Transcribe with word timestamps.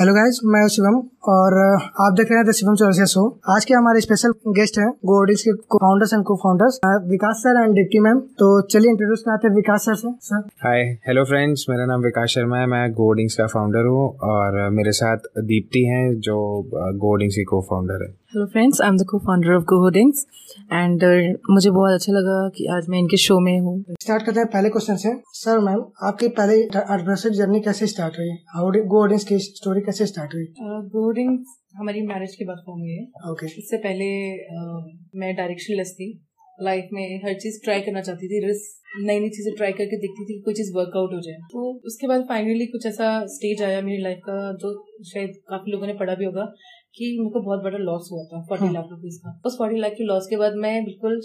Hello 0.00 0.12
guys, 0.14 0.38
मैं 0.44 0.66
शिवम 0.68 0.94
और 1.30 1.54
आप 2.02 2.12
देख 2.18 2.30
रहे 2.30 2.36
हैं 2.38 2.44
द 2.46 2.52
शिवम 2.56 2.74
चौरसिया 2.74 3.06
शो। 3.06 3.24
आज 3.54 3.64
के 3.64 3.74
हमारे 3.74 4.00
स्पेशल 4.00 4.32
गेस्ट 4.58 4.78
हैं 4.78 4.88
गोडिस 5.06 5.42
के 5.42 5.52
co 5.52 5.78
founders 5.78 6.14
and 6.14 6.22
co 6.26 6.36
founders 6.44 6.78
Vikas 7.08 7.42
sir 7.44 7.60
and 7.62 7.74
deputy 7.74 8.00
ma'am 8.00 8.20
तो 8.40 8.48
चलिए 8.66 8.90
इंट्रोड्यूस 8.90 9.22
कराते 9.26 9.48
हैं 9.48 9.54
विकास 9.56 9.84
सर 9.84 9.94
से। 9.94 10.12
सर। 10.22 10.48
हाय 10.64 10.82
हेलो 11.08 11.24
फ्रेंड्स 11.24 11.66
मेरा 11.70 11.86
नाम 11.86 12.00
विकास 12.02 12.28
शर्मा 12.28 12.58
है, 12.58 12.66
मैं 12.66 12.90
गोडिंग्स 12.92 13.36
का 13.36 13.46
फाउंडर 13.48 13.86
हूँ 13.86 14.08
और 14.30 14.58
मेरे 14.70 14.92
साथ 14.94 15.28
दीप्ति 15.44 15.84
हैं 15.86 16.02
जो 16.20 16.38
गोडिंग्स 17.04 17.36
की 17.36 17.44
को 17.44 17.60
फाउंडर 17.70 18.04
है। 18.04 18.10
Hello 18.32 18.44
friends 18.46 18.80
I 18.80 18.88
am 18.88 18.96
the 18.96 19.04
co 19.10 19.18
founder 19.18 19.52
of 19.52 19.62
Go 19.70 19.76
Hoardings 19.82 20.26
and 20.72 21.04
मुझे 21.50 21.70
बहुत 21.70 21.92
अच्छा 21.92 22.12
लगा 22.12 22.36
कि 22.56 22.66
आज 22.74 22.86
मैं 22.88 22.98
इनके 22.98 23.16
शो 23.16 23.38
में 23.46 23.58
हूँ। 23.60 23.72
स्टार्ट 24.02 24.22
करते 24.26 24.40
हैं 24.40 24.48
पहले 24.48 24.68
क्वेश्चन 24.70 24.96
से। 24.96 25.12
सर 25.38 25.58
मैम 25.60 25.80
आपकी 26.08 26.28
पहले 26.38 26.58
एडवर्सिटी 26.96 27.36
जर्नी 27.36 27.60
कैसे 27.60 27.86
स्टार्ट 27.94 28.18
हुई? 28.18 28.30
गो 28.92 28.98
होर्डिंग्स 28.98 29.24
की 29.24 29.38
स्टोरी 29.40 29.80
कैसे 29.86 30.06
स्टार्ट 30.06 30.34
हुई? 30.34 30.46
गो 30.62 31.04
होर्डिंग्स 31.04 31.58
हमारी 31.78 32.06
मैरिज 32.06 32.36
के 32.36 32.44
बाद 32.44 32.62
फॉर्म 32.66 32.80
हुई 32.80 32.92
है 32.92 33.30
ओके 33.32 33.46
इससे 33.58 33.76
पहले 33.88 34.10
uh, 34.54 34.80
मैं 35.20 35.34
डायरेक्शन 35.36 35.76
लेस 35.76 35.94
थी। 36.00 36.10
लाइफ 36.58 36.88
में 36.92 37.20
हर 37.24 37.34
चीज़ 37.42 37.62
ट्राई 37.64 37.80
करना 37.80 38.00
चाहती 38.00 38.28
थी 38.28 38.46
रिस्क 38.46 38.78
नई 39.00 39.20
नई 39.20 39.28
चीज़ें 39.30 39.54
ट्राई 39.56 39.72
करके 39.72 39.96
देखती 40.00 40.24
थी 40.24 40.34
कि 40.34 40.42
कोई 40.44 40.54
चीज़ 40.54 40.72
वर्कआउट 40.76 41.12
हो 41.14 41.20
जाए। 41.20 41.36
तो 41.52 41.70
उसके 41.86 42.06
बाद 42.08 42.24
फाइनली 42.28 42.66
कुछ 42.72 42.86
ऐसा 42.86 43.08
स्टेज 43.34 43.62
आया 43.62 43.80
मेरी 43.82 44.02
लाइफ 44.02 44.18
का 44.24 44.36
जो 44.62 44.72
शायद 45.12 45.34
काफ़ी 45.50 45.72
लोगों 45.72 45.86
ने 45.86 45.94
पढ़ा 46.00 46.14
भी 46.14 46.24
होगा। 46.24 46.52
कि 46.94 47.16
मुझको 47.20 47.40
बहुत 47.40 47.62
बड़ा 47.62 47.78
लॉस 47.78 48.08
हुआ 48.12 48.24
था 48.24 48.42
फोर्टी। 48.44 48.72
लाख 48.74 48.86
रुपीज़ 48.90 49.18
का 49.18 49.40
उस 49.46 49.56
फोर्टी 49.58 49.78
लाख 49.80 49.92
के 49.92 50.04
लॉस 50.04 50.26
के 50.30 50.36
बाद 50.36 50.54
मैं 50.56 50.74
बिल्कुल 50.84 51.20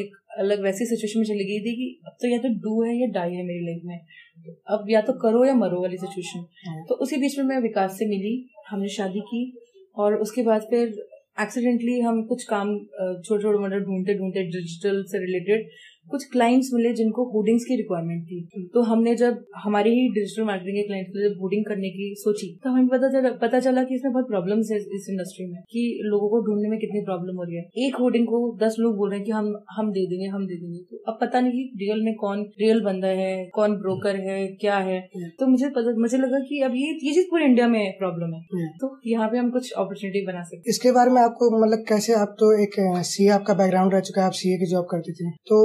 एक 0.00 0.16
अलग 0.38 0.62
वैसी 0.62 0.86
सिचुएशन 0.86 1.18
में 1.18 1.26
चली 1.26 1.44
गई 1.44 1.60
थी 1.66 1.74
कि 1.76 1.88
अब 2.06 2.16
तो 2.22 2.28
या 2.28 2.38
तो 2.38 2.48
डू 2.62 2.82
है 2.82 2.96
या 3.00 3.06
डाई 3.12 3.34
है 3.34 3.44
मेरी 3.46 3.66
लाइफ 3.66 3.82
में 3.84 3.98
अब 4.68 4.90
या 4.90 5.00
तो 5.00 5.12
करो 5.18 5.44
या 5.44 5.54
मरो 5.54 5.82
वाली 5.82 5.96
सिचुएशन 5.96 6.46
हाँ। 6.66 6.84
तो 6.88 6.94
उसी 7.06 7.16
बीच 7.16 7.38
में 7.38 7.44
मैं 7.44 7.60
विकास 7.60 7.98
से 7.98 8.08
मिली 8.08 8.34
हमने 8.70 8.88
शादी 8.88 9.20
की 9.30 9.42
और 9.96 10.14
उसके 10.16 10.42
बाद 10.42 10.66
फिर 10.70 10.94
एक्सीडेंटली 11.40 11.98
हम 12.00 12.22
कुछ 12.26 12.44
काम 12.44 12.68
छोटे 12.78 13.42
छोटे 13.42 13.58
मोटे 13.58 13.80
ढूंढते 13.80 14.18
ढूंढते 14.18 14.42
डिजिटल 14.50 15.02
से 15.04 15.18
रिलेटेड 15.18 15.68
कुछ 16.10 16.24
क्लाइंट्स 16.32 16.70
मिले 16.74 16.92
जिनको 16.94 17.24
होर्डिंग्स 17.30 17.64
की 17.64 17.76
रिक्वायरमेंट 17.76 18.22
थी। 18.24 18.68
तो 18.74 18.82
हमने 18.84 19.14
जब 19.16 19.44
हमारी 19.64 19.90
ही 19.92 20.08
डिजिटल 20.14 20.46
मार्केटिंग 20.46 20.76
के 20.76 20.82
क्लाइंट 20.82 21.08
को 21.08 21.22
जब 21.22 21.40
होर्डिंग 21.40 21.64
करने 21.64 21.90
की 21.90 22.06
सोची 22.18 22.48
तो 22.64 22.70
हमें 22.70 22.88
पता 22.88 23.10
चला 23.12 23.30
पता 23.42 23.60
चला 23.60 23.84
कि 23.84 23.94
इसमें 23.94 24.12
बहुत 24.12 24.28
प्रॉब्लम्स 24.28 24.70
है 24.72 24.78
इस 24.98 25.06
इंडस्ट्री 25.10 25.46
में 25.46 25.60
कि 25.72 25.82
लोगों 26.04 26.28
को 26.30 26.40
ढूँढने 26.46 26.68
में 26.70 26.78
कितनी 26.80 27.00
प्रॉब्लम 27.04 27.36
हो 27.36 27.44
रही 27.44 27.56
है। 27.56 27.86
एक 27.86 27.96
होर्डिंग 28.00 28.26
को 28.26 28.40
दस 28.62 28.76
लोग 28.80 28.96
बोल 28.96 29.10
रहे 29.10 29.18
हैं 29.18 29.26
कि 29.26 29.32
हम 29.32 29.52
हम 29.76 29.90
दे 29.92 30.06
देंगे 30.06 30.26
हम 30.28 30.46
दे 30.46 30.56
देंगे। 30.56 30.78
तो 30.80 31.02
अब 31.08 31.18
पता 31.20 31.40
नहीं 31.40 31.52
कि 31.52 31.84
रियल 31.84 32.02
में 32.04 32.14
कौन 32.16 32.42
रियल 32.60 32.80
बंदा 32.84 33.08
है 33.20 33.32
कौन 33.54 33.76
ब्रोकर 33.78 34.16
है 34.22 34.38
क्या 34.60 34.76
है। 34.88 35.00
तो 35.40 35.46
मुझे 35.48 35.68
पता 35.70 35.96
मुझे 35.98 36.18
लगा 36.18 36.38
कि 36.48 36.60
अब 36.62 36.74
ये 36.76 36.84
ये 36.86 37.12
चीज़ 37.12 37.26
पूरे 37.30 37.44
इंडिया 37.44 37.66
में 37.68 37.82
प्रॉब्लम 37.98 38.34
है। 38.34 38.40
हम्म। 38.52 38.66
तो 38.80 38.88
यहाँ 39.06 39.28
पे 39.28 39.38
हम 39.38 39.50
कुछ 39.50 39.70
अपॉर्चुनिटी 39.74 40.24
बना 40.26 40.42
सकते 40.44 40.70
इसके 40.70 40.92
बारे 40.92 41.10
में 41.10 41.20
आपको 41.22 41.50
मतलब 41.56 41.84
कैसे 41.88 42.12
आप 42.16 42.34
तो 42.40 42.52
एक 42.62 42.74
सीए 43.06 43.28
आपका 43.30 43.54
बैकग्राउंड 43.54 43.94
रह 43.94 44.00
चुका 44.08 44.20
है 44.20 44.26
आप 44.26 44.32
सीए 44.34 44.56
की 44.58 44.70
जॉब 44.70 44.86
करती 44.90 45.12
थी। 45.12 45.30
तो 45.48 45.58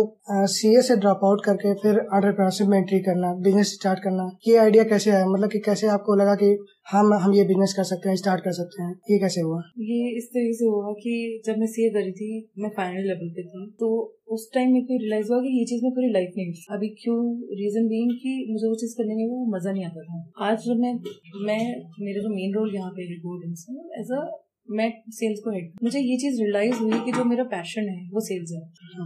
सीए 0.52 0.82
से 0.82 0.96
ड्रॉप 0.98 1.24
आउट 1.26 1.42
करके 1.46 1.74
फिर 1.82 1.96
एंटरप्रेन्योरशिप 1.96 2.68
में 2.68 2.78
एंट्री 2.78 3.00
करना 3.00 3.34
बिज़नेस 3.44 3.74
स्टार्ट 3.74 4.00
करना, 4.00 4.30
ये 4.48 4.58
आइडिया 4.58 4.84
कैसे 4.92 5.12
आया? 5.12 5.26
मतलब 5.28 5.50
कि 5.52 5.60
कैसे 5.66 5.88
आपको 5.88 6.16
लगा 6.16 6.36
कि 6.36 6.50
हम 6.92 7.14
हम 7.23 7.34
ये 7.34 7.44
बिज़नेस 7.44 7.73
कर 7.78 7.84
सकते 7.84 8.10
हैं 8.10 8.16
स्टार्ट 8.16 8.44
कर 8.44 8.52
सकते 8.52 8.84
हैं? 8.84 8.94
ये 9.12 9.18
कैसे 9.20 9.42
हुआ? 9.42 9.60
ये 9.80 10.00
इस 10.18 10.30
तरीके 10.34 10.54
से 10.54 10.66
हुआ 10.66 10.92
कि 11.02 11.16
जब 11.46 11.58
मैं 11.58 11.68
सी 11.68 11.73
सीए 11.73 11.90
करी 11.90 12.12
थी, 12.12 12.30
मैं 12.60 12.70
फाइनल 12.78 13.08
लेवल 13.08 13.30
पे 13.30 13.44
थी 13.44 13.66
तो 13.80 13.90
उस 14.36 14.50
टाइम 14.54 14.72
मेरे 14.73 14.86
को 14.86 14.98
रियलाइज़ 14.98 15.32
हुआ 15.32 15.40
कि 15.42 15.58
ये 15.58 15.66
चीज़ 15.66 15.84
मैं 15.84 15.92
पूरी 15.94 16.12
लाइफ 16.12 16.38
में 16.38 16.78
अभी 16.78 16.90
क्यों? 17.02 17.18
रीजन 17.62 17.88
बीइंग 17.88 18.12
कि 18.22 18.34
मुझे 18.52 18.68
वो 18.68 18.76
चीज़ 18.76 18.95
करने 18.98 19.16
में 19.16 19.26
वो 19.30 19.45
मज़ा 19.56 19.72
नहीं 19.72 19.86
आता 19.86 20.04
था। 20.04 20.50
आज 20.50 20.58
जब 20.68 20.80
मैं 20.80 20.94
मैं, 21.48 21.64
मेरा 22.06 22.22
जो 22.22 22.30
मेन 22.36 22.56
रोल 22.56 22.76
यहाँ 22.76 22.92
पे 22.92 23.10
गोल्डन्स 23.20 23.66
एज 24.00 24.12
अ 24.12 24.23
मैं 24.70 24.94
सेल्स 25.09 25.40
को 25.40 25.52
हेड 25.52 25.72
मुझे 25.84 26.00
ये 26.00 26.17
चीज़ 26.17 26.42
रियलाइज़ 26.42 26.76
हुई 26.76 26.92
कि 26.92 27.11
जो 27.11 27.23
मेरा 27.23 27.44
पैशन 27.44 27.82
है 27.82 28.10
वो 28.10 28.20
सेल्स 28.20 28.52
है। 28.52 28.61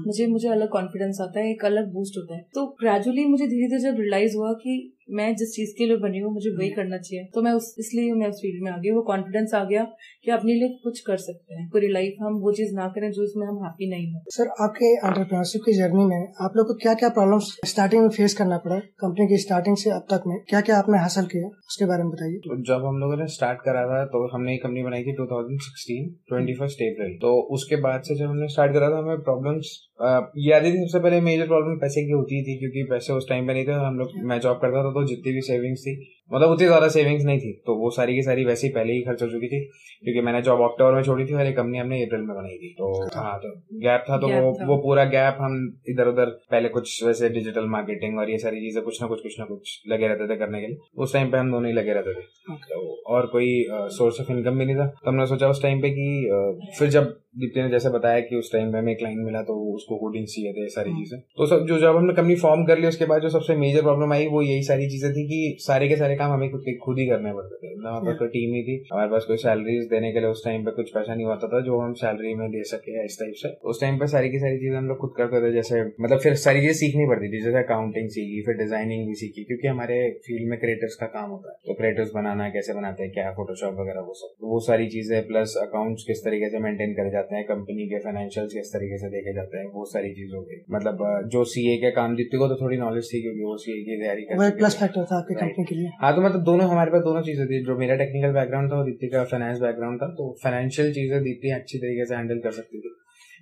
मुझे 0.06 0.28
मुझे 0.28 0.48
अलग 0.48 0.70
कॉन्फिडेंस 0.70 1.18
आता 1.22 1.40
है 1.40 1.52
एक 1.52 1.66
अलग 1.66 1.94
बूस्ट 1.94 2.18
होता 2.18 2.36
है। 2.36 2.42
तो 2.56 2.66
ग्रेजुअली 2.82 3.26
मुझे 3.26 3.48
धीरे 3.48 3.68
धीरे 3.68 3.80
जब 3.82 4.00
रियलाइज़ 4.00 4.36
हुआ 4.38 4.54
कि 4.54 4.98
मैं 5.10 5.36
जिस 5.36 5.52
चीज़ 5.56 5.74
के 5.78 5.86
लिए 5.86 5.98
बनी 5.98 6.20
हूँ 6.20 6.32
मुझे 6.34 6.50
वही 6.50 6.70
करना 6.70 6.98
चाहिए। 6.98 7.26
तो 7.36 7.42
मैं 7.42 7.52
उस 7.52 7.74
इसलिए 7.80 8.14
मैं 8.14 8.28
उस 8.28 8.40
फ़ील्ड 8.42 8.64
में 8.64 8.72
आ 8.72 8.78
गई 8.78 8.92
वो 8.92 9.02
कॉन्फिडेंस 9.02 9.54
आ 9.54 9.64
गया 9.64 9.84
कि 10.26 10.32
अपने 10.32 10.54
लिए 10.54 10.70
कुछ 10.84 11.00
कर 11.00 11.18
सकते 11.18 11.56
हैं। 11.56 11.68
पूरी 11.70 11.88
लाइफ 11.88 12.16
हम 12.22 12.40
वो 12.40 12.52
चीज़ 12.52 12.74
ना 12.76 12.88
करें 12.96 13.10
जो 13.12 13.24
इसमें 13.24 13.46
हम 13.48 13.64
हैप्पी 13.64 13.90
नहीं 13.90 14.12
हो। 14.14 14.22
सर 14.30 14.50
आपके 14.66 14.92
एंटरप्रेन्योरशिप 14.96 15.62
की 15.66 15.74
जर्नी 15.74 16.06
में 16.06 16.18
आप 16.46 16.58
लोग 16.58 16.68
को 16.68 16.74
क्या 16.84 16.94
क्या 16.94 17.10
प्रॉब्लम 17.10 17.40
स्टार्टिंग 17.74 18.02
में 18.02 18.10
फेस 18.10 18.34
करना 18.34 18.58
पड़ा? 18.58 18.80
कंपनी 19.04 19.28
की 19.28 19.38
स्टार्टिंग 19.38 19.78
से 19.78 19.90
अब 19.92 20.08
तक 20.12 20.24
में 20.28 20.38
क्या 20.50 20.62
क्या 20.62 20.78
आपने 20.78 21.00
हासिल 21.00 21.26
किया? 21.26 21.48
उसके 21.68 21.86
बारे 21.86 22.04
में 22.04 22.12
बताइए। 22.12 22.38
तो 22.48 22.58
जब 22.64 22.86
हम 22.86 23.00
लोगों 23.00 23.18
ने 23.18 23.28
स्टार्ट 23.36 23.60
करा 23.66 23.86
था 23.88 24.04
तो 24.16 24.26
हमने 24.36 24.54
एक 24.56 24.64
कंपनी 24.64 24.84
बनाई 24.84 25.04
थी 25.04 25.16
2016 25.16 26.10
21 26.34 26.78
अप्रैल 26.86 27.18
तो 27.22 27.36
उसके 27.56 27.82
बाद 27.82 28.02
से 28.02 28.16
जब 28.16 28.30
हमने 28.30 28.48
स्टार्ट 28.48 28.74
करा 28.74 28.90
था 28.90 28.98
हमें 28.98 29.22
प्रॉब्लम्स 29.22 29.74
ये 30.38 30.54
आती 30.54 30.72
थी 30.72 30.80
सबसे 30.80 31.00
पहले 31.00 31.20
मेजर 31.22 31.48
प्रॉब्लम 31.48 31.78
पैसे 31.78 32.06
की 32.06 32.12
होती 32.12 32.42
थी 32.44 32.58
क्योंकि 32.60 32.84
पैसे 32.90 33.14
उस 33.14 33.30
टाइम 33.30 33.48
पे 33.48 33.54
नहीं 33.54 33.66
थे 33.66 33.78
हम 33.82 34.00
लोग 34.00 34.18
मैं 34.24 34.40
जॉब 34.40 34.58
करता 34.58 34.84
था 34.84 34.92
तो 34.96 35.06
जितनी 35.08 35.32
भी 35.34 35.42
सेविंग्स 35.42 35.82
थी 35.82 35.94
मतलब 36.32 36.52
उतनी 36.52 36.68
ज़्यादा 36.68 36.88
सेविंग्स 36.90 37.26
नहीं 37.26 37.40
थी। 37.40 37.52
तो 37.66 37.76
वो 37.76 37.90
सारी 37.92 38.16
की 38.16 38.22
सारी 38.24 38.46
वैसे 38.46 38.68
ही 38.68 38.74
पहले 38.74 38.94
ही 38.94 39.02
खर्च 39.02 39.22
हो 39.24 39.28
चुकी 39.30 39.48
थी 39.48 39.60
क्योंकि 40.04 40.22
मैंने 40.22 40.42
जॉब 40.42 40.62
अक्टूबर 40.64 40.94
में 40.94 41.04
छोड़ी 41.04 41.26
थी 41.26 41.34
और 41.34 41.46
एक 41.48 41.56
कंपनी 41.58 41.78
हमने 41.78 42.02
अप्रैल 42.04 42.22
में 42.22 42.36
बनाई 42.36 42.58
थी। 42.58 42.70
तो 42.78 42.92
हाँ 43.16 43.38
तो 43.40 43.50
गैप 43.82 44.06
था 44.10 44.18
तो 44.18 44.28
वो 44.30 44.54
था। 44.54 44.66
वो 44.68 44.78
पूरा 44.78 45.04
गैप 45.12 45.38
हम 45.42 45.58
इधर 45.90 46.08
उधर 46.08 46.30
पहले 46.52 46.70
कुछ 46.70 47.04
वैसे 47.04 47.30
डिजिटल 47.30 47.68
मार्केटिंग 47.70 48.18
और 48.20 48.30
ये 48.30 48.38
सारी 48.38 48.60
चीज़ें 48.62 48.84
कुछ 48.84 49.02
ना 49.02 49.08
कुछ 49.08 49.22
कुछ 49.24 49.40
ना 49.40 49.46
कुछ 49.46 49.82
लगे 49.90 50.08
रहते 50.08 50.28
थे 50.28 50.38
करने 50.40 50.62
के 50.62 50.68
लिए। 50.68 50.78
उस 50.98 51.14
टाइम 51.14 51.32
पे 51.32 51.38
हम 51.38 51.52
दोनों 51.52 51.68
ही 51.68 51.74
लगे 51.74 51.94
रहते 51.94 52.14
थे। 52.14 52.56
तो 52.66 52.82
और 53.08 53.26
कोई 53.28 53.52
सोर्स 53.94 54.20
ऑफ़ 54.22 54.32
इनकम 54.32 54.58
भी 54.60 54.66
नहीं 54.66 54.76
था। 54.76 54.88
तो 54.88 55.10
हमने 55.10 55.26
सोचा 55.28 55.50
उस 55.50 55.62
टाइम 55.64 55.82
पे 55.82 55.90
कि 55.90 56.08
फिर 56.80 56.90
जब 56.90 57.16
दीप्ति 57.38 57.62
ने 57.62 57.70
जैसे 57.70 57.90
बताया 57.90 58.20
कि 58.20 58.36
उस 58.36 58.52
टाइम 58.52 58.72
पे 58.72 58.78
हमें 58.78 58.96
क्लाइंट 58.96 59.20
मिला 59.26 59.42
तो 59.44 59.54
उसको 59.74 59.96
होर्डिंग 59.96 60.26
चाहिए 60.26 60.52
थे 60.54 60.68
सारी 60.70 60.92
चीज़ें। 60.92 61.20
तो 61.38 61.46
सब 61.46 61.66
जो 61.68 61.78
जब 61.80 61.96
हमने 61.96 62.14
कंपनी 62.14 62.36
फॉर्म 62.38 62.64
कर 62.66 62.80
ली 62.80 62.88
उसके 62.88 63.06
बाद 63.06 63.22
जो 63.22 63.30
सबसे 63.30 63.56
मेजर 63.58 63.82
प्रॉब्लम 63.82 64.14
आई 64.14 64.28
वो 64.28 64.42
यही 64.42 64.64
सारी 64.64 64.88
चीज़ें 64.90 65.12
थी 65.12 65.26
कि 65.28 65.58
सारे 65.62 65.88
के 65.88 65.96
सारे 65.96 66.15
काम 66.16 66.32
हमें 66.32 66.50
खुद 66.52 66.64
खुद 66.84 67.00
ही 67.00 67.06
करने 67.08 67.34
पड़ते 67.34 67.56
थे। 67.58 67.74
ना 67.76 67.90
हमारे 67.90 68.06
पास 68.06 68.18
कोई 68.20 68.28
टीम 68.30 68.54
ही 68.56 68.62
थी। 68.64 68.76
हमारे 68.92 69.10
पास 69.10 69.26
कोई 69.28 69.38
सैलरीज 69.38 69.88
देने 69.90 70.12
के 70.14 70.20
लिए 70.20 70.30
उस 70.30 70.44
टाइम 70.46 70.66
पे 70.66 70.72
कुछ 70.74 70.90
पैसा 70.94 71.16
नहीं 71.16 71.26
होता 71.26 71.48
था 71.48 71.62
जो 71.66 71.80
हम 71.80 71.94
सैलरी 71.96 72.34
में 72.36 72.48
दे 72.52 72.64
सके 72.70 73.04
इस 73.04 73.18
टाइप 73.20 73.34
से। 73.38 73.50
उस 73.66 73.82
टाइम 73.82 74.00
पे 74.00 74.08
सारी 74.08 74.30
की 74.30 74.40
सारी 74.40 74.58
चीज़ें 74.60 74.78
हम 74.78 74.88
लोग 74.88 74.98
खुद 74.98 75.14
करते 75.18 75.42
थे 75.44 75.52
जैसे 75.54 75.82
मतलब 76.02 76.20
फिर 76.20 76.36
सारी 76.44 76.62
चीज़ें 76.62 76.80
सीखनी 76.82 77.06
पड़ती 77.08 77.32
थी 77.34 77.42
जैसे 77.44 77.58
अकाउंटिंग 77.60 78.10
सीखी 78.16 78.42
फिर 78.46 78.58
डिज़ाइनिंग 78.58 79.08
भी 79.08 79.16
सीखी 79.16 79.44
क्योंकि 79.44 79.68
हमारे 79.68 79.98
फ़ील्ड 80.26 80.50
में 80.50 80.58
क्रिएटर्स 80.60 80.96
का 80.96 81.08
काम 81.16 81.30
होता 81.30 81.52
है। 81.52 81.58
तो 81.68 81.74
क्रिएटर्स 81.76 82.12
बनाना 82.16 82.50
कैसे 82.56 82.74
बनाते 82.74 83.04
हैं 83.04 83.12
क्या 83.14 83.32
फोटोशॉप 83.34 83.80
वगैरह 83.80 84.08
वो 84.08 84.14
सब। 84.16 84.34
तो 84.40 84.48
वो 84.48 84.60
सारी 84.68 84.88
चीज़ें 84.90 85.18
प्लस 85.28 85.56
अकाउंट्स 85.62 86.04
किस 86.08 86.24
तरीके 86.26 86.50
से 86.50 86.60
मेंटेन 86.60 86.94
करे 86.94 87.12
जाते 87.12 87.36
हैं 87.36 87.44
कंपनी 87.46 87.88
के 87.88 88.00
फाइनेंशियल्स 88.06 88.54
किस 88.54 88.74
तरीके 88.74 88.98
से 88.98 89.10
देखे 89.10 89.34
जाते 89.36 89.58
हैं 89.58 89.68
वो 89.74 89.86
सारी 89.94 90.14
चीज़ 90.14 90.36
हो 90.36 90.42
गई। 90.42 90.62
मतलब 90.76 91.06
जो 91.32 91.44
सीए 91.54 91.78
के 91.78 91.92
काम 91.92 92.16
दीप्ति 92.16 92.38
को 92.38 92.48
तो 92.48 92.56
थोड़ी 92.62 92.78
नॉलेज 92.78 93.10
थी 93.14 93.22
क्योंकि 93.22 93.44
वो 93.44 93.58
सीए 93.58 93.84
की 93.84 94.00
तैयारी 94.02 94.28
प्लस 94.58 94.80
फैक्टर 94.80 95.06
था। 95.06 95.18
आपकी 95.18 95.36
कंपनी 95.36 95.66
के 95.66 95.76
लिए। 95.76 95.90
हाँ 96.06 96.14
तो 96.16 96.22
मतलब 96.22 96.42
दोनों 96.46 96.66
हमारे 96.70 96.92
पास 96.92 97.02
दोनों 97.04 97.22
चीज़ें 97.24 97.46
थी, 97.48 97.60
जो 97.66 97.76
मेरा 97.78 97.96
टेक्निकल 97.98 98.34
बैकग्राउंड 98.34 98.72
था 98.72 98.76
और 98.78 98.84
दीप्ति 98.86 99.08
का 99.10 99.24
फाइनेंस 99.30 99.60
बैकग्राउंड 99.60 100.02
था 100.02 100.08
तो 100.18 100.26
फाइनेंशियल 100.44 100.92
चीज़ें 100.94 101.22
दीप्ति 101.24 101.52
अच्छी 101.52 101.78
तरीके 101.78 102.06
से 102.06 102.16
हैंडल 102.16 102.40
कर 102.40 102.52
सकती 102.52 102.80
थी। 102.80 102.92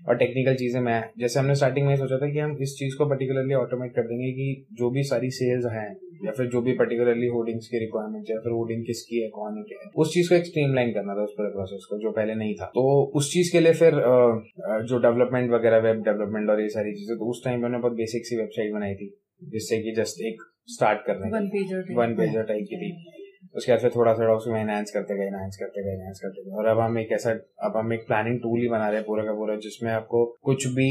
और 0.08 0.16
टेक्निकल 0.18 0.56
चीज़ें 0.56 0.80
मैं, 0.82 1.02
जैसे 1.20 1.40
हमने 1.40 1.56
स्टार्टिंग 1.56 1.88
में 1.88 1.96
सोचा 1.98 2.18
था 2.18 2.30
कि 2.32 2.40
हम 2.40 2.56
इस 2.62 2.76
चीज़ 2.80 2.96
को 2.98 3.06
पर्टिकुलरली 3.10 3.54
ऑटोमेट 3.56 3.92
कर 3.96 4.08
देंगे 4.08 4.32
कि 4.38 4.48
जो 4.80 4.90
भी 4.92 5.04
सारी 5.04 5.32
सेल्स 5.32 5.66
हैं, 5.74 5.90
या 6.26 6.32
फिर 6.38 6.48
जो 6.54 6.62
भी 6.62 6.74
पर्टिकुलरली 6.76 7.28
होर्डिंग्स 7.28 7.68
की 7.68 7.80
रिक्वायरमेंट 7.80 8.30
या 8.30 8.40
फिर 8.40 8.52
होर्डिंग 8.52 8.86
किसकी 8.86 9.22
है, 9.24 9.30
कौन 9.32 9.58
है, 9.58 9.64
क्या 9.64 9.82
है, 9.84 9.92
उस 9.96 10.14
चीज़ 10.14 10.30
को 10.30 10.36
एक 10.36 10.46
स्ट्रीमलाइन 10.46 10.94
करना 10.94 11.16
था 11.16 11.24
उस 11.24 11.34
पूरे 11.38 11.50
प्रोसेस 11.50 11.88
को, 11.90 12.00
जो 12.00 12.12
पहले 12.12 12.36
नहीं 12.36 12.56
था। 12.56 12.72
तो 12.76 12.86
उस 13.16 13.32
चीज़ 13.34 13.52
के 13.52 13.60
लिए 13.60 13.74
फिर 13.74 14.00
जो 14.88 15.02
डेवलपमेंट 15.08 15.52
वगैरह 15.52 15.86
वेब 15.88 16.02
डेवलपमेंट 16.06 16.50
और 16.50 16.62
ये 16.62 16.70
सारी 16.80 16.94
चीज़ें 16.94 17.16
तो 17.18 17.30
उस 17.32 17.44
टाइम 17.46 17.62
पे 17.62 17.78
बहुत 17.78 18.02
बेसिक 18.02 18.26
सी 18.28 18.38
वेबसाइट 18.38 18.74
बनाई 18.74 18.96
थी, 18.96 19.14
जिससे 19.50 19.82
कि 19.84 19.96
जस्ट 19.98 20.26
एक 20.32 20.42
स्टार्ट 20.68 21.00
करने 21.08 21.30
one 21.30 21.48
pager 21.48 21.94
one 21.94 22.16
pager 22.16 22.44
type 22.44 22.66
की। 22.70 22.78
थी 22.78 23.23
उसके 23.56 23.72
बाद 23.72 23.82
फिर 23.82 23.92
थोड़ा 23.96 24.14
थोड़ा 24.14 24.34
उसमें 24.34 24.60
एनहांस 24.60 24.92
करते 24.92 25.18
गए 25.18 25.26
एनहांस 25.28 25.58
करते 25.60 25.84
गए 25.84 25.92
एनहांस 25.94 26.20
करते 26.24 26.44
गए। 26.44 26.56
और 26.58 26.66
अब 26.68 26.80
हम 26.80 26.98
एक 27.00 27.12
ऐसा 27.14 27.32
अब 27.66 27.78
हम 27.78 27.94
एक 27.94 28.06
प्लानिंग 28.08 28.40
टूल 28.40 28.60
ही 28.62 28.68
बना 28.70 28.88
रहे 28.88 28.98
हैं 28.98 29.06
पूरा 29.08 29.24
का 29.24 29.34
पूरा 29.34 29.56
जिसमें 29.64 29.92
आपको 29.92 30.26
कुछ 30.44 30.68
भी 30.76 30.88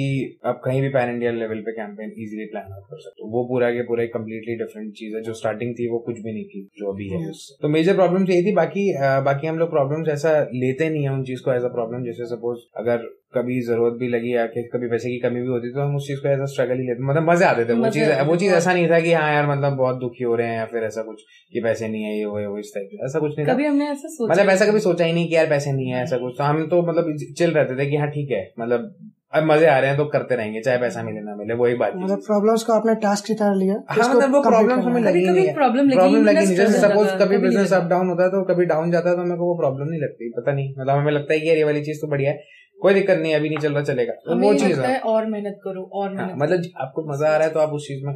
आप 0.47 0.61
कहीं 0.65 0.81
भी 0.83 0.89
पैन 0.97 1.11
इंडिया 1.11 1.33
लेवल 1.33 1.61
पे 1.63 1.73
कैंपेन 1.73 2.11
इजीली 2.17 2.47
प्लान 2.53 2.73
आउट 2.73 2.85
कर 2.91 3.01
सकते 3.01 3.23
हो। 3.23 3.31
वो 3.31 3.45
पूरा 3.49 3.71
के 3.71 3.83
पूरा 3.89 4.05
एक 4.05 4.13
कम्प्लीटली 4.15 4.57
डिफरेंट 4.59 4.93
चीज़ 4.95 5.17
है 5.17 5.23
जो 5.23 5.35
स्टार्टिंग 5.35 5.75
थी 5.75 5.91
वो 5.93 5.99
कुछ 6.07 6.21
भी 6.21 6.33
नहीं 6.33 6.45
थी 6.53 6.63
जो 6.79 6.93
अभी 6.93 7.09
है। 7.09 7.31
तो 7.63 7.69
मेजर 7.69 7.95
प्रॉब्लम 7.95 8.27
यही 8.31 8.47
थी 8.47 8.53
बाकी 8.55 8.87
बाकी 9.25 9.47
हम 9.47 9.59
लोग 9.59 9.71
प्रॉब्लम्स 9.71 10.09
ऐसा 10.11 10.39
लेते 10.55 10.89
नहीं 10.91 11.03
है 11.03 11.13
उन 11.13 11.25
चीज़ 11.25 11.43
को 11.45 11.53
एज 11.53 11.65
अ 11.65 11.73
प्रॉब्लम 11.75 12.05
जैसे 12.05 12.27
सपोज़ 12.27 12.61
अगर 12.77 13.11
कभी 13.35 13.61
ज़रूरत 13.67 13.95
भी 13.99 14.09
लगी 14.09 14.35
या 14.35 14.47
कभी 14.73 14.89
पैसे 14.89 15.11
की 15.11 15.19
कमी 15.19 15.41
भी 15.41 15.49
होती 15.49 15.71
तो 15.73 15.81
हम 15.81 15.95
उस 15.97 16.07
चीज़ 16.07 16.19
को 16.21 16.29
एज 16.29 16.41
अ 16.41 16.45
स्ट्रगल 16.55 16.79
ही 16.79 16.87
लेते 16.87 17.05
मतलब 17.05 17.29
मज़े 17.31 17.45
आते 17.47 17.65
थे 17.65 17.73
वो 17.75 17.91
चीज़ 17.91 18.11
वो 18.29 18.37
चीज़ 18.37 18.53
ऐसा 18.55 18.73
नहीं 18.73 18.89
था 18.91 18.99
कि 19.01 19.13
हाँ 19.13 19.33
यार 19.33 19.47
मतलब 19.47 19.77
बहुत 19.77 19.97
दुखी 20.01 20.25
हो 20.25 20.35
रहे 20.35 20.49
हैं 20.49 20.57
या 20.57 20.67
फिर 20.67 20.85
ऐसा 20.85 21.03
कुछ 21.03 21.23
कि 21.53 21.61
पैसे 21.61 21.89
नहीं 21.89 22.03
है 22.03 22.17
ये 22.19 22.25
वो 22.27 22.52
है 22.55 22.61
इस 22.61 22.73
टाइप 22.75 22.99
ऐसा 23.05 23.19
कुछ 23.19 23.39
नहीं 23.39 23.47
था। 23.49 23.53
कभी 23.53 23.65
हमने 23.67 23.89
ऐसा 23.91 24.09
सोचा 24.09 24.33
मतलब 24.33 24.51
ऐसा 24.51 24.67
कभी 24.67 24.81
सोचा 24.81 25.05
ही 25.05 25.13
नहीं 25.13 25.29
कि 25.29 25.35
यार 25.37 25.47
पैसे 25.49 25.73
नहीं 25.73 25.89
है 25.89 26.03
ऐसा 26.03 26.17
कुछ। 26.19 26.35
तो 26.39 26.45
हम 26.45 26.67
तो 26.69 26.83
मतलब 26.83 27.17
चिल 27.39 27.51
रहते 27.53 27.79
थे 27.79 27.91
कि 27.91 27.97
हाँ 27.97 28.09
ठीक 28.11 28.31
है 28.31 28.45
मतलब 28.61 28.95
अब 29.35 29.45
मज़े 29.45 29.67
आ 29.67 29.79
रहे 29.79 29.91
हैं 29.91 29.97
तो 29.99 30.05
करते 30.07 30.37
रहेंगे 30.37 30.61
चाहे 30.61 30.79
पैसा 30.79 31.03
मिले 31.03 31.21
ना 31.21 31.35
मिले 31.37 31.55
वही 31.55 31.75
बात 31.75 31.93
मतलब 31.97 32.19
प्रॉब्लम्स 32.27 32.63
को 32.63 32.73
आपने 32.73 32.95
टास्क 33.03 33.27
की 33.27 33.35
तरह 33.35 33.55
लिया 33.55 33.75
हाँ 33.91 34.09
मतलब 34.09 34.35
वो 34.35 34.43
प्रॉब्लम 34.43 34.81
हमें 34.81 35.01
लगी 35.03 35.25
नहीं 35.27 35.47
है। 35.47 35.55
प्रॉब्लम 35.55 35.91
प्रॉब्लम 35.91 36.25
लगी 36.25 36.45
नहीं। 36.45 36.57
जैसे 36.57 36.81
सपोज़ 36.81 37.09
कभी 37.23 37.39
बिज़नेस 37.45 37.73
अप 37.73 37.85
डाउन 37.91 38.09
होता 38.09 38.23
है 38.23 38.31
तो 38.31 38.43
कभी 38.45 38.65
डाउन 38.67 38.91
जाता 38.91 39.11
है 39.11 39.17
तो 39.17 39.23
मेरे 39.23 39.37
को 39.37 39.47
वो 39.47 39.55
प्रॉब्लम 39.59 39.89
नहीं 39.89 40.01
लगती 40.01 40.31
पता 40.37 40.53
नहीं। 40.53 40.69
मतलब 40.79 40.97
हमें 40.97 41.13
लगता 41.13 41.35
है 41.35 41.41
कि 41.41 41.49
ये 41.49 41.65
वाली 41.65 41.85
चीज़ 41.85 42.01
तो 42.01 42.09
बढ़िया 42.09 42.31
है 42.31 42.61
कोई 42.81 42.95
दिक्कत 42.95 43.19
नहीं 43.19 43.35
अभी 43.35 43.49
नहीं 43.49 43.59
चल 43.59 43.73
रहा 43.73 43.83
चलेगा। 43.85 44.13
तो 44.27 44.37
वो 44.39 44.53
चीज़ 44.55 44.81
है। 44.81 44.99
और 44.99 45.27
मेहनत 45.27 45.59
करो 45.65 45.83
और 45.95 46.09
हाँ, 46.09 46.27
मेहनत 46.27 46.43
मतलब 46.43 46.65
आपको 46.81 47.05
मज़ा 47.13 47.29
आ 47.29 47.37
रहा 47.37 47.47
है 47.47 47.53
तो 47.55 47.61
आप 47.61 47.73
उस 47.73 47.87
चीज़ 47.89 48.05
में 48.07 48.15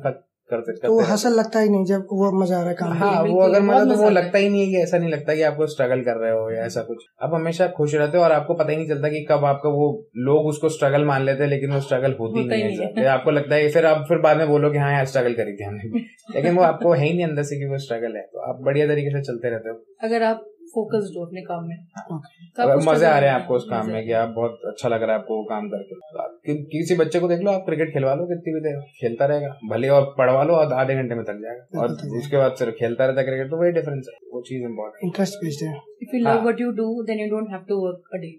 करते 0.51 0.73
करते 0.73 0.87
तो 0.89 1.05
हसल 1.05 1.33
लगता 1.33 1.61
ही 1.61 1.69
नहीं 1.69 1.85
जब 1.85 2.07
वो 2.13 2.31
मज़ा 2.41 2.57
आ 2.57 2.61
रहा 2.61 2.69
है 2.69 2.75
काम 2.75 2.93
हाँ 2.99 3.23
वो 3.23 3.41
अगर 3.43 3.63
मतलब 3.63 3.95
तो 3.95 4.03
वो 4.03 4.11
लगता 4.11 4.39
ही। 4.39 4.49
नहीं 4.49 4.61
है 4.61 4.67
कि 4.67 4.83
ऐसा 4.83 4.99
नहीं 4.99 5.11
लगता 5.11 5.35
कि 5.35 5.43
आपको 5.43 5.67
स्ट्रगल 5.67 6.01
कर 6.01 6.17
रहे 6.17 6.31
हो 6.33 6.51
या 6.51 6.65
ऐसा 6.65 6.83
कुछ। 6.83 7.05
आप 7.23 7.35
हमेशा 7.35 7.67
खुश 7.77 7.95
रहते 7.95 8.19
हो 8.19 8.25
और 8.25 8.33
आपको 8.33 8.55
पता 8.55 8.71
ही 8.71 8.77
नहीं 8.77 8.89
चलता 8.89 9.09
कि 9.09 9.25
कब 9.31 9.45
आपका 9.45 9.69
वो 9.69 9.89
लोग 10.17 10.47
उसको 10.47 10.69
स्ट्रगल 10.69 11.05
मान 11.05 11.23
लेते 11.23 11.43
हैं 11.43 11.51
लेकिन 11.51 11.73
वो 11.73 11.81
स्ट्रगल 11.81 12.17
होती 12.21 12.45
नहीं 12.49 12.79
है 12.99 13.07
आपको 13.09 13.31
लगता 13.31 13.55
है 13.55 13.69
फिर 13.69 13.87
आप 13.87 14.05
फिर 14.09 14.19
बाद 14.19 14.37
में 14.37 14.49
बोलो 14.49 14.71
कि 14.71 14.79
हाँ 14.79 14.93
यार 14.93 15.05
स्ट्रगल 15.07 15.35
करी 15.35 15.57
थी 15.57 15.65
हमने 15.65 16.05
लेकिन 16.35 16.57
वो 16.57 16.63
आपको 16.63 16.93
है 16.93 17.05
ही 17.07 17.13
नहीं 17.13 17.27
अंदर 17.27 17.43
से 17.43 17.59
कि 17.59 17.67
वो 17.67 17.79
स्ट्रगल 17.79 18.17
है। 18.17 18.23
तो 18.23 18.51
आप 18.51 18.61
बढ़िया 18.65 18.87
तरीके 18.87 19.11
से 19.11 19.23
चलते 19.23 19.51
रहते 19.51 19.71
हो। 19.71 19.85
अगर 20.03 20.23
आप 20.23 20.45
फोकस्ड 20.71 21.17
हो 21.19 21.25
अपने 21.25 21.43
काम 21.43 21.65
में। 21.65 21.77
okay. 22.13 22.87
मज़े 22.87 23.07
आ 23.07 23.19
रहे 23.19 23.29
हैं 23.31 23.37
आपको 23.37 23.55
उस 23.55 23.67
काम 23.71 23.91
में 23.91 24.05
कि 24.07 24.13
आप 24.15 24.29
बहुत 24.37 24.67
अच्छा 24.67 24.89
लग 24.89 25.03
रहा 25.03 25.13
है 25.13 25.21
आपको 25.21 25.37
वो 25.37 25.45
काम 25.45 25.69
करके। 25.69 26.55
किसी 26.73 26.97
बच्चे 26.97 27.21
को 27.21 27.29
देख 27.29 27.41
लो 27.41 27.51
आप 27.51 27.63
क्रिकेट 27.67 27.93
खिलवा 27.93 28.15
लो 28.15 28.27
कितनी 28.27 28.55
भी 28.55 28.61
देर 28.63 28.81
खेलता 29.01 29.27
रहेगा। 29.27 29.51
भले 29.71 29.89
और 29.91 30.15
पढ़वा 30.19 30.43
लो 30.45 30.55
और 30.55 30.73
आधे 30.75 30.95
घंटे 30.95 31.15
में 31.15 31.25
थक 31.25 31.39
जाएगा। 31.43 31.83
और 31.83 31.93
उसके 32.19 32.37
बाद 32.37 32.57
सिर्फ़ 32.59 32.75
खेलता 32.79 33.07
रहता 33.07 33.23
क्रिकेट 33.23 33.51
तो 33.51 33.61
वही 33.61 33.73
डिफरेंस 33.73 34.11
है। 34.11 34.17
वो 34.33 34.43
चीज़ 34.49 34.63
इम्पोर्टेंट 34.65 35.05
इंटरेस्ट 35.05 35.45
बेस्ड 35.45 35.67
है। 35.67 35.73
If 36.03 36.17
you 36.17 36.23
love 36.23 36.43
what 36.43 36.61
you 36.61 36.71
do 36.81 36.89
then 37.05 37.21
you 37.21 37.29
don't 37.31 37.51
have 37.51 37.65
to 37.69 37.81
work 37.87 38.15
a 38.15 38.19
day 38.19 38.33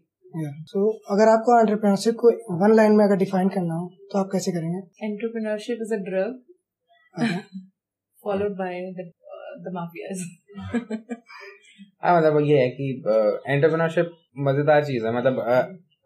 so 0.69 0.79
अगर 1.11 1.29
आपको 1.29 1.59
एंटरप्रेन्योरशिप 1.59 2.15
को 2.21 2.31
वन 2.57 2.75
लाइन 2.75 2.95
में 2.95 3.03
अगर 3.05 3.17
डिफाइन 3.17 3.49
करना 3.49 3.75
हो 3.75 3.85
तो 4.11 4.19
आप 4.19 4.29
कैसे 4.31 4.51
करेंगे? 4.51 4.79
Entrepreneurship 5.05 5.77
is 5.81 5.93
a 5.93 5.97
drug 6.09 6.31
followed 8.23 8.57
by 8.57 8.81
the 9.59 9.71
mafias 9.73 10.17
हाँ 12.03 12.17
मतलब 12.17 12.39
ये 12.45 12.59
है 12.59 12.69
कि 12.69 12.91
एंटरप्रेन्योरशिप 13.47 14.11
मज़ेदार 14.47 14.83
चीज़ 14.85 15.05
है। 15.05 15.15
मतलब 15.17 15.39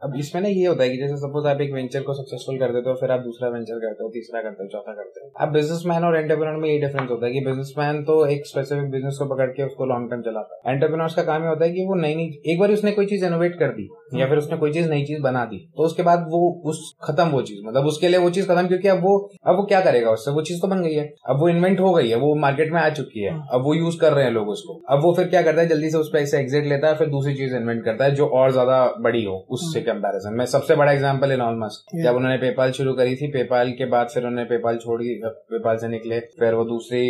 अब 0.01 0.13
इसमें 0.19 0.41
ना 0.41 0.47
ये 0.49 0.65
होता 0.65 0.83
है 0.83 0.89
कि 0.89 0.97
जैसे 0.97 1.15
सपोज़ 1.17 1.47
आप 1.47 1.59
एक 1.61 1.73
वेंचर 1.73 2.01
को 2.03 2.13
सक्सेसफुल 2.13 2.57
कर 2.59 2.71
देते 2.73 2.89
हो 2.89 2.95
फिर 3.01 3.11
आप 3.11 3.19
दूसरा 3.21 3.49
वेंचर 3.49 3.79
करते 3.79 4.03
हो, 4.03 4.09
तीसरा 4.09 4.41
करते 4.41 4.63
हो, 4.63 4.69
चौथा 4.69 4.93
करते 4.93 5.19
हो। 5.19 5.31
अब 5.39 5.51
बिजनेसमैन 5.53 6.03
और 6.03 6.15
एंटरप्रेन्योर 6.17 6.61
में 6.61 6.69
ये 6.69 6.79
डिफरेंस 6.79 7.09
होता 7.09 7.25
है 7.25 7.31
कि 7.33 7.41
बिजनेसमैन 7.45 8.03
तो 8.03 8.15
एक 8.27 8.47
स्पेसिफिक 8.47 8.89
बिज़नेस 8.91 9.17
को 9.19 9.25
पकड़ 9.25 9.49
के 9.49 9.63
उसको 9.63 9.85
लॉन्ग 9.85 10.09
टर्म 10.11 10.21
चलाता 10.21 10.59
है। 10.59 10.73
एंटरप्रेन्योर्स 10.73 11.15
का 11.15 11.23
काम 11.23 11.43
ये 11.43 11.49
होता 11.49 11.65
है 11.65 11.71
कि 11.71 11.85
वो 11.85 11.95
नई 12.01 12.15
नई 12.15 12.41
एक 12.53 12.59
बार 12.59 12.71
उसने 12.71 12.91
कोई 12.91 13.05
चीज़ 13.05 13.25
इनोवेट 13.25 13.59
कर 13.59 13.73
दी 13.73 13.87
या 14.13 14.27
फिर 14.27 14.37
उसने 14.37 14.57
कोई 14.57 14.71
चीज़ 14.73 14.89
नई 14.89 15.03
चीज़ 15.05 15.21
बना 15.21 15.45
दी 15.45 15.57
तो 15.77 15.83
उसके 15.83 16.03
बाद 16.03 16.25
वो 16.29 16.39
उस 16.65 16.79
खत्म 17.03 17.27
वो 17.29 17.41
चीज़ 17.41 17.59
मतलब 17.67 17.85
उसके 17.87 18.07
लिए 18.07 18.19
वो 18.19 18.29
चीज़ 18.29 18.47
खत्म 18.47 18.67
क्योंकि 18.67 18.87
अब 18.87 19.03
वो 19.03 19.17
अब 19.47 19.55
वो 19.55 19.63
क्या 19.65 19.79
करेगा 19.81 20.11
उससे? 20.11 20.31
वो 20.31 20.41
चीज़ 20.41 20.61
तो 20.61 20.67
बन 20.67 20.81
गई 20.81 20.93
है। 20.93 21.03
अब 21.29 21.39
वो 21.39 21.47
इन्वेंट 21.49 21.79
हो 21.79 21.93
गई 21.93 22.09
है 22.09 22.15
वो 22.17 22.33
मार्केट 22.37 22.71
में 22.73 22.79
आ 22.81 22.89
चुकी 22.91 23.21
है। 23.21 23.31
अब 23.53 23.63
वो 23.63 23.73
यूज़ 23.75 23.97
कर 23.99 24.13
रहे 24.13 24.25
हैं 24.25 24.31
लोग 24.31 24.49
उसको। 24.49 24.73
अब 24.89 25.01
वो 25.03 25.13
फिर 25.13 25.27
क्या 25.27 25.41
करता 25.41 25.61
है? 25.61 25.67
जल्दी 25.67 25.89
से 25.89 25.97
उस 25.97 26.09
पर 26.13 26.19
ऐसे 26.19 26.39
एग्जिट 26.39 26.65
लेता 26.65 26.87
है 26.87 26.95
फिर 26.95 27.07
दूसरी 27.09 27.33
चीज़ 27.35 27.55
इन्वेंट 27.55 27.83
करता 27.85 28.05
है 28.05 28.15
जो 28.15 28.27
और 28.39 28.51
ज़्यादा 28.51 28.83
बड़ी 29.01 29.23
हो 29.25 29.35
उससे 29.49 29.81
कंपेरिजन 29.81 30.37
में 30.37 30.45
सबसे 30.47 30.75
बड़ा 30.75 30.91
एग्ज़ाम्पल 30.91 31.31
इनॉन 31.31 31.57
मस्क 31.59 31.95
जब 32.03 32.15
उन्होंने 32.15 32.37
पेपाल 32.37 32.71
शुरू 32.71 32.93
करी 32.93 33.15
थी 33.15 33.27
पेपाल 33.31 33.71
के 33.77 33.85
बाद 33.85 34.07
फिर 34.13 34.23
उन्होंने 34.23 34.45
पेपाल 34.49 34.77
छोड़ी 34.77 35.13
पेपाल 35.25 35.77
से 35.77 35.87
निकले 35.87 36.19
फिर 36.39 36.53
वो 36.53 36.63
दूसरी 36.65 37.03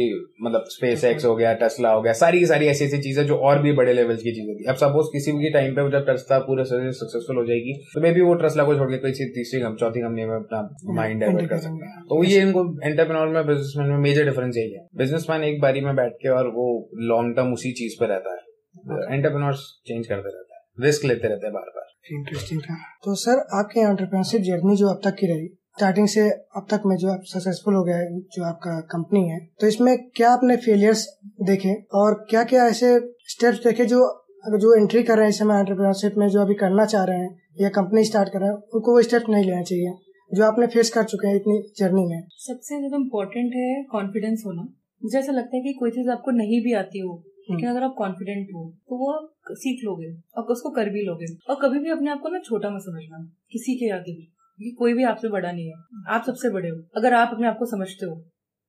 मतलब 0.44 0.66
स्पेस 0.70 1.04
एक्स 1.06 1.26
हो 1.26 1.36
गया 1.36 1.54
टेस्ला 1.62 1.92
हो 1.92 2.02
गया 2.02 2.14
सारी 2.22 2.46
सारी 2.46 2.68
ऐसी 2.68 2.86
ऐसी 2.86 3.02
चीज़ें 3.02 3.26
जो 3.28 3.38
और 3.50 3.62
भी 3.62 3.72
बड़े 3.74 3.94
लेवल 3.94 4.16
की 4.16 4.32
चीज़ें 4.32 4.56
थी। 4.56 4.66
अब 4.70 4.76
सपोज़ 4.76 5.08
किसी 5.14 5.32
भी 5.34 5.50
टाइम 5.50 5.76
पे 5.76 5.90
जब 5.92 6.06
टेस्ला 6.06 6.40
पूरे 6.48 6.66
सक्सेसफुल 6.92 7.38
हो 7.38 7.46
जाएगी 7.46 7.74
तो 7.94 8.02
मे 8.02 8.12
बी 8.12 8.22
वो 8.22 8.34
ट्रस्ट 8.34 8.60
को 8.60 8.76
छोड़ 8.76 8.90
के 8.92 8.98
कोई 8.98 9.12
तीसरी 9.36 9.62
चौथी 9.62 10.02
कंपनी 10.02 10.26
में 10.26 10.36
अपना 10.36 10.62
माइंड 10.94 11.22
डाइवर्ट 11.22 11.50
कर 11.50 11.58
सकते 11.58 11.88
हैं। 11.88 12.02
तो 12.04 12.24
ये 12.24 12.42
इनको 12.42 12.64
एंटरप्रेन्योर 12.84 13.28
में 13.28 13.48
बिजनेसमैन 13.48 13.90
में 13.90 13.98
मेजर 13.98 14.26
डिफरेंस 14.26 14.58
यही 14.58 14.74
है। 14.74 14.88
बिजनेसमैन 14.98 15.44
एक 15.44 15.62
बारी 15.62 15.82
में 15.82 15.96
बैठ 15.96 16.14
के 16.14 16.30
और 16.30 16.48
वो 16.48 16.68
लॉन्ग 17.12 17.36
टर्म 17.36 17.54
उसी 17.54 17.72
चीज़ 17.72 17.96
पे 18.00 18.08
रहता 18.08 18.34
है। 18.34 19.16
एंटरप्रेन्योर 19.16 19.54
चेंज 19.86 20.08
करते 20.08 20.30
रहता 20.30 20.56
है। 20.56 20.86
रिस्क 20.86 21.06
लेते 21.06 21.28
रहते 21.28 21.48
हैं 21.48 21.54
बार 21.54 21.72
बार 21.76 21.90
इंटरेस्टिंग 22.14 22.62
था। 22.62 22.76
तो 23.04 23.16
सर 23.16 23.40
आपके 23.54 23.80
एंटरप्रेन्योरशिप 23.80 24.42
जर्नी 24.42 24.76
जो 24.76 24.88
अब 24.88 25.02
तक 25.04 25.16
की 25.20 25.28
रही 25.28 25.48
स्टार्टिंग 25.78 26.08
से 26.08 26.22
अब 26.30 26.66
तक 26.72 26.82
में 26.86 26.96
जो 26.98 27.10
आप 27.10 27.22
सक्सेसफुल 27.26 27.74
हो 27.74 27.84
गए 27.84 28.08
जो 28.34 28.44
आपका 28.44 28.80
कंपनी 28.80 29.22
है 29.30 29.40
तो 29.62 29.68
इसमें 29.68 29.98
क्या 30.16 30.32
आपने 30.32 30.56
फेलियर्स 30.58 31.06
देखे 31.42 31.74
और 31.94 32.14
क्या 32.30 32.44
क्या 32.44 32.66
ऐसे 32.68 32.90
स्टेप्स 33.28 33.64
देखे 33.64 33.86
जो 33.86 34.00
अगर 34.44 34.58
जो 34.58 34.74
एंट्री 34.76 35.02
कर 35.04 35.16
रहे 35.16 35.26
हैं 35.26 35.30
इस 35.30 35.40
समय 35.40 35.60
एंटरप्रेन्योरशिप 35.60 36.14
में 36.18 36.28
जो 36.30 36.42
अभी 36.42 36.54
करना 36.56 36.86
चाह 36.86 37.04
रहे 37.06 37.18
हैं 37.18 37.30
या 37.62 37.70
कंपनी 37.72 38.04
स्टार्ट 38.06 38.30
कर 38.30 38.40
रहे 38.40 38.50
हैं 38.50 38.56
उनको 38.76 38.94
वो 38.94 39.02
स्टेप 39.02 39.30
नहीं 39.30 39.46
लेना 39.46 39.62
चाहिए। 39.64 39.92
जो 40.32 40.44
आपने 40.46 40.68
फेस 40.68 40.90
कर 40.90 41.04
चुके 41.06 41.28
हैं 41.28 41.36
इतनी 41.36 41.58
जर्नी 41.78 42.06
में। 42.06 42.22
सबसे 42.40 42.78
ज़्यादा 42.78 42.98
इम्पोर्टेंट 42.98 43.52
है 43.56 43.84
कॉन्फिडेंस 43.92 44.44
होना। 44.46 44.62
मुझे 45.02 45.18
ऐसा 45.20 45.32
लगता 45.32 45.56
है 45.58 45.62
कि 45.64 45.74
कोई 45.80 45.92
चीज़ 45.92 46.10
आपको 46.12 46.32
नहीं 46.34 46.62
भी 46.64 46.74
आती 46.76 47.00
हो 47.00 47.14
लेकिन 47.42 47.68
हम्म। 47.68 47.76
अगर 47.76 47.86
आप 47.86 47.94
कॉन्फिडेंट 47.98 48.48
हो 48.56 48.64
तो 48.90 48.98
वो 48.98 49.12
आप 49.12 49.54
सीख 49.58 49.84
लोगे 49.86 50.12
और 50.38 50.52
उसको 50.52 50.70
कर 50.72 50.90
भी 50.90 51.06
लोगे। 51.06 51.26
और 51.50 51.58
कभी 51.62 51.80
भी 51.80 51.90
अपने 51.92 52.12
आप 52.12 52.20
को 52.22 52.30
ना 52.30 52.40
छोटा 52.46 52.70
मत 52.70 52.82
समझना 52.82 53.24
किसी 53.52 53.76
के 53.76 53.90
आगे 53.92 54.12
भी 54.12 54.24
क्योंकि 54.24 54.76
कोई 54.80 54.94
भी 54.94 55.04
आपसे 55.06 55.30
बड़ा 55.30 55.52
नहीं 55.52 55.68
है। 55.68 55.74
आप 56.10 56.24
सबसे 56.26 56.50
बड़े 56.50 56.70
हो। 56.70 56.78
अगर 56.98 57.14
आप 57.16 57.30
अपने 57.34 57.48
आप 57.48 57.58
को 57.60 57.66
समझते 57.68 58.06
हो 58.06 58.22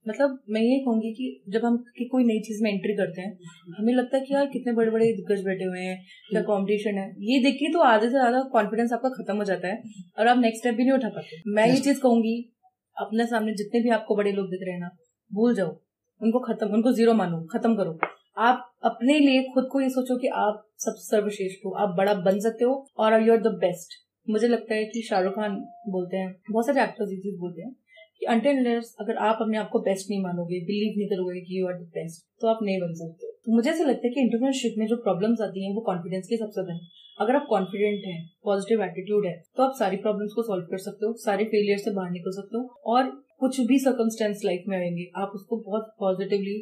मतलब 0.06 0.38
मैं 0.50 0.60
ये 0.60 0.78
कहूँगी 0.84 1.12
कि 1.14 1.26
जब 1.52 1.64
हम 1.64 1.76
कि 1.98 2.04
कोई 2.12 2.24
नई 2.24 2.40
चीज़ 2.46 2.62
में 2.62 2.70
एंट्री 2.70 2.94
करते 2.96 3.20
हैं 3.20 3.74
हमें 3.78 3.92
लगता 3.94 4.16
है 4.16 4.24
कि 4.24 4.34
यार 4.34 4.46
कितने 4.52 4.72
बड़े 4.74 4.90
बड़े 4.90 5.12
दिग्गज 5.14 5.44
बैठे 5.44 5.64
हुए 5.64 5.80
हैं 5.80 5.96
क्या 6.30 6.42
कॉम्पिटिशन 6.44 6.98
है। 6.98 7.06
ये 7.24 7.38
देखिए 7.42 7.72
तो 7.72 7.80
आधे 7.82 8.06
से 8.06 8.10
ज़्यादा 8.12 8.42
कॉन्फिडेंस 8.52 8.92
आपका 8.92 9.08
खत्म 9.12 9.36
हो 9.36 9.44
जाता 9.44 9.68
है 9.68 9.82
और 10.18 10.28
आप 10.28 10.38
नेक्स्ट 10.38 10.62
स्टेप 10.62 10.74
भी 10.74 10.84
नहीं 10.84 10.94
उठा 10.94 11.08
पाते। 11.10 11.40
मैं 11.50 11.66
ये 11.68 11.78
चीज़ 11.80 12.00
कहूँगी 12.00 12.34
अपने 12.96 13.26
सामने 13.26 13.54
जितने 13.54 13.80
भी 13.80 13.90
आपको 13.90 14.16
बड़े 14.16 14.32
लोग 14.32 14.50
दिख 14.50 14.60
रहे 14.62 14.72
हैं 14.72 14.80
ना 14.80 14.90
भूल 15.30 15.54
जाओ। 15.54 15.76
उनको 16.20 16.38
खत्म 16.42 16.74
उनको 16.74 16.92
ज़ीरो 16.92 17.14
मानो 17.14 17.40
खत्म 17.52 17.74
करो। 17.76 17.98
आप 18.40 18.68
अपने 18.84 19.18
लिए 19.18 19.42
खुद 19.54 19.68
को 19.72 19.80
ये 19.80 19.88
सोचो 19.90 20.16
कि 20.18 20.28
आप 20.38 20.64
सब 20.80 20.94
सर्वश्रेष्ठ 21.00 21.64
हो 21.66 21.70
आप 21.80 21.94
बड़ा 21.96 22.14
बन 22.22 22.38
सकते 22.40 22.64
हो 22.64 22.74
और 22.98 23.22
यू 23.22 23.32
आर 23.32 23.40
द 23.40 23.54
बेस्ट 23.60 24.00
मुझे 24.26 24.48
लगता 24.48 24.74
है 24.74 24.84
कि 24.86 25.02
शाहरुख 25.02 25.34
खान 25.34 25.54
बोलते 25.90 26.16
हैं 26.16 26.34
बहुत 26.50 26.66
सारे 26.66 26.82
एक्टर्स 26.82 27.10
ये 27.10 27.16
चीज़ 27.18 27.38
बोलते 27.40 27.62
हैं। 27.62 27.74
कि 28.22 28.26
अंटिल 28.26 28.66
अगर 29.00 29.16
आप 29.26 29.38
अपने 29.40 29.58
आप 29.58 29.68
को 29.68 29.78
बेस्ट 29.82 30.10
नहीं 30.10 30.22
मानोगे 30.22 30.58
बिलीव 30.66 30.98
नहीं 30.98 31.06
करोगे 31.08 31.40
कि 31.40 31.60
यू 31.60 31.66
आर 31.68 31.74
द 31.74 31.86
बेस्ट 31.94 32.24
तो 32.40 32.48
आप 32.48 32.58
नहीं 32.62 32.80
बन 32.80 32.92
सकते। 32.96 33.30
तो 33.44 33.54
मुझे 33.54 33.70
ऐसा 33.70 33.84
लगता 33.84 34.06
है 34.06 34.12
कि 34.14 34.20
इंटरप्रेन्योरशिप 34.20 34.74
में 34.78 34.86
जो 34.86 34.96
प्रॉब्लम्स 35.06 35.40
आती 35.40 35.64
हैं 35.64 35.74
वो 35.74 35.80
कॉन्फिडेंस 35.80 36.28
की 36.28 36.36
सबसे 36.36 36.62
ज़्यादा 36.62 37.24
अगर 37.24 37.36
आप 37.36 37.46
कॉन्फिडेंट 37.48 38.06
हैं 38.06 38.20
पॉजिटिव 38.44 38.82
एटीट्यूड 38.84 39.26
है 39.26 39.32
तो 39.56 39.62
आप 39.62 39.74
सारी 39.78 39.96
प्रॉब्लम्स 40.04 40.32
को 40.32 40.42
सॉल्व 40.42 40.66
कर 40.66 40.78
सकते 40.84 41.06
हो 41.06 41.12
सारे 41.24 41.44
फेलियर 41.46 41.78
से 41.78 41.94
बाहर 41.94 42.10
निकल 42.10 42.36
सकते 42.36 42.58
हो 42.58 42.94
और 42.94 43.10
कुछ 43.40 43.60
भी 43.66 43.78
सर्कमस्टेंस 43.78 44.44
लाइफ 44.44 44.64
में 44.68 44.76
आएँगे 44.78 45.10
आप 45.16 45.32
उसको 45.34 45.56
बहुत 45.66 45.92
पॉजिटिवली 45.98 46.56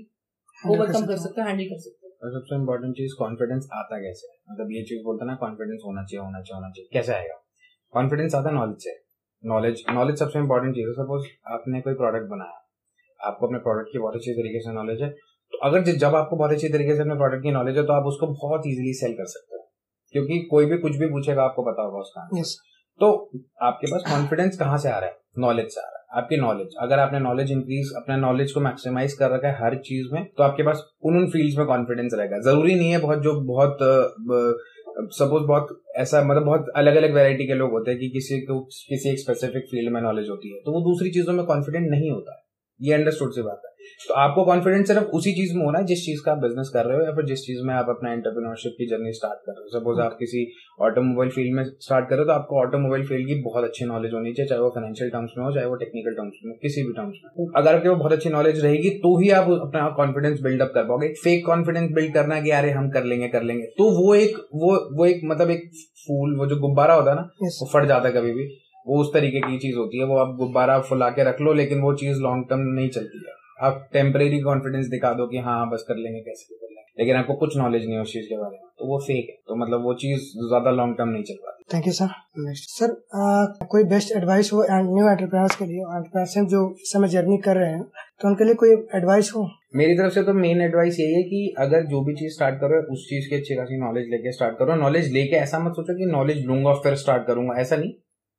ओवरकम 0.59 1.07
कर 1.07 1.17
सकते 1.17 1.41
हो। 1.41 1.47
हैंडल 1.49 1.65
कर 1.65 1.79
सकते 1.79 2.07
हो। 2.07 2.13
और 2.23 2.33
सबसे 2.33 2.57
इम्पोर्टेंट 2.57 2.97
चीज़ 2.97 3.15
कॉन्फिडेंस 3.19 3.69
आता 3.75 4.01
कैसे 4.01 4.33
मतलब 4.51 4.73
ये 4.73 4.83
चीज़ 4.83 5.05
बोलते 5.05 5.27
ना 5.27 5.35
कॉन्फिडेंस 5.45 5.83
होना 5.87 6.05
चाहिए 6.05 6.25
होना 6.25 6.41
चाहिए 6.41 6.57
होना 6.57 6.71
चाहिए। 6.71 6.89
कैसे 6.93 7.15
आएगा? 7.15 7.39
कॉन्फिडेंस 7.95 8.35
आता 8.35 8.51
नॉलेज 8.51 8.77
से। 8.79 8.99
नॉलेज 9.45 9.83
नॉलेज 9.91 10.19
सबसे 10.19 10.39
इम्पोर्टेंट 10.39 10.75
चीज़ 10.75 10.87
है। 10.89 10.93
सपोज़ 10.95 11.27
आपने 11.53 11.81
कोई 11.81 11.95
प्रोडक्ट 11.95 12.31
बनाया 12.31 12.57
आपको 13.21 13.47
अपने 13.47 13.59
प्रोडक्ट 13.59 13.93
की 13.93 13.99
बहुत 13.99 14.15
अच्छी 14.15 14.33
तरीके 14.33 14.61
से 14.61 14.73
नॉलेज 14.73 15.03
है 15.03 15.09
तो 15.53 15.59
अगर 15.69 15.83
जब 15.99 16.15
आपको 16.15 16.37
बहुत 16.37 16.53
अच्छी 16.53 16.69
तरीके 16.69 16.95
से 16.97 17.01
अपने 17.01 17.15
प्रोडक्ट 17.15 17.43
की 17.43 17.51
नॉलेज 17.53 17.77
है 17.79 17.85
तो 17.87 17.93
आप 17.93 18.07
उसको 18.07 18.27
बहुत 18.35 18.67
इजीली 18.67 18.93
सेल 18.95 19.13
कर 19.13 19.27
सकते 19.29 19.57
हो। 19.57 19.63
क्योंकि 20.15 20.39
कोई 20.51 20.67
भी 20.67 20.79
कुछ 20.79 20.97
भी 20.97 21.07
पूछेगा 21.07 21.43
आपको 21.43 21.63
पता 21.63 21.83
होगा 21.83 21.99
उसका 21.99 22.29
yes. 22.39 22.53
तो 23.01 23.09
आपके 23.63 23.87
पास 23.87 24.03
कॉन्फिडेंस 24.09 24.59
कहाँ 24.59 24.79
से 24.79 24.89
आ 24.89 24.99
रहा 24.99 25.09
है? 25.09 25.17
नॉलेज 25.39 25.69
से 25.69 25.81
आ 25.81 25.85
रहा 25.85 25.95
है। 25.95 26.23
आपकी 26.23 26.37
नॉलेज 26.37 26.75
अगर 26.81 26.99
आपने 26.99 27.19
नॉलेज 27.21 27.51
इंक्रीज 27.53 27.93
अपने 27.97 28.17
नॉलेज 28.19 28.53
को 28.53 28.61
मैक्सिमाइज 28.61 29.13
कर 29.13 29.31
रखा 29.31 29.49
है 29.49 29.65
हर 29.65 29.77
चीज़ 29.81 30.15
में 30.15 30.25
तो 30.29 30.43
आपके 30.43 30.63
पास 30.63 30.83
उन 31.05 31.17
उन 31.17 31.27
फील्ड्स 31.31 31.59
में 31.59 31.67
कॉन्फिडेंस 31.67 32.15
रहेगा। 32.15 32.41
ज़रूरी 32.41 32.75
नहीं 32.75 32.91
है 32.91 33.01
बहुत 33.01 33.23
जो 33.23 33.35
बहुत 33.47 33.79
सपोज़ 35.13 35.45
बहुत 35.45 35.69
ऐसा 36.01 36.23
मतलब 36.25 36.45
बहुत 36.45 36.67
अलग 36.77 36.97
अलग 36.97 37.15
वैरायटी 37.15 37.47
के 37.47 37.55
लोग 37.55 37.71
होते 37.71 37.91
हैं 37.91 38.01
कि 38.01 38.09
किसी 38.09 38.41
को, 38.41 38.61
किसी 38.61 39.11
एक 39.11 39.19
स्पेसिफिक 39.19 39.65
फ़ील्ड 39.71 39.93
में 39.93 40.01
नॉलेज 40.03 40.29
होती 40.29 40.53
है 40.55 40.61
तो 40.61 40.73
वो 40.73 40.81
दूसरी 40.81 41.11
चीज़ों 41.11 41.33
में 41.33 41.45
कॉन्फिडेंट 41.47 41.91
नहीं 41.91 42.11
होता 42.11 42.37
है। 42.37 42.50
ये 42.81 42.95
अंडरस्टूड 42.95 43.33
से 43.33 43.43
बात 43.43 43.63
है। 43.65 43.69
तो 44.09 44.15
आपको 44.15 44.45
कॉन्फिडेंस 44.45 44.87
सिर्फ़ 44.89 45.05
उसी 45.17 45.33
चीज़ 45.33 45.55
में 45.57 45.65
होना 45.65 45.79
है 45.79 45.85
जिस 45.87 46.05
चीज़ 46.05 46.21
का 46.25 46.33
आप 46.33 46.39
बिज़नेस 46.39 46.71
कर 46.75 46.85
रहे 46.87 46.97
हो 46.97 47.05
या 47.05 47.13
फिर 47.13 47.25
जिस 47.25 47.41
चीज़ 47.41 47.63
में 47.67 47.73
आप 47.75 47.87
अपना 47.89 48.13
एंटरप्रीनोरशिप 48.13 48.75
की 48.79 48.87
जर्नी 48.87 49.13
स्टार्ट 49.13 49.39
कर 49.47 49.53
रहे 49.53 49.63
हो। 49.63 49.69
सपोज़ 49.71 50.01
आप 50.01 50.17
किसी 50.19 50.45
ऑटोमोबाइल 50.81 51.31
फ़ील्ड 51.31 51.55
में 51.57 51.65
स्टार्ट 51.65 52.09
कर 52.09 52.17
रहे 52.17 52.25
हो 52.25 52.27
तो 52.27 52.33
आपको 52.33 52.61
ऑटोमोबाइल 52.61 53.07
फ़ील्ड 53.07 53.27
की 53.29 53.35
बहुत 53.43 53.65
अच्छी 53.65 53.85
नॉलेज 53.85 54.13
होनी 54.15 54.33
चाहिए 54.33 54.49
चाहे 54.49 54.61
वो 54.61 54.69
फाइनेंशियल 54.71 55.11
टर्म्स 55.11 55.35
में 55.39 55.45
हो 55.45 55.53
चाहे 55.53 55.67
वो 55.67 55.75
टेक्निकल 55.75 56.15
टर्म्स 56.15 56.41
में 56.45 56.55
किसी 56.63 56.83
भी 56.83 56.93
टर्म्स 56.93 57.21
में। 57.25 57.47
अगर 57.57 57.75
आपके 57.75 57.89
वो 57.89 57.97
बहुत 57.97 58.13
अच्छी 58.13 58.31
नॉलेज 58.31 58.65
रहेगी 58.65 58.91
तो 59.01 59.17
ही 59.21 59.31
आप 59.41 59.51
अपना 59.51 59.89
कॉन्फिडेंस 59.97 60.41
बिल्डअप 60.41 60.73
कर 60.75 60.85
पाओगे। 60.85 61.09
फेक 61.25 61.45
कॉन्फिडेंस 61.47 61.91
बिल्ड 61.93 62.15
करना 62.15 62.41
कि 62.41 62.51
यार 62.51 62.69
हम 62.71 62.91
कर 62.91 63.05
लेंगे 63.05 63.29
कर 63.29 63.43
लेंगे। 63.43 63.67
तो 63.79 63.91
वो 64.01 64.15
एक 64.15 64.37
वो 64.55 64.75
वो 64.97 65.07
एक 65.07 65.21
मतलब 65.25 65.51
एक 65.51 65.71
फूल 66.07 66.37
वो 66.39 66.47
जो 66.47 66.61
गुब्बारा 66.61 66.95
होता 66.95 67.11
है 67.11 67.17
ना 67.17 67.29
वो 67.43 67.71
फट 67.73 67.89
जाता 67.89 68.09
है 68.09 68.15
कभी 68.15 68.33
भी। 68.33 68.49
वो 68.91 69.01
उस 69.01 69.13
तरीके 69.15 69.41
की 69.41 69.59
चीज़ 69.59 69.77
होती 69.77 69.99
है 69.99 70.05
वो 70.05 70.17
आप 70.19 70.37
गुब्बारा 70.39 70.79
फुला 70.89 71.09
के 71.11 71.29
रख 71.29 71.41
लो 71.41 71.53
लेकिन 71.55 71.81
वो 71.81 71.95
चीज़ 71.97 72.21
लॉन्ग 72.23 72.47
टर्म 72.51 72.61
नहीं 72.71 72.89
चलती 72.91 73.19
है। 73.19 73.39
आप 73.61 73.89
टेम्परेरी 73.93 74.41
कॉन्फिडेंस 74.43 74.87
दिखा 74.89 75.13
दो 75.15 75.27
कि 75.27 75.39
हाँ 75.47 75.61
बस 75.71 75.85
कर 75.89 75.97
लेंगे 75.97 76.21
कैसे 76.21 76.45
भी 76.45 76.57
कर 76.57 76.67
लेंगे। 76.67 76.79
लेकिन 76.99 77.17
आपको 77.17 77.35
कुछ 77.37 77.57
नॉलेज 77.57 77.85
नहीं 77.85 77.95
है 77.95 78.03
उस 78.03 78.13
चीज़ 78.13 78.27
के 78.29 78.37
बारे 78.37 78.57
में 78.57 78.69
तो 78.79 78.87
वो 78.87 78.99
फेक 78.99 79.27
है। 79.31 79.37
तो 79.49 79.57
मतलब 79.57 79.85
वो 79.85 79.95
चीज़ 79.97 80.23
ज़्यादा 80.49 80.71
लॉन्ग 80.73 80.97
टर्म 80.99 81.09
नहीं 81.09 81.23
चल 81.23 81.35
पाती। 81.37 81.65
Thank 81.75 81.87
you 81.87 81.93
sir 81.93 82.09
next 82.39 82.71
sir 82.71 82.95
कोई 83.71 83.85
बेस्ट 83.93 84.17
एडवाइस 84.17 84.53
हो 84.53 84.63
न्यू 84.63 85.09
एंटरप्रेन्योर्स 85.11 85.57
के 85.57 85.65
लिए 85.65 85.79
एंटरप्रेन्योरशिप 85.79 86.49
जो 86.51 86.63
इस 86.81 86.93
समय 86.93 87.09
जर्नी 87.09 87.39
कर 87.47 87.57
रहे 87.57 87.71
हैं 87.71 87.83
तो 88.21 88.29
उनके 88.29 88.45
लिए 88.45 88.55
कोई 88.63 88.71
एडवाइस 88.95 89.33
हो? 89.37 89.49
मेरी 89.77 89.95
तरफ़ 89.95 90.13
से 90.15 90.23
तो 90.23 90.33
मेन 90.35 90.61
एडवाइस 90.63 90.99
यही 91.01 91.15
है 91.15 91.23
कि 91.25 91.55
अगर 91.59 91.85
जो 91.87 92.03
भी 92.05 92.15
चीज़ 92.15 92.33
स्टार्ट 92.35 92.61
करो 92.61 92.81
उस 92.93 93.07
चीज़ 93.11 93.29
की 93.31 93.37
अच्छी 93.37 93.57
खासी 93.57 93.81
नॉलेज 93.81 94.09
लेके 94.11 94.33
स्टार्ट 94.33 94.59
करो। 94.59 94.75
नॉलेज 94.77 95.13
लेके 95.13 95.37
ऐसा 95.37 95.59
मत 95.59 95.73
सोचो 95.73 95.97
कि 95.99 96.11
नॉलेज 96.13 96.45
लूँगा 96.47 96.73
फिर 96.85 96.95
स्टार्ट 97.03 97.27
करूँगा। 97.27 97.61
ऐसा 97.61 97.77
नहीं। 97.77 97.93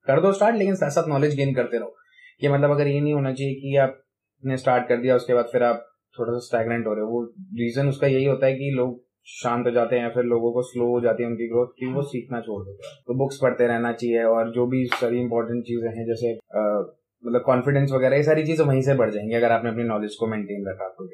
कर 0.08 0.22
दो 0.22 0.32
स्टार्ट 0.34 0.56
लेकिन 0.56 0.76
साथ 0.76 0.90
साथ 0.90 1.08
नॉलेज 1.10 1.36
गेन 1.36 1.54
करते 1.54 1.78
रहो। 1.78 1.96
कि 2.42 2.48
मतलब 2.48 2.72
अगर 2.72 2.88
ये 2.88 3.00
नहीं 3.02 3.14
होना 3.14 3.34
चाहिए 3.34 3.54
कि 3.54 3.76
आपने 3.78 4.58
स्टार्ट 4.58 4.88
कर 4.88 4.98
दिया, 4.98 5.16
उसके 5.16 5.34
बाद 5.34 5.46
फिर 5.52 5.64
आप 5.64 5.88
थोड़ा 6.20 6.32
सा 6.34 6.40
स्टैगनेंट 6.40 6.88
हो 6.88 6.94
रहे 6.94 7.04
हो। 7.04 7.10
वो 7.10 7.24
रीजन 7.60 7.90
उसका 7.90 8.08
यही 8.08 8.26
होता 8.26 8.46
है 8.46 8.54
कि 8.54 8.72
लोग 8.76 9.00
शांत 9.28 9.66
हो 9.66 9.72
जाते 9.72 9.96
हैं 9.96 10.10
फिर 10.10 10.24
लोगों 10.24 10.52
को 10.54 10.62
स्लो 10.62 10.86
हो 10.86 11.02
जाती 11.02 11.24
है 11.24 11.30
उनकी 11.30 11.48
ग्रोथ 11.48 11.68
कि 11.80 11.86
वो 11.86 12.02
सीखना 12.02 12.40
छोड़ 12.42 12.62
देते 12.66 12.88
हैं। 12.88 12.96
तो 13.08 13.14
बुक्स 13.14 13.40
पढ़ते 13.42 13.68
रहना 13.68 13.92
चाहिए 13.94 14.24
और 14.24 14.52
जो 14.52 14.66
भी 14.68 14.86
सारी 14.86 15.20
इंपॉर्टेंट 15.20 15.64
चीज़ें 15.64 15.90
हैं, 15.90 16.06
जैसे 16.06 16.34
मतलब 17.24 17.42
कॉन्फिडेंस 17.46 17.92
वगैरह, 17.92 18.16
ये 18.16 18.24
सारी 18.24 18.46
चीज़ें 18.46 18.66
वहीं 18.66 18.82
से 18.82 18.94
बढ़ 18.94 19.10
जाएँगी 19.10 19.36
अगर 19.36 19.52
आपने 19.52 19.70
अपनी 19.70 19.84
नॉलेज 19.84 20.16
को 20.20 20.28
मेंटेन 20.28 20.66
रखा 20.70 20.86
आपको 20.86 21.06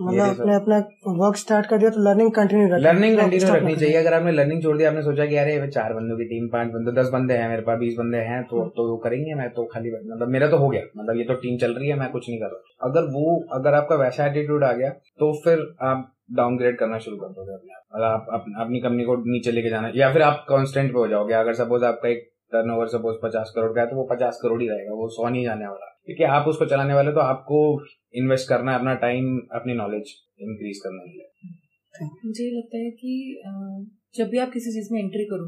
मतलब 0.00 0.22
आपने 0.22 0.54
अपना 0.54 0.78
वर्क 1.18 1.36
स्टार्ट 1.36 1.66
कर 1.66 1.78
दिया 1.78 1.90
तो 1.90 2.00
लर्निंग 2.02 2.30
कंटिन्यू 2.32 2.66
रखनी। 2.66 2.84
लर्निंग 2.84 3.16
कंटिन्यू 3.18 3.54
रखनी 3.54 3.74
चाहिए। 3.76 3.96
अगर 3.96 4.14
आपने 4.14 4.32
लर्निंग 4.32 4.62
छोड़ 4.62 4.76
दिया 4.76 4.90
आपने 4.90 5.02
सोचा 5.02 5.26
कि 5.26 5.36
अरे 5.36 5.66
चार 5.68 5.94
बंदों 5.94 6.16
की 6.18 6.24
टीम 6.26 6.46
पाँच 6.48 6.68
बंदे 6.72 6.92
दस 7.00 7.10
बंदे 7.12 7.34
हैं 7.34 7.48
मेरे 7.48 7.62
पास 7.62 7.78
बीस 7.78 7.94
बंदे 7.98 8.18
हैं 8.28 8.42
तो 8.44 8.64
तो 8.76 8.88
वो 8.90 8.96
करेंगे 9.04 9.34
मैं 9.34 9.48
तो 9.50 9.64
खाली 9.72 9.90
मतलब 9.90 10.28
मेरा 10.28 10.48
तो 10.48 10.58
हो 10.58 10.68
गया। 10.68 10.82
मतलब 10.96 11.16
ये 11.16 11.24
तो 11.24 11.34
टीम 11.42 11.58
चल 11.58 11.74
रही 11.74 11.88
है 11.88 11.98
मैं 11.98 12.10
कुछ 12.12 12.28
नहीं 12.28 12.38
कर 12.40 12.46
रहा। 12.46 12.88
अगर 12.88 13.12
वो 13.12 13.36
अगर 13.52 13.74
आपका 13.74 13.96
वैसा 13.96 14.26
एटीट्यूड 14.26 14.64
आ 14.64 14.72
गया 14.72 14.90
तो 15.20 15.32
फिर 15.44 15.66
आप 15.84 16.10
डाउनग्रेड 16.32 16.78
करना 16.78 16.98
शुरू 16.98 17.16
कर 17.16 17.28
दोगे 17.30 17.54
अपने 17.54 18.04
आप। 18.04 18.04
आप 18.04 18.26
अपनी 18.60 18.80
कंपनी 18.80 19.04
को 19.04 19.16
नीचे 19.26 19.52
लेके 19.52 19.70
जाना 19.70 19.90
या 19.96 20.12
फिर 20.12 20.22
आप 20.22 20.44
कॉन्स्टेंट 20.48 20.92
पे 20.92 20.98
हो 20.98 21.06
जाओगे। 21.08 21.34
अगर 21.34 21.54
सपोज़ 21.54 21.84
आपका 21.84 22.08
एक 22.08 22.28
टर्न 22.52 22.70
ओवर 22.70 22.88
सपोज़ 22.88 23.16
पचास 23.22 23.52
करोड़ 23.56 23.72
का 23.74 23.80
है 23.80 23.86
तो 23.86 23.96
वो 23.96 24.04
पचास 24.10 24.38
करोड़ 24.42 24.60
ही 24.62 24.68
रहेगा, 24.68 24.94
वो 24.94 25.08
सौ 25.10 25.28
नहीं 25.28 25.44
जाने 25.44 25.66
वाला। 25.66 25.86
क्योंकि 26.06 26.24
आप 26.36 26.48
उसको 26.48 26.66
चलाने 26.66 26.94
वाले 26.94 27.12
तो 27.12 27.20
आपको 27.22 27.58
इन्वेस्ट 28.14 28.48
करना 28.48 28.72
है, 28.72 28.78
अपना 28.78 28.94
टाइम 29.02 29.36
अपनी 29.54 29.74
नॉलेज 29.76 30.12
इंक्रीज 30.42 30.80
करने 30.84 31.04
के 31.04 31.18
लिए। 31.18 31.26
मुझे 32.26 32.50
लगता 32.50 32.78
है 32.78 32.90
कि 33.00 33.12
जब 34.14 34.28
भी 34.30 34.38
आप 34.38 34.50
किसी 34.52 34.72
चीज़ 34.72 34.92
में 34.92 35.00
एंट्री 35.00 35.24
करो 35.32 35.46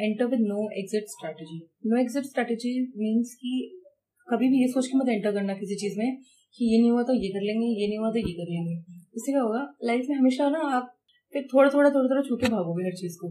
enter 0.00 0.26
with 0.26 0.40
no 0.42 0.68
exit 0.78 1.04
strategy 1.10 1.58
no 1.86 2.00
exit 2.00 2.24
strategy 2.24 2.72
means 2.98 3.34
कि 3.34 3.52
कभी 4.28 4.48
भी 4.48 4.60
ये 4.60 4.68
सोच 4.68 4.86
के 4.86 4.98
मत 4.98 5.08
एंटर 5.08 5.32
करना 5.32 5.54
किसी 5.56 5.76
चीज़ 5.76 5.98
में 5.98 6.16
कि 6.58 6.64
ये 6.64 6.80
नहीं 6.80 6.90
हुआ 6.90 7.02
तो 7.02 7.14
ये 7.14 7.28
कर 7.28 7.42
लेंगे, 7.42 7.66
ये 7.80 7.88
नहीं 7.88 7.98
हुआ 7.98 8.10
तो 8.10 8.18
ये 8.18 8.32
कर 8.34 8.50
लेंगे। 8.52 8.74
इससे 9.16 9.32
क्या 9.32 9.42
होगा 9.42 9.62
लाइफ 9.84 10.06
में 10.08 10.16
हमेशा 10.16 10.48
ना 10.50 10.60
आप 10.76 10.94
फिर 11.34 11.46
थोड़ा 11.54 11.68
थोड़ा 11.70 11.90
थोड़ा 11.90 12.08
थोड़ा 12.08 12.22
छूके 12.28 12.48
भागोगे 12.48 12.84
हर 12.84 12.94
चीज़ 12.96 13.16
को। 13.20 13.28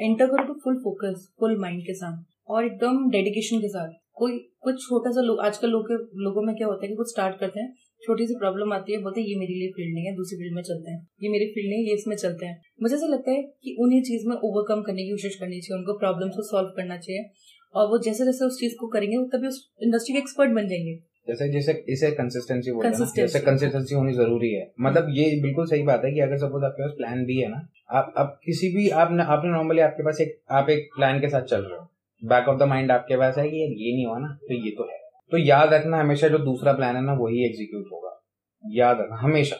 एंटर 0.00 0.26
करो 0.26 0.44
तो 0.44 0.54
फुल 0.54 0.76
फोकस 0.76 1.34
फुल 1.40 1.60
माइंड 1.60 1.82
के 1.82 1.94
साथ 1.94 2.22
और 2.48 2.66
एकदम 2.66 3.10
डेडिकेशन 3.10 3.58
के 3.58 3.68
साथ। 3.68 3.92
कोई, 4.14 4.38
कुछ 4.60 4.74
छोटा 4.74 5.10
सा 5.10 5.20
लोग, 5.20 5.40
आजकल 5.40 5.68
लोग 5.68 6.10
लोगों 6.16 6.42
में 6.42 6.56
क्या 6.56 6.66
होता 6.66 6.84
है 6.84 6.88
कि 6.88 6.94
कुछ 6.94 7.08
स्टार्ट 7.08 7.38
करते 7.38 7.60
हैं, 7.60 7.74
छोटी 8.02 8.26
सी 8.26 8.34
प्रॉब्लम 8.34 8.72
आती 8.72 8.92
है, 8.92 9.02
बोलते 9.02 9.20
हैं, 9.20 9.28
ये 9.28 9.34
मेरे 9.34 9.54
लिए 9.54 9.68
फ़ील्ड 9.68 9.94
नहीं 9.94 10.04
है, 10.04 10.14
दूसरी 10.14 10.38
फ़ील्ड 10.38 10.54
में 10.54 10.62
चलते 10.62 10.90
हैं। 10.90 11.08
ये 11.22 11.28
मेरी 11.28 11.46
फ़ील्ड 11.46 11.68
नहीं 11.68 11.82
है, 11.82 11.88
ये 11.88 11.94
इसमें 11.94 12.16
चलते 12.16 12.46
हैं। 12.46 12.62
मुझे 12.82 12.94
ऐसा 12.94 13.06
लगता 13.06 13.30
है 13.30 13.42
कि 13.42 13.76
उन्हीं 13.80 14.02
चीज़ 14.02 14.28
में 14.28 14.36
ओवरकम 14.36 14.82
करने 14.82 15.02
की 15.02 15.10
कोशिश 15.10 15.34
करनी 15.34 15.60
चाहिए, 15.60 15.78
उनको 15.78 15.98
प्रॉब्लम 15.98 16.28
को 16.28 16.42
सॉल्व 16.42 16.68
करना 16.68 16.98
चाहिए 16.98 17.24
और 17.74 17.88
वो 17.88 17.98
जैसे 17.98 18.24
जैसे 18.24 18.44
उस 18.44 18.60
चीज़ 18.60 18.74
को 18.80 18.88
करेंगे, 18.88 19.16
तभी 19.16 19.48
उस 19.48 19.72
इंडस्ट्री 19.82 20.12
के 20.12 20.18
एक्सपर्ट 20.18 20.50
बन 20.50 20.68
जाएँगे। 20.68 21.13
जैसे 21.28 21.48
जैसे 21.48 21.72
इसे 21.88 22.10
कंसिस्टेंसी 22.12 22.72
बोलते 22.72 22.88
हैं 22.88 23.06
जैसे 23.16 23.40
कंसिस्टेंसी 23.40 23.94
होनी 23.94 24.12
ज़रूरी 24.12 24.52
है। 24.52 24.70
मतलब 24.80 25.06
ये 25.10 25.24
बिल्कुल 25.42 25.66
सही 25.66 25.82
बात 25.82 26.02
है 26.04 26.12
कि 26.12 26.20
अगर 26.20 26.36
सपोज़ 26.38 26.64
आपके 26.64 26.82
पास 26.82 26.94
प्लान 26.96 27.24
भी 27.24 27.38
है 27.40 27.48
ना 27.50 27.60
आप 27.90 28.12
अब 28.18 28.38
किसी 28.44 28.68
भी 28.74 28.88
आपने 29.02 29.22
आपने 29.28 29.50
नॉर्मली 29.50 29.80
आपके 29.80 30.02
पास 30.02 30.20
एक 30.20 30.36
आप 30.52 30.70
एक 30.70 30.88
प्लान 30.96 31.20
के 31.20 31.28
साथ 31.28 31.42
चल 31.44 31.60
रहे 31.60 31.78
हो। 31.78 31.88
बैक 32.22 32.48
ऑफ़ 32.48 32.58
द 32.58 32.68
माइंड 32.68 32.90
आपके 32.92 33.16
पास 33.16 33.38
है 33.38 33.48
कि 33.50 33.62
यार 33.62 33.70
ये 33.78 33.94
नहीं 33.94 34.06
हुआ 34.06 34.18
ना 34.18 34.28
तो 34.42 34.54
ये 34.56 34.70
तो 34.70 34.88
है। 34.90 34.98
तो 35.32 35.38
याद 35.38 35.72
रखना 35.74 36.00
हमेशा 36.00 36.28
जो 36.28 36.38
दूसरा 36.40 36.72
प्लान 36.72 36.96
है 36.96 37.02
ना 37.04 37.12
वही 37.14 37.44
एग्जीक्यूट 37.46 37.84
होगा। 37.92 38.10
याद 38.64 39.00
रखना 39.00 39.16
हमेशा। 39.18 39.56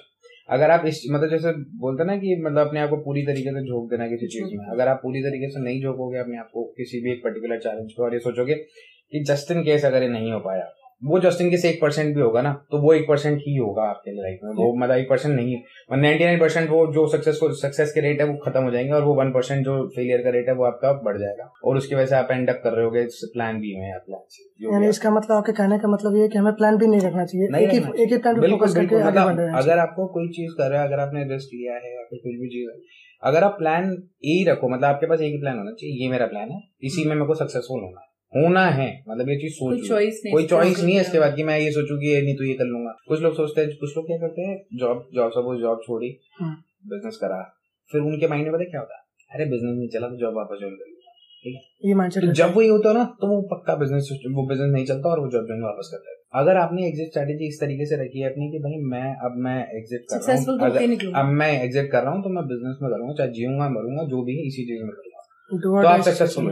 अगर 0.48 0.70
आप 0.70 0.86
इस 0.86 1.02
मतलब 1.10 1.30
जैसे 1.30 1.52
बोलते 1.78 2.04
ना 2.04 2.16
कि 2.16 2.36
मतलब 2.36 2.66
अपने 2.66 2.80
आप 2.80 2.90
को 2.90 2.96
पूरी 2.96 3.22
तरीके 3.22 3.50
से 3.50 3.60
झोंक 3.62 3.90
देना 3.90 4.08
किसी 4.08 4.26
चीज़ 4.28 4.56
में। 4.56 4.66
अगर 4.66 4.88
आप 4.88 5.00
पूरी 5.02 5.22
तरीके 5.22 5.48
से 5.48 5.60
नहीं 5.60 5.82
झोंकोगे 5.82 6.18
अपने 6.18 6.38
आप 6.38 6.50
को 6.54 6.64
किसी 6.76 7.00
भी 7.00 7.12
एक 7.12 7.20
पर्टिकुलर 7.24 7.58
चैलेंज 7.58 7.92
को 7.92 8.04
और 8.04 8.14
ये 8.14 8.18
सोचोगे 8.20 8.54
कि 8.54 9.22
जस्ट 9.24 9.50
इन 9.50 9.62
केस 9.62 9.84
अगर 9.84 10.02
ये 10.02 10.08
नहीं 10.08 10.32
हो 10.32 10.38
पाया 10.40 10.72
वो 11.04 11.18
जस्ट 11.20 11.40
इन 11.40 11.56
से 11.56 11.68
एक 11.68 11.80
परसेंट 11.80 12.14
भी 12.14 12.20
होगा 12.20 12.42
ना 12.42 12.52
तो 12.70 12.78
वो 12.80 12.92
एक 12.92 13.04
परसेंट 13.08 13.38
ही 13.38 13.56
होगा 13.56 13.82
आपके 13.84 14.12
लाइफ 14.12 14.38
में। 14.44 14.50
वो 14.54 14.74
मतलब 14.76 14.96
एक 14.96 15.08
परसेंट 15.08 15.34
नहीं 15.34 15.54
है 15.54 15.98
नाइनटी 15.98 16.24
नाइन 16.24 16.38
परसेंट 16.40 16.70
वो 16.70 16.86
जो 16.92 17.06
सक्सेसफुल 17.08 17.52
सक्सेस 17.56 17.92
के 17.92 18.00
रेट 18.00 18.20
है 18.20 18.26
वो 18.26 18.36
खत्म 18.44 18.62
हो 18.64 18.70
जाएँगे 18.70 18.92
और 18.92 19.02
वो 19.04 19.14
वन 19.14 19.32
परसेंट 19.32 19.64
जो 19.64 19.76
फेलियर 19.96 20.22
का 20.22 20.30
रेट 20.30 20.48
है 20.48 20.54
वो 20.54 20.64
आपका 20.64 20.92
बढ़ 21.04 21.18
जाएगा। 21.18 21.50
और 21.64 21.76
उसकी 21.76 21.94
वजह 21.94 22.06
से 22.06 22.16
आप 22.16 22.30
एंड 22.30 22.50
अप 22.50 22.60
कर 22.64 22.72
रहे 22.72 22.84
हो 22.84 23.06
प्लान 23.34 23.60
बी 23.60 23.74
में 23.80 23.88
या 23.88 23.98
प्लान 24.06 24.72
यानी 24.72 24.88
इसका 24.88 25.10
मतलब 25.10 25.36
आपके 25.36 25.52
कहने 25.52 25.78
का 25.78 25.88
मतलब 25.88 26.16
ये 26.16 26.28
कि 26.28 26.38
हमें 26.38 26.52
प्लान 26.54 26.76
भी 26.76 26.86
नहीं 26.86 27.00
रखना 27.00 27.24
चाहिए। 27.24 27.48
नहीं 27.48 27.66
एक 27.66 28.12
एक 28.12 28.22
प्लान 28.22 28.40
फोकस 28.50 28.74
करके 28.74 29.02
आगे 29.02 29.20
बढ़ 29.20 29.56
अगर 29.62 29.78
आपको 29.78 30.06
कोई 30.14 30.28
चीज़ 30.38 30.52
कर 30.58 30.70
रहा 30.70 30.80
है 30.80 30.88
अगर 30.88 31.00
आपने 31.00 31.24
रिस्क 31.34 31.54
लिया 31.54 31.74
है 31.74 31.94
या 31.94 32.04
फिर 32.10 32.18
कुछ 32.24 32.40
भी 32.40 32.48
चीज़ 32.48 32.70
है 32.70 33.02
अगर 33.22 33.44
आप 33.44 33.54
प्लान 33.58 33.92
ए 33.92 34.32
ही 34.32 34.44
रखो 34.44 34.68
मतलब 34.68 34.84
आपके 34.84 35.06
पास 35.06 35.20
एक 35.20 35.32
ही 35.32 35.38
प्लान 35.38 35.58
होना 35.58 35.70
चाहिए 35.72 36.02
ये 36.02 36.10
मेरा 36.10 36.26
प्लान 36.26 36.50
है 36.50 36.62
इसी 36.84 37.08
में 37.08 37.14
मेरे 37.14 37.26
को 37.26 37.34
सक्सेसफुल 37.34 37.80
होना 37.80 38.00
है। 38.00 38.12
होना 38.34 38.64
है। 38.70 38.88
मतलब 39.08 39.28
ये 39.30 39.36
चीज़ 39.36 39.52
सोच 39.54 39.88
कोई 40.26 40.46
चॉइस 40.46 40.82
नहीं 40.82 40.94
है 40.94 41.00
इसके 41.00 41.18
बाद 41.18 41.34
कि 41.36 41.42
मैं 41.44 41.58
ये 41.58 41.70
सोचू 41.72 41.98
कि 41.98 42.06
ये 42.06 42.22
नहीं 42.22 42.36
तो 42.36 42.44
ये 42.44 42.54
कर 42.54 42.66
लूँगा। 42.66 42.96
कुछ 43.08 43.20
लोग 43.22 43.34
सोचते 43.36 43.60
हैं 43.60 43.76
कुछ 43.80 43.96
लोग 43.96 44.06
क्या 44.06 44.16
करते 44.18 44.42
हैं 44.42 44.56
जॉब 44.78 45.06
जॉब 45.14 45.30
सपोज़ 45.32 45.60
जॉब 45.60 45.80
छोड़ी 45.86 46.08
बिज़नेस 46.42 47.18
हाँ। 47.22 47.28
करा। 47.28 47.42
फिर 47.90 48.00
उनके 48.02 48.28
माइंड 48.28 48.44
में 48.44 48.54
पता 48.54 48.70
क्या 48.70 48.80
होता 48.80 48.96
है? 48.96 49.02
अरे 49.30 49.44
बिज़नेस 49.50 49.76
नहीं 49.78 49.88
चला 49.88 50.08
तो 50.08 50.16
जॉब 50.16 50.36
वापस 50.36 50.58
ज्वाइन 50.60 50.74
कर 50.74 50.84
लूँगा। 50.84 51.12
ठीक 51.44 51.54
है? 51.54 51.88
ये 51.88 51.94
माइंडसेट 51.94 52.24
तो 52.24 52.32
जब 52.32 52.56
वही 52.56 52.68
होता 52.68 52.88
है 52.88 52.94
ना 52.94 53.04
तो 53.20 53.26
वो 53.26 53.40
पक्का 53.54 53.74
बिज़नेस 53.76 54.10
वो 54.28 54.46
बिज़नेस 54.48 54.72
नहीं 54.72 54.84
चलता 54.86 55.08
और 55.10 55.20
वो 55.20 55.30
जॉब 55.30 55.46
ज्वाइन 55.46 55.62
वापस 55.62 55.90
कर 55.92 55.98
लेता 55.98 56.12
अगर 56.34 56.56
आपने 56.56 56.86
एग्जिट 56.86 57.08
स्ट्रेटेजी 57.08 57.48
इस 57.48 57.60
तरीके 57.60 57.84
से 57.86 57.96
रखी 57.96 58.20
है 58.20 58.30
अपनी 58.30 58.50
कि 58.52 58.58
भाई 58.58 58.78
मैं 58.92 59.08
अब 59.26 59.36
मैं 59.38 59.58
एग्जिट 59.78 60.06
कर 60.10 60.16
रहा 60.20 60.86
हूँ 60.94 61.12
अब 61.14 61.32
मैं 61.32 61.50
एग्जिट 61.62 61.90
कर 61.92 62.02
रहा 62.02 62.14
हूँ 62.14 62.22
तो 62.22 62.30
मैं 62.30 62.46
बिज़नेस 62.46 62.78
में 62.82 62.90
करूँगा 62.90 63.14
चाहे 63.18 63.30
जीऊँगा 63.30 63.68
मरूँगा 63.70 64.04
जो 64.06 64.22
भी 64.24 64.36
है 64.36 64.46
इसी 64.46 64.64
चीज़ 64.66 64.82
में 64.82 64.90
करूँगा। 64.90 65.20
तो 65.62 65.86
आप 65.88 66.00
सक्सेसफुल 66.02 66.50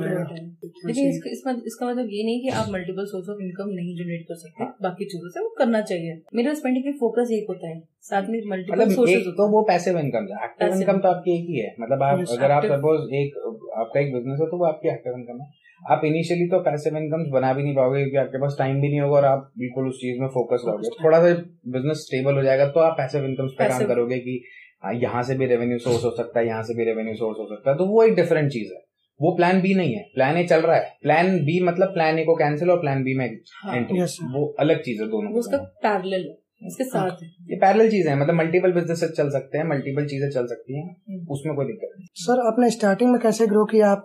लेकिन 0.87 1.09
इसका 1.09 1.51
इसका 1.67 1.87
मतलब 1.87 2.09
ये 2.13 2.25
नहीं 2.25 2.41
कि 2.43 2.49
आप 2.61 2.69
मल्टीपल 2.73 3.05
सोर्स 3.07 3.29
ऑफ़ 3.31 3.43
इनकम 3.43 3.71
नहीं 3.73 3.95
जनरेट 3.97 4.25
कर 4.29 4.37
सकते 4.37 4.69
बाकी 4.83 5.05
चीज़ों 5.07 5.31
से 5.31 5.41
वो 5.41 5.55
करना 5.59 5.81
चाहिए। 5.91 6.21
मेरा 6.35 6.55
स्पेंडिंग 6.55 6.85
का 6.85 6.93
फोकस 7.01 7.33
एक 7.33 7.47
होता 7.49 7.69
है 7.69 7.81
साथ 8.11 8.29
में 8.31 8.39
मल्टीपल 8.51 8.83
मतलब 8.83 9.09
एक 9.09 9.27
तो 9.39 9.49
वो 9.53 9.63
पैसिव 9.69 9.99
इनकम 9.99 10.29
है 10.31 10.45
एक्टिव 10.45 10.77
इनकम 10.77 11.01
तो 11.01 11.09
आपकी 11.09 11.37
एक 11.37 11.49
ही 11.49 11.59
है। 11.59 11.75
मतलब 11.81 12.03
आप 12.03 12.25
अगर 12.31 12.51
आप 12.53 12.67
सपोज़ 12.67 13.15
एक 13.21 13.37
आपका 13.77 14.01
एक 14.01 14.13
बिज़नेस 14.15 14.41
है 14.41 14.47
तो 14.51 14.59
वो 14.59 14.67
आपकी 14.67 14.89
एक्टिव 14.95 15.19
इनकम 15.19 15.43
है। 15.43 15.51
आप 15.83 16.05
इनिशियली 16.05 16.47
तो 16.49 16.59
पैसिव 16.65 16.97
इनकम 16.97 17.31
बना 17.31 17.53
भी 17.53 17.63
नहीं 17.63 17.75
पाओगे 17.77 18.01
क्योंकि 18.01 18.17
आपके 18.19 18.41
पास 18.41 18.57
टाइम 18.59 18.81
भी 18.81 18.89
नहीं 18.89 19.01
होगा 19.01 19.17
और 19.17 19.25
आप 19.27 19.51
बिल्कुल 19.59 19.89
उस 19.89 20.01
चीज़ 20.01 20.21
में 20.21 20.27
फोकस 20.35 20.65
रहोगे। 20.67 20.91
थोड़ा 21.05 21.19
सा 21.21 21.35
बिज़नेस 21.73 22.05
स्टेबल 22.07 22.35
हो 22.35 22.43
जाएगा 22.43 22.67
तो 22.69 22.81
आप 22.81 22.95
पैसिव 22.99 23.25
इनकम 23.25 23.49
पे 23.59 23.69
काम 23.69 23.87
करोगे 23.87 24.19
कि 24.19 24.43
हाँ, 24.85 24.93
यहाँ 24.95 25.23
से 25.23 25.35
भी 25.39 25.47
रेवेन्यू 25.47 25.79
सोर्स 25.79 26.05
हो 26.05 26.11
सकता 26.17 26.41
है 26.41 26.47
यहाँ 26.47 26.63
से 26.63 26.75
भी 26.75 26.85
रेवेन्यू 26.85 27.15
सोर्स 27.15 27.39
हो 27.39 27.47
सकता 27.47 27.71
है। 27.71 27.77
तो 27.77 27.85
वो 27.87 28.03
एक 28.05 28.15
डिफरेंट 28.15 28.51
चीज़ 28.53 28.73
है। 28.73 28.81
वो 29.23 29.35
प्लान 29.37 29.61
बी 29.61 29.75
नहीं 29.75 29.95
है। 29.95 30.03
प्लान 30.15 30.37
ए 30.37 30.45
चल 30.45 30.61
रहा 30.61 30.77
है। 30.77 30.99
प्लान 31.03 31.37
बी 31.39 31.63
मतलब 31.65 31.89
प्लान 31.89 32.19
ए 32.19 32.25
को 32.25 32.35
कैंसिल 32.35 32.71
और 32.71 32.81
प्लान 32.81 33.03
बी 33.03 33.15
में 33.15 33.25
एंट्री 33.27 33.99
हाँ, 33.99 34.07
वो 34.35 34.55
अलग 34.61 34.81
चीज़ 34.81 35.03
है 35.03 35.09
दोनों 35.09 35.33
उसका 35.33 35.59
पैरेलल 35.59 36.35
इसके 36.67 36.85
हाँ, 36.85 37.11
साथ 37.11 37.23
ये 37.51 37.57
पैरेलल 37.57 37.91
चीज़ 37.91 38.09
है। 38.09 38.21
मतलब 38.21 38.35
मल्टीपल 38.35 38.73
बिज़नेस 38.73 39.05
चल 39.17 39.31
सकते 39.31 39.59
हैं 39.59 39.65
मल्टीपल 39.65 40.07
चीज़ें 40.07 40.31
चल 40.31 40.47
सकती 40.47 40.79
हैं। 40.79 40.97
हम्म। 41.11 41.27
उसमें 41.31 41.57
कोई 41.57 41.67
दिक्कत 41.67 41.95
नहीं। 41.99 42.07
सर 42.15 42.47
आपने 42.47 42.71
स्टार्टिंग 42.71 43.11
में 43.11 43.21
कैसे 43.21 43.47
ग्रो 43.47 43.65
किया? 43.65 43.91
आप 43.91 44.05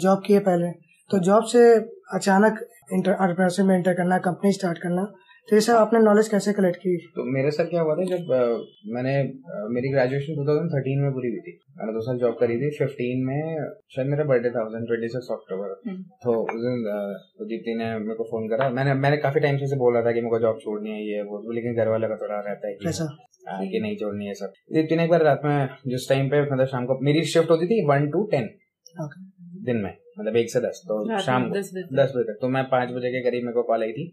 जॉब 0.00 0.22
किए 0.26 0.38
पहले। 0.38 0.70
तो 1.10 1.18
जॉब 1.18 1.44
से 1.44 1.74
अचानक 2.14 2.68
इंटर 2.92 3.64
में 3.64 3.76
इंटर 3.76 3.92
करना 3.92 4.18
कंपनी 4.18 4.52
स्टार्ट 4.52 4.78
करना। 4.78 5.12
तो 5.48 5.56
ये 5.56 5.60
सर 5.60 5.74
आपने 5.74 5.98
नॉलेज 6.00 6.28
कैसे 6.28 6.52
कलेक्ट 6.52 6.76
की? 6.76 6.96
तो 7.14 7.24
मेरे 7.32 7.50
साथ 7.50 7.64
क्या 7.64 7.80
हुआ 7.82 7.94
था 7.94 8.04
जब 8.10 8.32
आ, 8.32 8.40
मैंने 8.94 9.14
आ, 9.52 9.56
मेरी 9.76 9.88
ग्रेजुएशन 9.92 10.36
2013 10.40 11.00
में 11.02 11.12
पूरी 11.12 11.28
हुई 11.28 11.40
थी। 11.46 11.52
मैंने 11.78 11.92
दो 11.92 12.00
साल 12.00 12.18
जॉब 12.18 12.36
करी 12.40 12.56
थी 12.56 12.70
15 12.76 13.24
में 13.26 13.40
शायद 13.94 14.08
मेरा 14.08 14.24
बर्थडे 14.24 14.50
था 14.50 14.62
उस 14.66 14.72
दिन 14.72 14.86
ट्वेंटी 14.86 15.08
सिक्स 15.08 15.28
अक्टूबर 15.30 15.74
तो 16.24 16.36
उस 16.44 16.60
दिन 16.66 16.86
दीप्ति 17.48 17.74
ने 17.74 17.90
मेरे 17.98 18.14
को 18.14 18.24
फ़ोन 18.24 18.48
करा। 18.48 18.68
मैंने 18.70 18.94
मैंने 18.94 19.16
काफ़ी 19.16 19.40
टाइम 19.40 19.56
से 19.64 19.76
बोला 19.76 20.02
था 20.02 20.12
कि 20.12 20.20
मेरे 20.20 20.30
को 20.30 20.38
जॉब 20.38 20.58
छोड़नी 20.64 20.90
है 20.90 21.00
ये 21.06 21.22
वो 21.22 21.42
लेकिन 21.52 21.74
घर 21.74 21.88
वाले 21.88 22.08
का 22.08 22.16
थोड़ा 22.16 22.40
रहता 22.40 22.68
है 22.68 22.74
कि, 22.74 23.70
कि 23.70 23.80
नहीं 23.80 23.96
छोड़नी 23.96 24.26
है 24.26 24.34
सर 24.34 24.52
दीप्ति 24.72 24.96
ने 24.96 25.04
एक 25.04 25.10
बार 25.10 25.22
रात 25.22 25.42
में 25.44 25.68
जिस 25.88 26.08
टाइम 26.08 26.28
पे 26.28 26.42
मतलब 26.52 26.66
शाम 26.66 26.86
को 26.86 26.98
मेरी 27.04 27.24
शिफ्ट 27.34 27.50
होती 27.50 27.66
थी 27.66 27.84
वन 27.88 28.08
टू 28.10 28.26
टेन 28.26 28.48
दिन 29.64 29.76
में। 29.76 29.92
मतलब 30.16 30.36
एक 30.36 30.50
से 30.50 30.60
दस 30.60 30.80
तो 30.86 30.96
शाम 31.20 31.48
को 31.48 31.54
दस 31.54 31.70
बजे 31.74 32.22
तक। 32.22 32.38
तो 32.40 32.48
मैं 32.48 32.64
पाँच 32.70 32.90
बजे 32.90 33.10
के 33.10 33.20
करीब 33.22 33.44
मेरे 33.44 33.54
को 33.54 33.62
कॉल 33.68 33.82
आई 33.82 33.92
थी। 33.92 34.04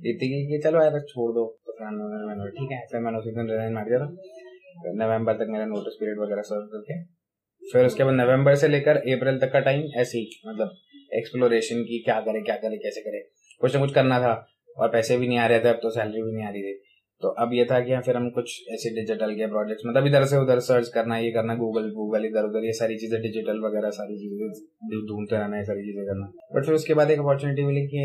दीप्ति 0.00 0.28
की 0.28 0.40
कि 0.48 0.58
चलो 0.64 0.82
यार 0.82 0.98
छोड़ 1.10 1.30
दो। 1.34 1.44
तो 1.66 1.74
मैंने 1.80 2.50
ठीक 2.58 2.72
है। 2.72 2.80
फिर 2.90 3.00
मैंने 3.00 3.18
उसी 3.18 3.30
दिन 3.30 3.50
रिजाइन 3.50 3.72
मार 3.72 3.84
दिया 3.84 3.98
था। 3.98 4.08
नवंबर 4.96 5.34
तक 5.34 5.46
मेरा 5.50 5.66
नोटिस 5.66 5.94
पीरियड 6.00 6.18
वगैरह 6.20 6.42
सर्व 6.42 6.66
करके। 6.72 7.02
फिर 7.62 7.86
उसके 7.86 8.04
बाद 8.04 8.14
नवंबर 8.14 8.54
से 8.54 8.68
लेकर 8.68 8.96
अप्रैल 9.12 9.38
तक 9.38 9.52
का 9.52 9.60
टाइम 9.60 9.82
ऐसे 9.96 10.18
ही 10.18 10.40
मतलब 10.48 10.76
एक्सप्लोरेशन 11.14 11.82
की 11.82 12.02
क्या 12.04 12.20
करे 12.20 12.40
क्या 12.42 12.56
करे 12.56 12.76
कैसे 12.78 13.00
करे। 13.00 13.20
कुछ 13.60 13.74
ना 13.74 13.80
कुछ 13.80 13.94
करना 13.94 14.18
था 14.20 14.34
और 14.76 14.88
पैसे 14.88 15.16
भी 15.16 15.28
नहीं 15.28 15.38
आ 15.38 15.46
रहे 15.46 15.60
थे 15.60 15.68
अब 15.68 15.78
तो 15.82 15.90
सैलरी 15.90 16.22
भी 16.22 16.32
नहीं 16.32 16.46
आ 16.46 16.50
रही 16.50 16.62
थी। 16.62 16.74
तो 17.22 17.28
अब 17.42 17.52
ये 17.54 17.64
था 17.64 17.78
कि 17.80 17.92
हाँ, 17.92 18.00
फिर 18.02 18.16
हम 18.16 18.28
कुछ 18.30 18.50
ऐसे 18.72 18.90
डिजिटल 18.94 19.32
के 19.34 19.46
प्रोजेक्ट्स 19.46 19.86
मतलब 19.86 20.06
इधर 20.06 20.24
से 20.24 20.38
उधर 20.38 20.58
सर्च 20.62 20.88
करना 20.94 21.18
ये 21.18 21.30
करना 21.32 21.54
गूगल 21.54 21.90
गूगल 21.92 22.24
इधर 22.24 22.44
उधर 22.44 22.64
ये 22.64 22.72
सारी 22.72 22.96
चीज़ें 22.98 23.20
डिजिटल 23.22 23.60
वगैरह 23.60 23.90
सारी 23.98 24.18
चीज़ें 24.18 25.06
ढूंढते 25.08 25.36
रहना 25.36 25.56
ये 25.56 25.64
सारी 25.64 25.82
चीज़ें 25.82 26.04
करना। 26.06 26.26
बट 26.54 26.64
फिर 26.66 26.74
उसके 26.74 26.94
बाद 26.94 27.10
एक 27.10 27.18
अपॉर्चुनिटी 27.18 27.64
मिली 27.64 27.86
कि 27.86 28.04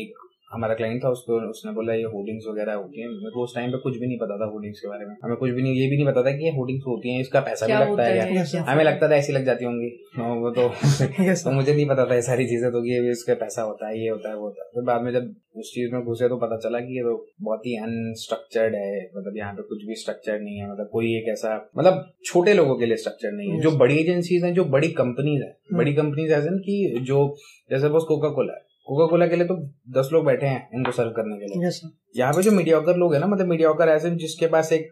एक 0.00 0.26
हमारा 0.52 0.74
क्लाइंट 0.74 1.04
था 1.04 1.08
उसको 1.08 1.50
उसने 1.50 1.72
बोला 1.72 1.94
ये 1.94 2.02
होर्डिंग्स 2.02 2.44
वगैरह 2.48 2.72
होती 2.72 3.00
है। 3.00 3.08
मेरे 3.08 3.30
को 3.30 3.44
उस 3.44 3.54
टाइम 3.54 3.70
पे 3.70 3.78
कुछ 3.78 3.98
भी 3.98 4.06
नहीं 4.06 4.18
पता 4.18 4.36
था 4.36 4.44
होर्डिंग्स 4.44 4.80
के 4.80 4.88
बारे 4.88 5.06
में। 5.06 5.16
हमें 5.24 5.36
कुछ 5.36 5.50
भी 5.50 5.62
नहीं 5.62 5.74
ये 5.74 5.90
भी 5.90 5.96
नहीं 5.96 6.06
पता 6.06 6.22
था 6.22 6.30
कि 6.30 6.44
ये 6.44 6.50
होर्डिंग्स 6.50 6.84
होती 6.86 7.12
हैं 7.12 7.20
इसका 7.20 7.40
पैसा 7.40 7.66
भी 7.66 7.72
लगता 7.72 8.02
है 8.02 8.44
क्या? 8.44 8.62
हमें 8.62 8.84
लगता 8.84 9.08
था 9.08 9.14
ऐसी 9.14 9.32
लग 9.32 9.44
जाती 9.44 9.64
होंगी। 9.64 10.04
हाँ, 10.16 10.34
वो 10.34 10.50
तो 10.50 10.68
तो 11.44 11.50
मुझे 11.50 11.74
नहीं 11.74 11.86
पता 11.86 12.06
था 12.06 12.14
ये 12.14 12.22
सारी 12.22 12.46
चीज़ें 12.46 12.72
तो 12.72 12.84
ये 12.84 13.10
इसका 13.10 13.34
पैसा 13.34 13.62
होता 13.62 13.88
है 13.88 14.02
ये 14.02 14.08
होता 14.08 14.28
है 14.28 14.36
वो 14.36 14.42
होता 14.42 14.62
है। 14.62 14.68
फिर 14.74 14.82
बाद 14.82 15.02
में 15.02 15.12
जब 15.12 15.34
उस 15.56 15.72
चीज़ 15.74 15.92
में 15.92 16.04
घुसे 16.04 16.28
तो 16.28 16.36
पता 16.36 16.56
चला 16.56 16.80
कि 16.80 16.96
ये 16.96 17.02
तो 17.02 17.26
बहुत 17.42 17.66
ही 17.66 17.76
अनस्ट्रक्चर्ड 17.76 18.74
है 18.74 19.10
मतलब 19.16 19.36
यहाँ 19.36 19.52
पे 19.52 19.62
कुछ 19.62 19.84
भी 19.84 19.94
स्ट्रक्चर 19.94 20.40
नहीं 20.40 20.56
है 20.56 20.72
मतलब 20.72 20.88
कोई 20.92 21.06
एक 21.06 21.28
ऐसा 21.28 21.70
मतलब 21.78 22.12
छोटे 22.24 22.54
लोगों 22.54 22.76
के 22.76 22.86
लिए 22.86 22.96
स्ट्रक्चर 22.96 23.32
नहीं 23.32 23.50
है। 23.50 23.60
जो 23.60 23.70
बड़ी 23.70 23.96
एजेंसीज 23.96 24.44
हैं 24.44 24.54
जो 24.54 24.64
बड़ी 24.64 24.88
कंपनीज़ 24.88 25.42
है। 25.42 25.56
Hmm. 25.56 25.78
बड़ी 25.78 25.94
कंपनीज़ 25.94 26.32
ऐसे 26.32 26.48
की 26.48 27.00
जो 27.00 27.36
जैसे 27.70 27.88
बस 27.88 28.04
कोका 28.08 28.28
कोला 28.28 28.52
है। 28.52 28.69
कोका 28.90 29.06
कोला 29.06 29.26
के 29.26 29.36
लिए 29.36 29.46
तो 29.46 29.54
दस 29.96 30.08
लोग 30.12 30.24
बैठे 30.26 30.46
हैं 30.46 30.68
इनको 30.74 30.92
सर्व 30.92 31.10
करने 31.16 31.36
के 31.36 31.46
लिए। 31.46 31.66
Yes, 31.66 31.76
यहाँ 32.16 32.32
पे 32.32 32.42
जो 32.42 32.50
मीडियाकर 32.52 32.96
लोग 32.96 33.14
है 33.14 33.20
ना 33.20 33.26
मतलब 33.26 33.46
मीडियाकर 33.48 33.88
ऐसे 33.88 34.10
जिसके 34.22 34.46
पास 34.54 34.72
एक 34.72 34.88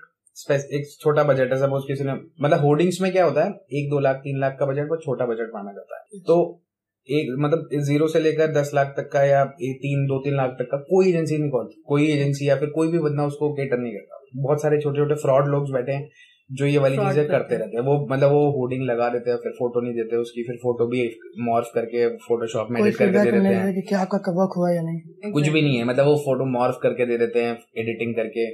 एक 0.73 0.87
छोटा 1.01 1.23
बजट 1.25 1.53
है 1.53 1.59
सपोज़ 1.59 1.87
किसी 1.87 2.05
ने 2.05 2.13
मतलब 2.13 2.61
होर्डिंग्स 2.61 3.01
में 3.03 3.11
क्या 3.13 3.25
होता 3.25 3.45
है 3.45 3.51
एक 3.73 3.91
दो 3.91 3.99
लाख 4.01 4.17
तीन 4.25 4.39
लाख 4.41 4.57
का 4.61 4.67
बजट 4.67 4.89
बहुत 4.89 5.03
छोटा 5.05 5.27
बजट 5.27 5.51
माना 5.55 5.73
जाता 5.73 5.97
है। 5.97 6.21
तो 6.23 6.37
एक 7.09 7.35
मतलब 7.41 7.69
ज़ीरो 7.83 8.09
से 8.09 8.21
लेकर 8.21 8.53
दस 8.53 8.71
लाख 8.75 8.95
तक 8.97 9.09
का 9.13 9.23
या 9.25 9.45
तीन 9.83 10.07
दो 10.07 10.19
तीन 10.25 10.37
लाख 10.37 10.51
तक 10.59 10.69
का 10.71 10.79
कोई 10.91 11.09
एजेंसी 11.09 11.39
नहीं 11.39 11.51
खोलती 11.51 11.83
कोई 11.89 12.11
एजेंसी 12.13 12.49
या 12.49 12.57
फिर 12.57 12.71
कोई 12.71 12.89
भी 12.89 12.99
बंदा 13.01 13.27
उसको 13.27 13.53
केटर 13.55 13.79
नहीं 13.79 13.93
करता। 13.93 14.21
बहुत 14.37 14.63
सारे 14.63 14.81
छोटे 14.81 14.99
छोटे 14.99 15.15
फ्रॉड 15.23 15.49
लोग 15.49 15.73
बैठे 15.73 15.93
हैं 15.93 16.09
जो 16.51 16.67
ये 16.67 16.79
वाली 16.79 16.97
चीज़ें 16.97 17.27
करते 17.29 17.57
रहते 17.57 17.77
हैं 17.77 17.85
वो 17.85 17.95
मतलब 18.11 18.31
वो 18.31 18.51
होर्डिंग 18.51 18.83
लगा 18.83 19.09
देते 19.09 19.31
हैं 19.31 19.37
फिर 19.39 19.53
फ़ोटो 19.53 19.81
नहीं 19.81 19.95
देते 19.95 20.17
उसकी 20.17 20.43
फिर 20.43 20.57
फ़ोटो 20.57 20.87
भी 20.87 21.03
मॉर्फ 21.41 21.71
करके 21.75 22.07
फोटोशॉप 22.19 22.69
में 22.71 22.81
एडिट 22.81 22.97
करके 22.97 23.19
दे 23.21 23.31
देते 23.31 23.55
हैं। 23.55 23.83
कि 23.83 23.95
आपका 23.95 24.19
कवर्क 24.19 24.55
हुआ 24.57 24.71
या 24.71 24.83
नहीं। 24.83 25.33
कुछ 25.33 25.49
भी 25.49 25.63
नहीं 25.63 25.77
है 25.79 25.85
मतलब 25.85 26.07
वो 26.07 26.15
फ़ोटो 26.19 26.45
मॉर्फ 26.45 26.79
करके 26.83 27.07
दे 27.07 27.19
देते 27.19 27.43
हैं 27.43 27.53
एडिटिंग 27.79 28.15
करके 28.15 28.47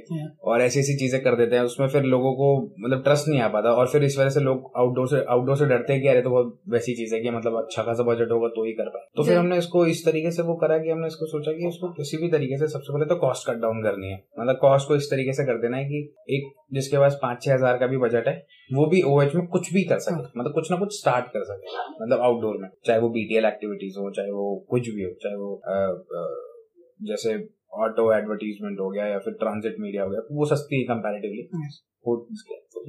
और 0.43 0.61
ऐसी 0.61 0.79
ऐसी 0.79 0.95
चीज़ें 0.97 1.21
कर 1.23 1.35
देते 1.35 1.55
हैं 1.55 1.63
उसमें 1.63 1.87
फिर 1.87 2.03
लोगों 2.05 2.33
को 2.33 2.49
मतलब 2.79 3.03
ट्रस्ट 3.03 3.27
नहीं 3.27 3.41
आ 3.41 3.47
पाता 3.47 3.71
और 3.73 3.87
फिर 3.87 4.03
इस 4.03 4.17
वजह 4.19 4.29
से 4.29 4.39
लोग 4.39 4.71
आउटडोर 4.77 5.07
से 5.07 5.23
आउटडोर 5.29 5.57
से 5.57 5.65
डरते 5.65 5.93
हैं 5.93 6.01
कि 6.01 6.07
अरे 6.07 6.21
तो 6.21 6.29
बहुत 6.29 6.59
वैसी 6.69 6.95
चीज़ 6.95 7.15
है 7.15 7.21
कि 7.21 7.31
मतलब 7.31 7.57
अच्छा 7.57 7.83
खासा 7.83 8.03
बजट 8.03 8.31
होगा 8.31 8.47
तो 8.47 8.65
ही 8.65 8.71
कर 8.73 8.89
पाए। 8.89 9.07
तो 9.17 9.23
फिर 9.23 9.37
हमने 9.37 9.57
इसको 9.57 9.85
इस 9.85 10.05
तरीके 10.05 10.31
से 10.31 10.43
वो 10.43 10.55
करा 10.55 10.77
कि 10.77 10.89
हमने 10.89 11.07
इसको 11.07 11.25
सोचा 11.27 11.51
कि 11.51 11.67
इसको 11.67 11.91
किसी 11.93 12.17
भी 12.17 12.29
तरीके 12.29 12.57
से 12.57 12.67
सबसे 12.67 12.93
पहले 12.93 13.05
तो 13.05 13.15
कॉस्ट 13.15 13.49
कट 13.49 13.61
डाउन 13.61 13.81
करनी 13.83 14.11
है। 14.11 14.21
मतलब 14.39 14.57
कॉस्ट 14.61 14.87
को 14.87 14.95
इस 14.95 15.09
तरीके 15.11 15.33
से 15.33 15.45
कर 15.45 15.61
देना 15.61 15.77
है 15.77 15.85
कि 15.85 16.03
एक 16.29 16.53
जिसके 16.73 16.97
पास 16.97 17.19
पाँच 17.21 17.43
छह 17.43 17.53
हज़ार 17.53 17.77
का 17.77 17.84
भी 17.87 17.97
बजट 17.97 18.27
है 18.27 18.35
वो 18.73 18.85
भी 18.85 19.01
ओएच 19.01 19.35
में 19.35 19.47
कुछ 19.47 19.73
भी 19.73 19.83
कर 19.83 19.99
सके 19.99 20.15
हाँ। 20.15 20.31
मतलब 20.37 20.53
कुछ 20.53 20.71
ना 20.71 20.77
कुछ 20.77 20.99
स्टार्ट 20.99 21.25
कर 21.25 21.43
सके 21.43 21.75
मतलब 22.01 22.19
आउटडोर 22.19 22.57
में 22.57 22.69
चाहे 22.85 22.99
वो 22.99 23.09
बीटीएल 23.09 23.45
एक्टिविटीज़ 23.45 23.99
हो 23.99 24.09
चाहे 24.11 24.31
वो 24.31 24.47
कुछ 24.69 24.89
भी 24.89 25.03
हो 25.03 25.11
चाहे 25.23 25.35
वो 25.35 25.51
आ, 25.67 25.77
आ, 26.19 26.25
जैसे 27.03 27.35
ऑटो 27.77 28.11
एडवर्टीजमेंट 28.13 28.79
हो 28.79 28.89
गया 28.89 29.05
या 29.05 29.19
फिर 29.19 29.33
ट्रांजिट 29.33 29.75
मीडिया 29.79 30.03
हो 30.03 30.09
गया 30.09 30.21
वो 30.31 30.45
सस्ती 30.45 30.79
है 30.79 30.87
कंपेरेटिवली 30.87 31.47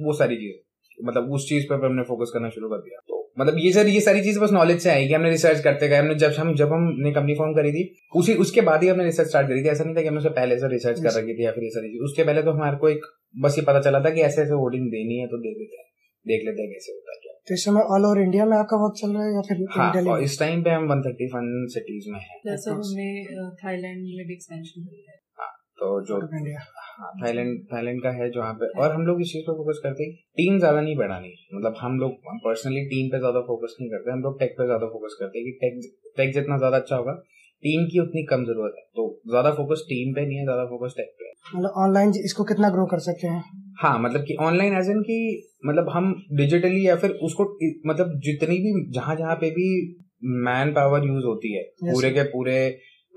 वो 0.05 0.13
सारी 0.13 0.35
चीज़ 0.35 1.05
मतलब 1.05 1.31
उस 1.31 1.49
चीज़ 1.49 1.65
पर 1.69 1.85
हमने 1.85 2.03
फोकस 2.03 2.31
करना 2.33 2.49
शुरू 2.49 2.69
कर 2.69 2.77
दिया 2.77 2.99
तो 3.07 3.16
मतलब 3.37 3.57
ये 3.59 3.71
सर 3.73 3.87
ये 3.87 3.99
सारी 4.01 4.21
चीज़ 4.21 4.39
बस 4.39 4.51
नॉलेज 4.51 4.79
से 4.81 4.89
आई 4.89 5.07
कि 5.07 5.13
हमने 5.13 5.29
रिसर्च 5.29 5.59
करते 5.59 5.87
गए 5.87 5.95
हमने 5.95 6.15
जब 6.15 6.31
हम 6.37 6.53
जब 6.55 6.71
हमने 6.73 7.11
कंपनी 7.11 7.33
फॉर्म 7.35 7.53
करी 7.53 7.71
थी 7.71 7.83
उसी 8.15 8.33
उसके 8.33 8.61
बाद 8.61 8.83
ही 8.83 8.89
हमने 8.89 9.03
रिसर्च 9.03 9.27
स्टार्ट 9.27 9.47
करी 9.47 9.63
थी। 9.63 9.67
ऐसा 9.67 9.83
नहीं 9.83 9.95
था 9.95 10.01
कि 10.01 10.07
हमने 10.07 10.29
पहले 10.29 10.57
से 10.57 10.67
रिसर्च 10.67 11.01
कर 11.03 11.19
रखी 11.19 11.33
थी 11.33 11.45
या 11.45 11.51
फिर 11.51 11.63
ये 11.63 11.69
सारी 11.69 11.87
चीज़। 11.87 12.03
उसके 12.03 12.23
पहले 12.23 12.43
तो 12.43 12.51
हमारे 12.51 12.77
को 12.77 12.89
एक 12.89 13.05
बस 13.37 13.57
ये 13.57 13.65
पता 13.65 13.79
चला 13.79 13.99
था 13.99 14.09
कि 14.09 14.21
ऐसे 14.21 14.41
ऐसे 14.41 14.53
होर्डिंग 14.53 14.87
देनी 14.87 15.19
है 15.19 15.27
तो 15.27 15.37
दे 15.37 15.53
देते 15.59 15.77
हैं। 15.77 15.85
देख 16.25 16.41
लेते 16.45 16.61
हैं 16.61 16.71
कैसे 16.71 16.91
होता 16.91 17.11
है 17.11 17.19
क्या। 17.23 17.33
तो 17.47 17.53
इस 17.53 17.65
समय 17.65 17.81
ऑल 17.95 18.05
ओवर 18.05 18.21
इंडिया 18.21 18.45
में 18.45 18.57
आपका 18.57 18.77
वर्क 18.77 18.97
चल 19.01 19.13
रहा 19.13 19.25
है 19.25 19.33
या 19.33 19.41
फिर 19.41 19.65
हाँ 19.71 19.91
और 20.15 20.23
इस 20.23 20.39
टाइम 20.39 20.63
पे 20.63 20.69
हम 20.69 20.87
130 20.87 21.27
फन 21.27 21.51
सिटीज़ 21.75 22.11
में 22.11 22.19
हैं। 22.19 22.41
जैसे 22.45 22.71
हमने 22.71 23.07
थाईलैंड 23.63 24.01
में 24.01 24.25
भी 24.27 24.33
एक्सपेंशन 24.33 24.81
हाँ। 24.81 25.15
तो 25.79 25.89
जो 26.05 26.19
हाँ 26.99 27.11
थाईलैंड 27.17 27.57
थाईलैंड 27.71 28.01
का 28.03 28.09
है 28.11 28.29
जहाँ 28.31 28.53
पे। 28.59 28.67
और 28.81 28.93
हम 28.93 29.05
लोग 29.07 29.19
इस 29.21 29.31
चीज़ 29.31 29.43
पे 29.47 29.53
फोकस 29.57 29.79
करते 29.83 30.03
हैं 30.03 30.13
टीम 30.37 30.57
ज़्यादा 30.59 30.81
नहीं 30.81 30.95
बढ़ानी। 30.97 31.33
मतलब 31.55 31.75
हम 31.81 31.99
लोग 31.99 32.13
पर्सनली 32.45 32.81
टीम 32.93 33.09
पे 33.11 33.19
ज़्यादा 33.19 33.41
फोकस 33.49 33.75
नहीं 33.81 33.89
करते 33.91 34.11
हम 34.11 34.21
लोग 34.23 34.39
टेक 34.39 34.55
पे 34.57 34.65
ज़्यादा 34.65 34.87
फोकस 34.93 35.17
करते 35.19 35.39
हैं 35.39 35.45
कि 35.45 35.51
टेक 35.61 35.91
टेक 36.17 36.33
जितना 36.33 36.57
ज़्यादा 36.57 36.77
अच्छा 36.77 36.95
होगा 36.95 37.13
टीम 37.63 37.85
की 37.91 37.99
उतनी 37.99 38.23
कम 38.31 38.45
ज़रूरत 38.45 38.73
है। 38.77 38.83
तो 38.95 39.05
ज़्यादा 39.29 39.51
फोकस 39.53 39.85
टीम 39.89 40.13
पे 40.15 40.25
नहीं 40.25 40.37
है 40.37 40.43
ज़्यादा 40.45 40.65
फोकस 40.65 40.93
टेक 40.97 41.13
पे 41.19 41.31
मतलब 41.57 41.73
ऑनलाइन 41.77 42.11
इसको 42.23 42.43
कितना 42.45 42.69
ग्रो 42.69 42.85
कर 42.87 42.99
सकते 43.01 43.27
हैं? 43.27 43.43
हाँ 43.81 43.99
मतलब 43.99 44.23
कि 44.27 44.35
ऑनलाइन 44.41 44.73
एज 44.77 44.89
एन 44.89 45.01
की 45.01 45.19
मतलब 45.65 45.89
हम 45.89 46.13
डिजिटली 46.33 46.87
या 46.87 46.95
फिर 46.95 47.11
उसको 47.23 47.43
मतलब 47.87 48.19
जितनी 48.25 48.57
भी 48.57 48.73
जहाँ 48.93 49.15
जहाँ 49.15 49.35
पे 49.35 49.49
भी 49.51 49.69
मैन 50.45 50.71
पावर 50.73 51.05
यूज़ 51.07 51.25
होती 51.25 51.53
है 51.53 51.63
पूरे 51.83 52.11
के 52.11 52.23
पूरे 52.29 52.57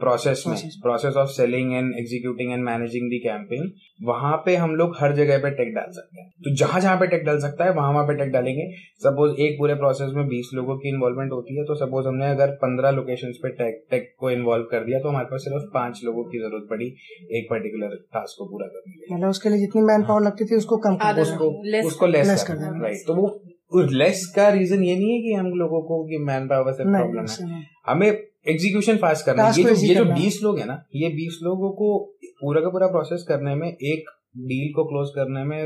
प्रोसेस 0.01 0.45
में 0.47 0.57
process 0.83 1.17
of 1.17 1.29
selling 1.31 1.73
and 1.73 1.93
executing 1.99 2.53
and 2.53 2.63
managing 2.65 3.09
the 3.11 3.19
campaign 3.21 3.71
वहाँ 4.03 4.37
पे 4.47 4.57
हम 4.57 4.75
लोग 4.75 4.97
हर 5.01 5.15
जगह 5.17 5.39
पे 5.39 5.51
टेक 5.53 5.75
डाल 5.75 5.91
सकते 5.93 6.21
हैं। 6.21 6.29
तो 6.45 6.55
जहाँ 6.57 6.81
जहाँ 6.81 6.97
पे 6.99 7.07
टेक 7.07 7.25
डाल 7.25 7.39
सकता 7.41 7.65
है 7.65 7.73
वहाँ 7.75 7.93
वहाँ 7.93 8.07
पे 8.07 8.15
टेक 8.19 8.31
डालेंगे। 8.33 8.65
सपोज़ 9.01 9.41
एक 9.43 9.59
पूरे 9.59 9.75
प्रोसेस 9.77 10.13
में 10.15 10.27
बीस 10.29 10.51
लोगों 10.55 10.77
की 10.79 10.89
इन्वॉल्वमेंट 10.89 11.33
होती 11.33 11.57
है 11.57 11.65
तो 11.65 11.75
सपोज़ 11.77 12.09
हमने 12.09 12.31
अगर 12.31 12.55
पंद्रह 12.63 12.91
लोकेशन 12.93 13.33
पे 13.43 13.51
टेक 13.57 13.85
टेक 13.91 14.11
को 14.21 14.31
इन्वॉल्व 14.31 14.65
कर 14.71 14.85
दिया 14.85 15.01
तो 15.01 15.09
हमारे 15.09 15.27
पास 15.27 15.45
सिर्फ़ 15.45 15.69
पाँच 15.75 16.01
लोगों 16.05 16.25
की 16.25 16.39
ज़रूरत 16.39 16.67
पड़ी 16.71 16.87
एक 17.33 17.47
पर्टिकुलर 17.51 17.97
टास्क 18.15 18.39
को 18.39 18.49
पूरा 18.51 18.67
करने 18.67 18.93
के 18.93 18.99
लिए। 18.99 19.15
मतलब 19.15 19.29
उसके 19.29 19.49
लिए 19.49 19.59
जितनी 19.59 19.83
मैन 19.83 20.03
पावर 20.03 20.23
लगती 20.23 20.45
थी 20.45 20.57
उसको 20.57 20.77
कम 20.89 20.99
उसको 21.21 21.53
उसको 21.87 22.07
लेस 22.09 22.45
कर 22.45 22.55
देना। 22.55 22.83
राइट 22.83 23.07
तो 23.07 23.15
वो 23.15 23.83
लेस 23.93 24.25
का 24.37 24.49
रीजन 24.51 24.83
ये 24.83 24.95
नहीं 24.97 25.13
है 25.13 25.21
कि 25.23 25.33
हम 25.35 25.47
लोगों 25.59 25.81
को 25.83 26.03
मैन 26.27 26.47
पावर 26.49 26.73
से 26.73 26.85
प्रॉब्लम 26.85 27.27
है। 27.31 27.63
हमें 27.87 28.11
एग्जीक्यूशन 28.47 28.97
फास्ट 28.99 29.27
करना 29.27 29.45
है। 29.45 29.53
ये 29.53 29.65
जो 29.65 29.87
ये 29.87 29.95
जो 29.95 30.05
बीस 30.07 30.39
लोग 30.43 30.59
है 30.59 30.67
ना 30.67 30.83
ये 30.97 31.09
बीस 31.11 31.39
लोगों 31.43 31.71
को 31.73 31.97
पूरा 32.41 32.61
का 32.61 32.69
पूरा 32.69 32.87
प्रोसेस 32.89 33.25
करने 33.29 33.55
में 33.55 33.69
एक 33.69 34.11
डील 34.45 34.73
को 34.75 34.85
क्लोज 34.85 35.11
करने 35.15 35.45
में 35.45 35.59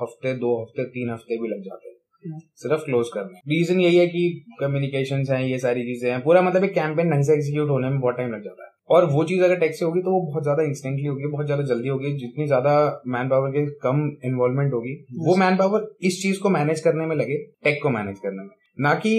हफ़्ते 0.00 0.32
दो 0.36 0.60
हफ़्ते 0.62 0.84
तीन 0.90 1.10
हफ़्ते 1.10 1.36
भी 1.42 1.48
लग 1.48 1.60
जाते 1.62 1.88
हैं। 1.88 1.94
हाँ। 2.24 2.38
सिर्फ़ 2.56 2.84
क्लोज 2.84 3.08
करने। 3.08 3.38
रीजन 3.48 3.80
यही 3.80 3.96
है 3.96 4.06
कि 4.06 4.22
कम्युनिकेशन 4.60 5.24
है 5.30 5.48
ये 5.50 5.58
सारी 5.58 5.82
चीज़ें 5.84 6.10
हैं। 6.10 6.22
पूरा 6.22 6.42
मतलब 6.42 6.64
एक 6.64 6.74
कैंपेन 6.74 7.10
ढंग 7.10 7.24
से 7.24 7.34
एग्जीक्यूट 7.34 7.68
होने 7.70 7.90
में 7.90 8.00
बहुत 8.00 8.16
टाइम 8.16 8.32
लग 8.32 8.42
जाता 8.44 8.64
है। 8.64 8.70
और 8.90 9.04
वो 9.12 9.24
चीज़ 9.24 9.42
अगर 9.44 9.58
टेक्स 9.58 9.78
से 9.78 9.84
होगी 9.84 10.00
तो 10.00 10.10
वो 10.10 10.20
बहुत 10.22 10.42
ज़्यादा 10.42 10.62
इंस्टेंटली 10.62 11.06
होगी 11.06 11.26
बहुत 11.26 11.46
ज़्यादा 11.46 11.62
जल्दी 11.64 11.88
होगी। 11.88 12.12
जितनी 12.18 12.46
ज़्यादा 12.46 12.74
मैन 13.08 13.28
पावर 13.28 13.50
के 13.50 13.64
कम 13.80 14.04
इन्वॉल्वमेंट 14.24 14.72
होगी 14.72 14.94
वो 15.20 15.36
मैन 15.36 15.56
पावर 15.56 15.88
इस 16.02 16.20
चीज़ 16.22 16.40
को 16.40 16.50
मैनेज 16.50 16.80
करने 16.80 17.06
में 17.06 17.16
लगे 17.16 17.36
टेक 17.64 17.82
को 17.82 17.90
मैनेज 17.90 18.18
करने 18.18 18.42
में। 18.42 18.54
ना 18.78 18.94
कि 18.96 19.14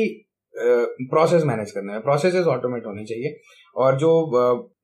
प्रोसेस 0.59 1.43
मैनेज 1.43 1.71
करना 1.71 1.93
है। 1.93 1.99
प्रोसेस 1.99 2.47
ऑटोमेट 2.47 2.85
होने 2.85 3.05
चाहिए। 3.05 3.35
और 3.75 3.97
जो 3.97 4.11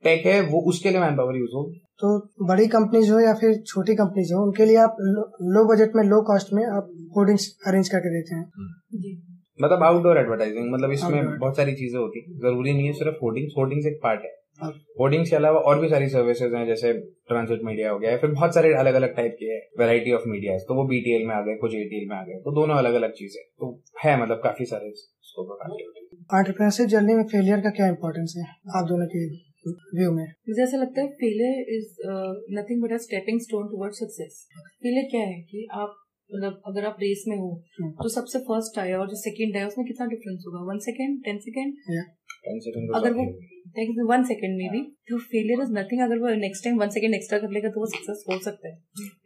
टेक 0.04 0.26
है 0.26 0.42
वो 0.42 0.60
उसके 0.70 0.90
लिए 0.90 1.00
मैन 1.00 1.16
पावर 1.16 1.38
यूज़ 1.38 1.52
हो। 1.52 1.64
तो 2.00 2.18
बड़ी 2.46 2.68
कंपनीज़ 2.68 3.12
हो 3.12 3.20
या 3.20 3.34
फिर 3.34 3.58
छोटी 3.68 3.96
कंपनीज़ 3.96 4.34
हो 4.34 4.44
उनके 4.44 4.66
लिए 4.66 4.78
आप 4.78 4.98
लो 5.42 5.66
बजट 5.74 5.96
में 5.96 6.04
लो 6.04 6.22
कॉस्ट 6.22 6.54
में 6.54 6.64
आप 6.66 6.90
होर्डिंग्स 7.18 7.48
अरेंज 7.68 7.90
करके 7.90 8.10
देते 8.10 8.36
हैं। 8.36 8.44
हम्म। 8.44 9.66
मतलब 9.66 9.84
आउटडोर 9.84 10.18
एडवर्टाइजिंग 10.18 10.72
मतलब 10.74 10.92
इसमें 10.92 11.38
बहुत 11.40 11.58
सारी 11.58 11.74
चीज़ें 11.74 12.00
होती 12.00 12.20
है। 12.20 12.38
ज़रूरी 12.40 12.74
नहीं 12.74 12.86
है 12.88 12.94
सिर्फ़ 12.94 13.16
होर्डिंग्स 13.24 13.54
होर्डिंग्स 13.58 13.86
एक 13.86 14.00
पार्ट 14.04 14.22
है। 14.22 14.32
होर्डिंग्स 15.00 15.30
के 15.30 15.36
अलावा 15.36 15.60
और 15.60 15.80
भी 15.80 15.90
सारी 15.90 16.08
सर्विसेज़ 16.10 16.56
हैं 16.56 16.66
जैसे 16.68 16.94
ट्रांसलेट 17.28 17.64
मीडिया 17.64 17.92
हो 17.92 18.00
गया 18.00 18.18
फिर 18.18 18.32
बहुत 18.32 18.54
सारे 18.54 18.74
अलग 18.74 18.94
अलग 18.94 19.16
टाइप 19.16 19.36
के 19.40 19.58
वेराइटी 19.80 20.12
ऑफ़ 20.12 20.24
मीडिया 20.28 20.58
तो 20.58 20.76
वो 20.76 20.84
बीटीएल 20.88 21.28
में 21.28 21.36
आ 21.36 21.42
गए 21.42 21.56
कुछ 21.56 21.76
एटीएल 21.76 22.10
में 22.10 22.16
आ 22.18 22.22
गए 22.24 22.34
तो 22.34 22.52
दोनों 22.52 22.76
अलग 22.76 22.94
अलग 22.94 23.12
चीज़ें। 23.12 23.42
तो 23.60 23.80
है 24.06 24.22
मतलब 24.22 24.42
काफ़ी 24.44 24.66
सारे। 24.66 24.92
आंट्रप्रनरशिप 25.38 26.88
जर्नी 26.88 27.14
में 27.14 27.24
फेलियर 27.24 27.62
का 27.62 27.70
क्या 27.70 27.88
इम्पोर्टेंस 27.88 28.34
है? 28.38 28.44
आप 28.78 28.86
दोनों 28.88 29.08
के 29.08 29.26
व्यू 29.98 30.12
में। 30.12 30.26
मुझे 30.50 30.62
ऐसा 30.64 30.78
लगता 30.78 31.02
है 31.02 31.08
failure 31.08 31.74
is 31.76 31.92
nothing 32.60 32.84
but 32.84 32.94
a 32.94 32.98
stepping 32.98 33.40
stone 33.42 33.68
toward 33.68 33.94
success 33.94 34.48
failure 34.84 35.06
क्या 35.12 35.22
है 35.22 35.42
कि 35.42 35.68
आप 35.72 35.96
मतलब 36.36 36.62
अगर 36.68 36.86
आप 36.86 36.98
रेस 37.00 37.24
में 37.28 37.38
हो 37.38 37.50
हम्म। 37.80 37.92
तो 37.92 38.10
सबसे 38.10 38.40
फ़र्स्ट 38.40 38.80
आया 38.80 39.00
और 39.00 39.08
जो 39.10 39.16
सेकंड 39.16 39.58
आया 39.58 39.68
उसमें 39.68 39.88
कितना 39.88 40.06
डिफरेंस 40.06 40.44
होगा? 40.48 40.62
वन 40.72 40.80
सेकंड 40.86 41.24
टेन 41.24 41.40
सेकंड 41.40 41.74
अगर 42.96 43.12
वो 43.12 44.06
वन 44.08 44.24
सेकेंड 44.24 44.58
में 44.58 44.70
भी 44.72 44.80
तो 45.10 45.18
फेलियर 45.18 45.62
इज़ 45.62 45.72
नथिंग 45.72 46.02
अगर 46.02 46.18
वो 46.18 46.30
next 46.36 46.64
time 46.64 46.78
one 46.80 46.90
second 46.90 47.16
extra 47.16 47.40
कर 47.40 47.50
लेगा 47.50 47.70
तो 47.70 47.80
वो 47.80 47.86
सक्सेस 47.86 48.24
हो 48.30 48.38
सकता 48.40 48.68
है। 48.68 48.76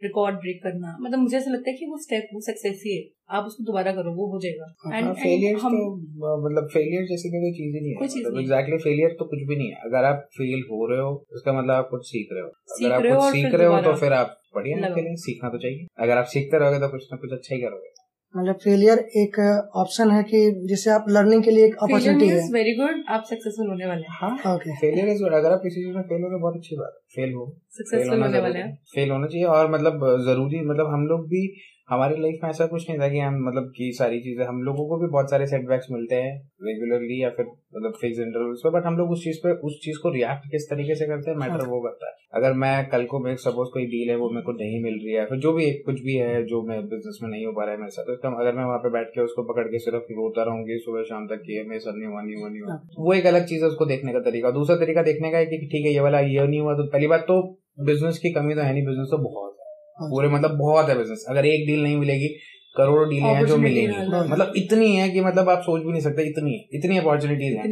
रिकॉर्ड 0.04 0.36
ब्रेक 0.36 0.62
करना। 0.62 0.96
मतलब 1.00 1.18
मुझे 1.18 1.36
ऐसा 1.36 1.50
लगता 1.50 1.70
है 1.70 1.76
कि 1.76 1.86
वो 1.86 1.98
स्टेप 1.98 2.28
वो 2.34 2.40
सक्सेस 2.40 2.82
ही 2.86 2.96
है। 2.96 3.02
आप 3.30 3.44
उसको 3.44 3.64
दोबारा 3.64 3.92
करो 3.92 4.12
वो 4.12 4.26
हो 4.32 4.40
जाएगा। 4.40 4.96
एंड 4.96 5.12
फेलियर 5.14 5.56
हम 5.56 5.76
तो 5.76 6.48
मतलब 6.48 6.68
फेलियर 6.72 7.02
जैसी 7.06 7.28
कोई 7.28 7.52
चीज़ 7.52 7.74
ही 7.74 7.80
नहीं 7.80 7.90
है। 7.90 7.98
मतलब 8.04 8.40
एग्जैक्टली 8.40 8.78
फेलियर 8.78 9.10
तो 9.10 9.24
कुछ 9.24 9.38
भी 9.48 9.56
नहीं 9.56 9.68
है। 9.68 9.74
अगर 9.84 10.04
आप 10.04 10.26
फेल 10.38 10.62
हो 10.70 10.86
रहे 10.86 11.00
हो 11.00 11.24
उसका 11.32 11.52
मतलब 11.52 11.70
आप 11.70 11.88
कुछ 11.90 12.06
सीख 12.06 12.28
रहे 12.32 12.42
हो। 12.42 12.48
अगर 12.48 12.94
आप 12.94 13.02
कुछ 13.02 13.32
सीख 13.32 13.54
रहे 13.54 13.66
हो 13.66 13.80
तो 13.82 13.94
फिर 14.00 14.12
आप 14.12 14.36
बढ़िया 14.56 15.14
सीखना 15.16 15.50
तो 15.50 15.58
चाहिए। 15.58 15.86
अगर 15.98 16.16
आप 16.16 16.24
सीखते 16.24 16.58
रहोगे 16.58 16.78
तो 16.78 16.88
कुछ 16.88 17.08
ना 17.12 17.16
कुछ 17.16 17.32
अच्छा 17.32 17.54
ही 17.54 17.60
करोगे। 17.60 17.97
मतलब 18.38 18.58
फेलियर 18.64 18.98
एक 19.22 19.38
ऑप्शन 19.76 20.10
है 20.10 20.22
कि 20.22 20.40
जिसे 20.68 20.90
आप 20.90 21.04
लर्निंग 21.08 21.42
के 21.44 21.50
लिए 21.50 21.66
एक 21.66 21.74
अपॉर्चुनिटी 21.82 22.28
है। 22.28 22.42
वेरी 22.52 22.74
गुड 22.76 23.02
आप 23.08 23.24
सक्सेसफुल 23.30 23.68
होने 23.68 23.86
वाले 23.86 24.02
हैं। 24.02 24.16
हाँ 24.20 24.54
ओके 24.54 24.76
फेलियर 24.76 25.08
इज़ 25.08 25.22
गुड 25.22 25.34
अगर 25.34 25.52
आप 25.52 25.60
किसी 25.62 25.84
चीज़ 25.84 25.96
में 25.96 26.02
फेल 26.02 26.22
हो 26.22 26.28
तो 26.28 26.38
बहुत 26.38 26.56
अच्छी 26.56 26.76
बात 26.76 26.92
है। 26.94 27.00
फेल 27.16 27.34
हो। 27.34 27.46
सक्सेसफुल 27.70 28.22
होने 28.22 28.40
वाले 28.40 28.58
हैं। 28.58 28.74
फेल 28.94 29.10
होना 29.10 29.26
चाहिए 29.26 29.46
और 29.56 29.70
मतलब 29.70 30.06
ज़रूरी 30.26 30.60
मतलब 30.70 30.92
हम 30.92 31.06
लोग 31.06 31.26
भी 31.28 31.42
हमारी 31.88 32.20
लाइफ 32.20 32.40
में 32.42 32.48
ऐसा 32.50 32.66
कुछ 32.66 32.88
नहीं 32.88 32.98
था 33.00 33.08
कि 33.08 33.18
हम 33.18 33.36
मतलब 33.42 33.68
की 33.76 33.90
सारी 33.92 34.18
चीज़ें 34.20 34.44
हम 34.46 34.62
लोगों 34.62 34.86
को 34.88 34.96
भी 34.96 35.06
बहुत 35.06 35.30
सारे 35.30 35.46
सेटबैक्स 35.46 35.86
मिलते 35.90 36.14
हैं 36.14 36.32
रेगुलरली 36.62 37.22
या 37.22 37.30
फिर 37.30 37.46
मतलब 37.46 37.92
फिक्स 38.00 38.18
इंटरवल्स 38.18 38.60
पर 38.64 38.70
बट 38.70 38.86
हम 38.86 38.98
लोग 38.98 39.10
उस 39.10 39.22
चीज़ 39.24 39.38
पे 39.44 39.52
उस 39.68 39.78
चीज़ 39.84 39.98
को 40.02 40.10
रिएक्ट 40.10 40.50
किस 40.50 40.68
तरीके 40.70 40.94
से 40.94 41.06
करते 41.06 41.30
हैं 41.30 41.36
मैटर 41.38 41.66
वो 41.66 41.80
करता 41.80 42.08
है। 42.08 42.12
अगर 42.34 42.52
मैं 42.52 42.72
कल 42.88 43.04
को 43.04 43.18
मैं 43.18 43.34
सपोज़ 43.36 43.68
कोई 43.72 43.86
डील 43.86 44.10
है 44.10 44.16
वो 44.16 44.28
मेरे 44.30 44.42
को 44.42 44.52
नहीं 44.52 44.82
मिल 44.82 44.98
रही 45.04 45.12
है 45.12 45.24
फिर 45.26 45.38
जो 45.38 45.52
भी 45.52 45.70
कुछ 45.88 46.00
भी 46.02 46.16
है 46.16 46.42
जो 46.46 46.62
मैं 46.62 46.80
बिज़नेस 46.88 47.18
में 47.22 47.30
नहीं 47.30 47.46
हो 47.46 47.52
पा 47.52 47.64
रहा 47.64 47.72
है 47.72 47.80
मेरे 47.80 47.90
साथ 47.90 48.14
तो 48.16 48.34
अगर 48.40 48.56
मैं 48.56 48.64
वहाँ 48.64 48.78
पे 48.78 48.90
बैठ 48.90 49.08
के 49.08 49.20
उसको 49.20 49.42
पकड़ 49.42 49.66
के 49.66 49.78
सिर्फ़ 49.78 50.12
रोता 50.18 50.42
रहूँगी 50.42 50.78
सुबह 50.78 51.02
शाम 51.02 51.26
तक 51.26 51.42
कि 51.46 51.62
मेरे 51.68 51.80
साथ 51.80 51.98
नहीं 51.98 52.08
हुआ 52.08 52.22
नहीं 52.22 52.36
हुआ 52.36 52.48
नहीं 52.48 52.62
हुआ। 52.62 52.80
वो 52.98 53.12
एक 53.14 53.26
अलग 53.26 53.46
चीज़ 53.46 53.62
है 53.62 53.68
उसको 53.68 53.86
देखने 53.86 54.12
का 54.12 54.20
तरीका। 54.20 54.50
दूसरा 54.50 54.76
तरीका 54.76 55.02
देखने 55.02 55.30
का 55.30 55.38
है 55.38 55.46
कि 55.46 55.58
ठीक 55.66 55.86
है 55.86 55.92
ये 55.92 56.00
वाला 56.00 56.20
ये 56.32 56.46
नहीं 56.46 56.60
हुआ 56.60 56.74
तो 56.74 56.86
पहली 56.88 57.06
बात 57.06 57.24
तो 57.28 57.40
बिज़नेस 57.86 58.18
की 58.18 58.32
कमी 58.32 58.54
तो 58.54 58.60
है 58.60 58.72
नहीं 58.72 58.86
बिज़नेस 58.86 59.08
तो 59.10 59.18
बहुत 59.18 59.52
है 59.52 59.57
पूरे 60.02 60.28
मतलब 60.28 60.56
बहुत 60.58 60.88
है 60.88 60.98
बिज़नेस 60.98 61.24
अगर 61.28 61.46
एक 61.46 61.66
डील 61.66 61.82
नहीं 61.82 61.96
मिलेगी 61.96 62.28
करोड़ों 62.76 63.08
डीलें 63.08 63.22
हैं 63.26 63.44
जो 63.46 63.56
मिलेंगी। 63.56 63.86
मतलब 64.30 64.52
इतनी 64.56 64.94
है 64.96 65.08
कि 65.10 65.20
मतलब 65.20 65.48
आप 65.50 65.60
सोच 65.62 65.82
भी 65.82 65.90
नहीं 65.92 66.00
सकते 66.00 66.26
इतनी 66.28 66.52
है। 66.52 66.78
इतनी 66.78 66.98
अपॉर्चुनिटीज़ 66.98 67.54
है। 67.56 67.62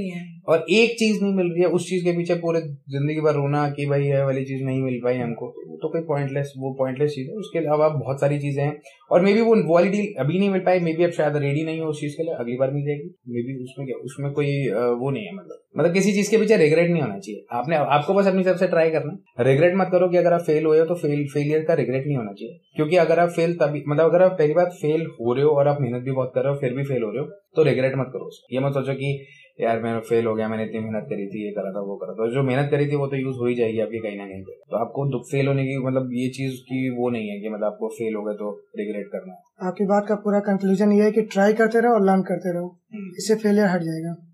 और 0.48 0.64
एक 0.70 0.94
चीज़ 0.98 1.22
नहीं 1.22 1.34
मिल 1.34 1.50
रही 1.52 1.62
है 1.62 1.68
उस 1.68 1.88
चीज़ 1.88 2.04
के 2.04 2.12
पीछे 2.16 2.34
पूरे 2.34 2.60
ज़िंदगी 2.60 3.20
भर 3.20 3.34
रोना 3.34 3.68
कि 3.70 3.86
भाई 3.86 4.04
ये 4.04 4.22
वाली 4.22 4.44
चीज़ 4.44 4.62
नहीं 4.64 4.82
मिल 4.82 4.98
पाई 5.04 5.16
हमको 5.16 5.48
तो 5.82 5.88
कोई 5.88 6.00
पॉइंटलेस 6.00 6.52
वो 6.58 6.72
पॉइंटलेस 6.78 7.10
चीज़ 7.10 7.28
है। 7.30 7.34
उसके 7.36 7.58
अलावा 7.58 7.88
बहुत 7.88 8.20
सारी 8.20 8.38
चीज़ें 8.38 8.62
हैं। 8.64 8.72
और 9.10 9.22
मे 9.22 9.32
बी 9.34 9.40
वो 9.40 9.54
वाली 9.74 9.88
डील 9.88 10.06
अभी 10.20 10.38
नहीं 10.38 10.50
मिल 10.50 10.60
पाई 10.60 10.80
मे 10.80 10.92
बी 10.92 11.04
अब 11.04 11.10
शायद 11.10 11.36
रेडी 11.36 11.64
नहीं 11.64 11.80
हो 11.80 11.88
उस 11.88 12.00
चीज़ 12.00 12.16
के 12.16 12.22
लिए 12.22 12.34
अगली 12.34 12.56
बार 12.56 12.70
मिल 12.70 12.84
जाएगी। 12.86 13.08
मे 13.28 13.42
बी 13.42 13.62
उसमें 13.64 13.86
क्या 13.86 13.96
उसमें 14.04 14.32
कोई 14.32 14.56
वो 15.02 15.10
नहीं 15.10 15.24
है 15.24 15.34
मतलब। 15.34 15.62
मतलब 15.76 15.92
किसी 15.92 16.12
चीज़ 16.12 16.30
के 16.30 16.38
पीछे 16.38 16.56
रिग्रेट 16.56 16.90
नहीं 16.90 17.02
होना 17.02 17.18
चाहिए। 17.18 17.44
आपने 17.52 17.76
आपको 17.76 18.14
बस 18.14 18.26
अपनी 18.26 18.44
तरफ़ 18.44 18.58
से 18.58 18.66
ट्राई 18.68 18.90
करना 18.90 19.42
रिग्रेट 19.42 19.74
मत 19.76 19.88
करो 19.92 20.08
कि 20.08 20.16
अगर 20.16 20.32
आप 20.32 20.40
फेल 20.40 20.66
हुए 20.66 20.78
हो 20.78 20.84
तो 20.84 20.94
फेल 20.94 21.26
फेलियर 21.28 21.64
का 21.64 21.74
रिग्रेट 21.74 22.06
नहीं 22.06 22.16
होना 22.16 22.32
चाहिए। 22.32 22.58
क्योंकि 22.76 22.96
अगर 22.96 23.18
आप 23.18 23.28
फेल 23.28 23.56
तभी 23.56 23.82
मतलब 23.88 24.04
अगर 24.04 24.22
आप 24.22 24.36
पहली 24.38 24.54
बार 24.54 24.66
फेल 24.66 25.06
हो 25.20 25.32
रहे 25.32 25.44
हो 25.44 25.50
और 25.50 25.68
आप 25.68 25.80
मेहनत 25.80 26.02
भी 26.02 26.12
बहुत 26.12 26.32
कर 26.34 26.42
रहे 26.42 26.52
हो 26.52 26.58
फिर 26.60 26.74
भी 26.74 26.84
फेल 26.84 27.02
हो 27.02 27.10
रहे 27.10 27.22
हो 27.22 27.30
तो 27.56 27.62
रिग्रेट 27.62 27.96
मत 27.96 28.06
करो 28.12 28.30
ये 28.52 28.60
मत 28.60 28.72
सोचो 28.72 28.94
कि 28.94 29.26
यार 29.60 29.80
मैं 29.80 29.98
फेल 30.00 30.26
हो 30.26 30.34
गया 30.34 30.48
मैंने 30.48 30.64
इतनी 30.64 30.80
मेहनत 30.80 31.06
करी 31.08 31.26
थी 31.26 31.44
ये 31.44 31.50
करा 31.50 31.70
था 31.72 31.80
वो 31.80 31.96
करा 31.96 32.12
था। 32.14 32.26
जो 32.32 32.42
मेहनत 32.42 32.70
करी 32.70 32.86
थी 32.86 32.96
वो 32.96 33.06
तो 33.06 33.16
यूज़ 33.16 33.36
हो 33.36 33.46
ही 33.46 33.54
जाएगी 33.54 33.80
आपकी 33.80 33.98
कहीं 33.98 34.16
ना 34.16 34.26
कहीं 34.26 34.42
पे। 34.42 34.52
तो 34.70 34.76
आपको 34.76 35.06
दुख 35.06 35.22
फेल 35.22 35.48
होने 35.48 35.64
की 35.64 35.78
मतलब 35.86 36.10
ये 36.12 36.28
चीज़ 36.28 36.60
की 36.60 36.90
वो 36.90 37.10
नहीं 37.10 37.28
है 37.28 37.40
कि 37.40 37.48
मतलब 37.48 37.64
आपको 37.64 37.88
फेल 37.88 38.14
हो 38.14 38.22
गए 38.22 38.34
तो 38.34 38.50
रिग्रेट 38.78 39.06
करना 39.06 39.32
है। 39.32 39.68
आपकी 39.68 39.84
बात 39.84 40.06
का 40.08 40.14
पूरा 40.14 40.40
कंक्लूजन 40.40 40.92
ये 40.92 41.02
है 41.04 41.12
कि 41.12 41.22
ट्राई 41.22 41.52
करते 41.52 41.80
रहो 41.80 41.94
और 41.94 42.06
लर्न 42.06 42.22
करते 42.22 42.52
रहो। 42.54 42.78
हम्म। 42.94 43.08
इससे 43.18 43.34
फेलियर 43.34 43.66
हट 43.66 43.80
जाएगा। 43.80 44.25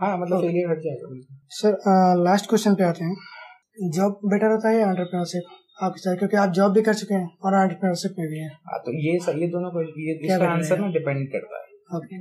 हाँ 0.00 0.18
मतलब 0.18 0.40
फेलियर 0.40 0.70
हट 0.70 0.78
जाएगा 0.78 1.08
सर 1.54 2.22
लास्ट 2.24 2.48
क्वेश्चन 2.48 2.74
पे 2.74 2.84
आते 2.84 3.04
हैं। 3.04 3.90
जॉब 3.96 4.20
बेटर 4.26 4.50
होता 4.50 4.68
है 4.68 4.78
एंटरप्रेन्योरशिप 4.80 5.56
आपके 5.82 6.00
साथ 6.00 6.16
क्योंकि 6.16 6.36
आप 6.36 6.52
जॉब 6.52 6.72
भी 6.72 6.82
कर 6.82 6.94
चुके 6.94 7.14
हैं 7.14 7.28
और 7.44 7.54
एंटरप्रेन्योरशिप 7.54 8.14
में 8.18 8.28
भी 8.28 8.38
हैं। 8.38 8.50
हाँ 8.70 8.78
तो 8.86 8.92
ये 8.98 9.12
ये 9.42 9.48
दोनों 9.48 9.84
ये 10.00 10.38
आंसर 10.46 10.80
ना 10.80 10.88
डिपेंड 10.88 11.26
करता 11.32 11.56
है। 11.56 11.68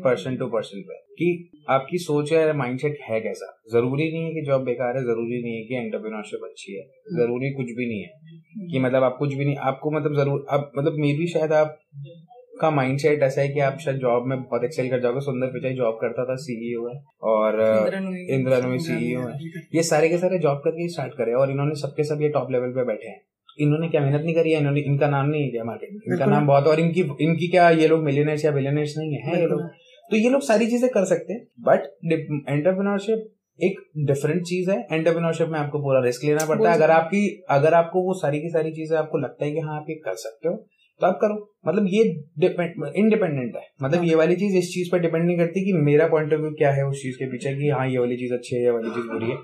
पर्सन 0.03 0.35
टू 0.37 0.45
पर्सन 0.47 0.81
पे। 0.81 0.95
कि 1.19 1.27
आपकी 1.69 1.97
सोच 1.97 2.31
है 2.33 2.53
माइंडसेट 2.53 2.97
है 3.09 3.19
कैसा? 3.21 3.47
ज़रूरी 3.71 4.11
नहीं 4.11 4.23
है 4.23 4.31
कि 4.33 4.41
जॉब 4.45 4.63
बेकार 4.63 4.97
है 4.97 5.03
ज़रूरी 5.03 5.41
नहीं 5.43 5.55
है 5.55 5.63
कि 5.63 5.75
एंटरप्रेन्योरशिप 5.75 6.43
अच्छी 6.43 6.75
है 6.75 6.83
हम्म। 6.83 7.21
ज़रूरी 7.21 7.51
कुछ 7.53 7.71
भी 7.77 7.87
नहीं 7.87 8.01
है। 8.01 8.67
कि 8.71 8.79
मतलब 8.79 9.03
आप 9.03 9.15
कुछ 9.19 9.33
भी 9.33 9.45
नहीं 9.45 9.55
आपको 9.71 9.91
मतलब 9.91 10.15
ज़रूर 10.15 10.45
अब 10.49 10.71
मतलब 10.77 10.93
मे 10.99 11.13
भी 11.13 11.27
शायद 11.27 11.53
आप 11.53 11.77
का 12.61 12.69
माइंडसेट 12.71 13.23
ऐसा 13.23 13.41
है 13.41 13.47
कि 13.49 13.59
आप 13.61 13.77
शायद 13.79 13.97
जॉब 13.99 14.27
में 14.27 14.37
बहुत 14.39 14.63
एक्सेल 14.63 14.89
कर 14.89 14.99
जाओगे। 15.01 15.19
सुंदर 15.21 15.47
पिचाई 15.47 15.73
जॉब 15.75 15.97
करता 16.01 16.25
था 16.25 16.35
सीईओ 16.37 16.87
है। 16.87 16.95
और 17.29 17.59
इंदिरा 17.61 18.59
नुई 18.59 18.79
सीईओ 18.79 19.21
है। 19.21 19.49
ये 19.75 19.83
सारे 19.85 20.09
के 20.09 20.17
सारे 20.17 20.39
जॉब 20.39 20.61
करके 20.65 20.87
स्टार्ट 20.89 21.13
करे 21.13 21.33
और 21.35 21.51
इन्होंने 21.51 21.75
सबके 21.81 22.03
सब 22.03 22.21
ये 22.21 22.29
टॉप 22.29 22.51
लेवल 22.51 22.71
पे 22.71 22.85
बैठे 22.85 23.07
हैं। 23.07 23.21
इन्होंने 23.59 23.87
क्या 23.89 24.01
मेहनत 24.01 24.21
नहीं 24.21 24.35
करी 24.35 24.51
है? 24.51 24.59
इन्होंने 24.59 24.81
इनका 24.87 25.07
नाम 25.09 25.29
नहीं 25.29 25.49
क्या 25.51 25.63
मार्केट 25.63 26.11
इनका 26.11 26.25
नाम 26.27 26.47
बहुत 26.47 26.67
और 26.67 26.79
इनकी 26.79 27.01
इनकी 27.21 27.47
क्या 27.49 27.69
ये 27.71 27.87
लोग 27.87 28.03
मिलियनर्स 28.03 28.45
या 28.45 28.51
बिलियनर्स 28.51 28.93
नहीं 28.97 29.13
है, 29.13 29.21
है 29.25 29.41
ये 29.41 29.47
लोग। 29.47 29.61
तो 30.11 30.17
ये 30.17 30.29
लोग 30.29 30.41
सारी 30.43 30.67
चीज़ें 30.67 30.89
कर 30.91 31.05
सकते 31.05 31.33
हैं। 31.33 31.45
बट 31.61 31.83
एंटरप्रेन्योरशिप 32.05 33.27
एक 33.59 33.79
डिफरेंट 34.07 34.41
चीज़ 34.43 34.69
है। 34.71 34.77
एंटरप्रेन्योरशिप 34.81 35.47
में 35.47 35.59
आपको 35.59 35.79
पूरा 35.79 35.99
रिस्क 36.03 36.23
लेना 36.25 36.45
पड़ता 36.45 36.69
है। 36.69 36.75
अगर 36.75 36.91
आपकी 36.91 37.21
अगर 37.51 37.73
आपको 37.73 38.03
वो 38.03 38.13
सारी 38.19 38.39
की 38.41 38.49
सारी 38.49 38.71
चीज़ें 38.73 38.97
आपको 38.97 39.17
लगता 39.17 39.45
है 39.45 39.51
कि 39.51 39.59
हाँ 39.59 39.75
आप 39.77 39.85
ये 39.89 39.95
कर 40.05 40.15
सकते 40.17 40.49
हो 40.49 40.55
तो 41.01 41.07
आप 41.07 41.17
करो। 41.21 41.35
मतलब 41.67 41.85
ये 41.89 42.01
इंडिपेंडेंट 42.95 43.55
है। 43.55 43.61
मतलब 43.81 44.03
ये 44.03 44.15
वाली 44.15 44.35
चीज़ 44.35 44.55
इस 44.57 44.71
चीज़ 44.73 44.89
पर 44.91 44.99
डिपेंड 44.99 45.25
नहीं 45.25 45.37
करती 45.37 45.65
कि 45.65 45.73
मेरा 45.81 46.07
पॉइंट 46.07 46.33
ऑफ़ 46.33 46.41
व्यू 46.41 46.51
क्या 46.57 46.71
है 46.73 46.85
उस 46.87 47.01
चीज़ 47.03 47.15
के 47.15 47.29
पीछे 47.31 47.53
कि 47.55 47.69
हाँ 47.69 47.87
ये 47.87 47.97
वाली 47.99 48.17
चीज़ 48.17 48.33
अच्छी 48.33 48.55
है 48.55 48.61
ये 48.63 48.71
वाली 48.71 48.89
चीज़ 48.91 49.07
बुरी 49.07 49.29
है। 49.31 49.37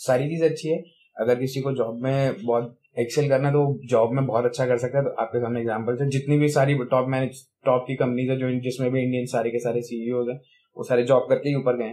सारी 0.00 0.28
चीज़ 0.28 0.44
अच्छी 0.44 0.68
है। 0.68 0.78
अगर 1.16 1.38
किसी 1.38 1.60
को 1.60 1.72
जॉब 1.74 1.98
में 2.02 2.44
बहुत 2.44 2.78
एक्सेल 2.98 3.28
करना 3.28 3.48
है 3.48 3.54
तो 3.54 3.80
जॉब 3.90 4.12
में 4.14 4.24
बहुत 4.26 4.44
अच्छा 4.44 4.66
कर 4.66 4.78
सकता 4.78 4.98
है। 4.98 5.04
तो 5.04 5.10
आपके 5.22 5.40
सामने 5.40 5.60
एग्ज़ाम्पल 5.60 5.98
है 6.00 6.08
जितनी 6.10 6.38
भी 6.38 6.48
सारी 6.50 6.74
टॉप 6.86 7.08
मैनेज 7.10 7.42
टॉप 7.66 7.84
की 7.88 7.94
कंपनीज़ 7.96 8.30
है 8.30 8.38
जो 8.38 8.50
जिसमें 8.62 8.90
भी 8.92 9.02
इंडियन 9.02 9.26
सारे 9.28 9.50
के 9.50 9.58
सारे 9.60 9.82
सीईओ 9.82 10.24
है 10.28 10.36
वो 10.76 10.84
सारे 10.84 11.02
जॉब 11.04 11.26
करके 11.28 11.48
ही 11.48 11.54
ऊपर 11.56 11.76
गए 11.78 11.92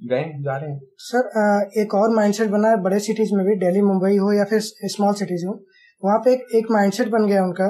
गए 0.00 0.24
जा 0.44 0.56
रहे 0.56 0.70
हैं। 0.70 0.80
सर 1.02 1.80
एक 1.82 1.94
और 1.94 2.14
माइंडसेट 2.16 2.48
बना 2.50 2.68
है 2.68 2.82
बड़े 2.82 2.98
सिटीज़ 3.00 3.34
में 3.36 3.44
भी 3.46 3.54
दिल्ली 3.58 3.82
मुंबई 3.84 4.16
हो 4.16 4.32
या 4.32 4.44
फिर 4.44 4.60
स्मॉल 4.94 5.14
सिटीज़ 5.16 5.46
हो 5.46 5.52
वहाँ 6.02 6.18
पे 6.18 6.32
एक 6.32 6.54
एक 6.56 6.70
माइंडसेट 6.72 7.08
बन 7.08 7.26
गया 7.26 7.42
उनका 7.44 7.66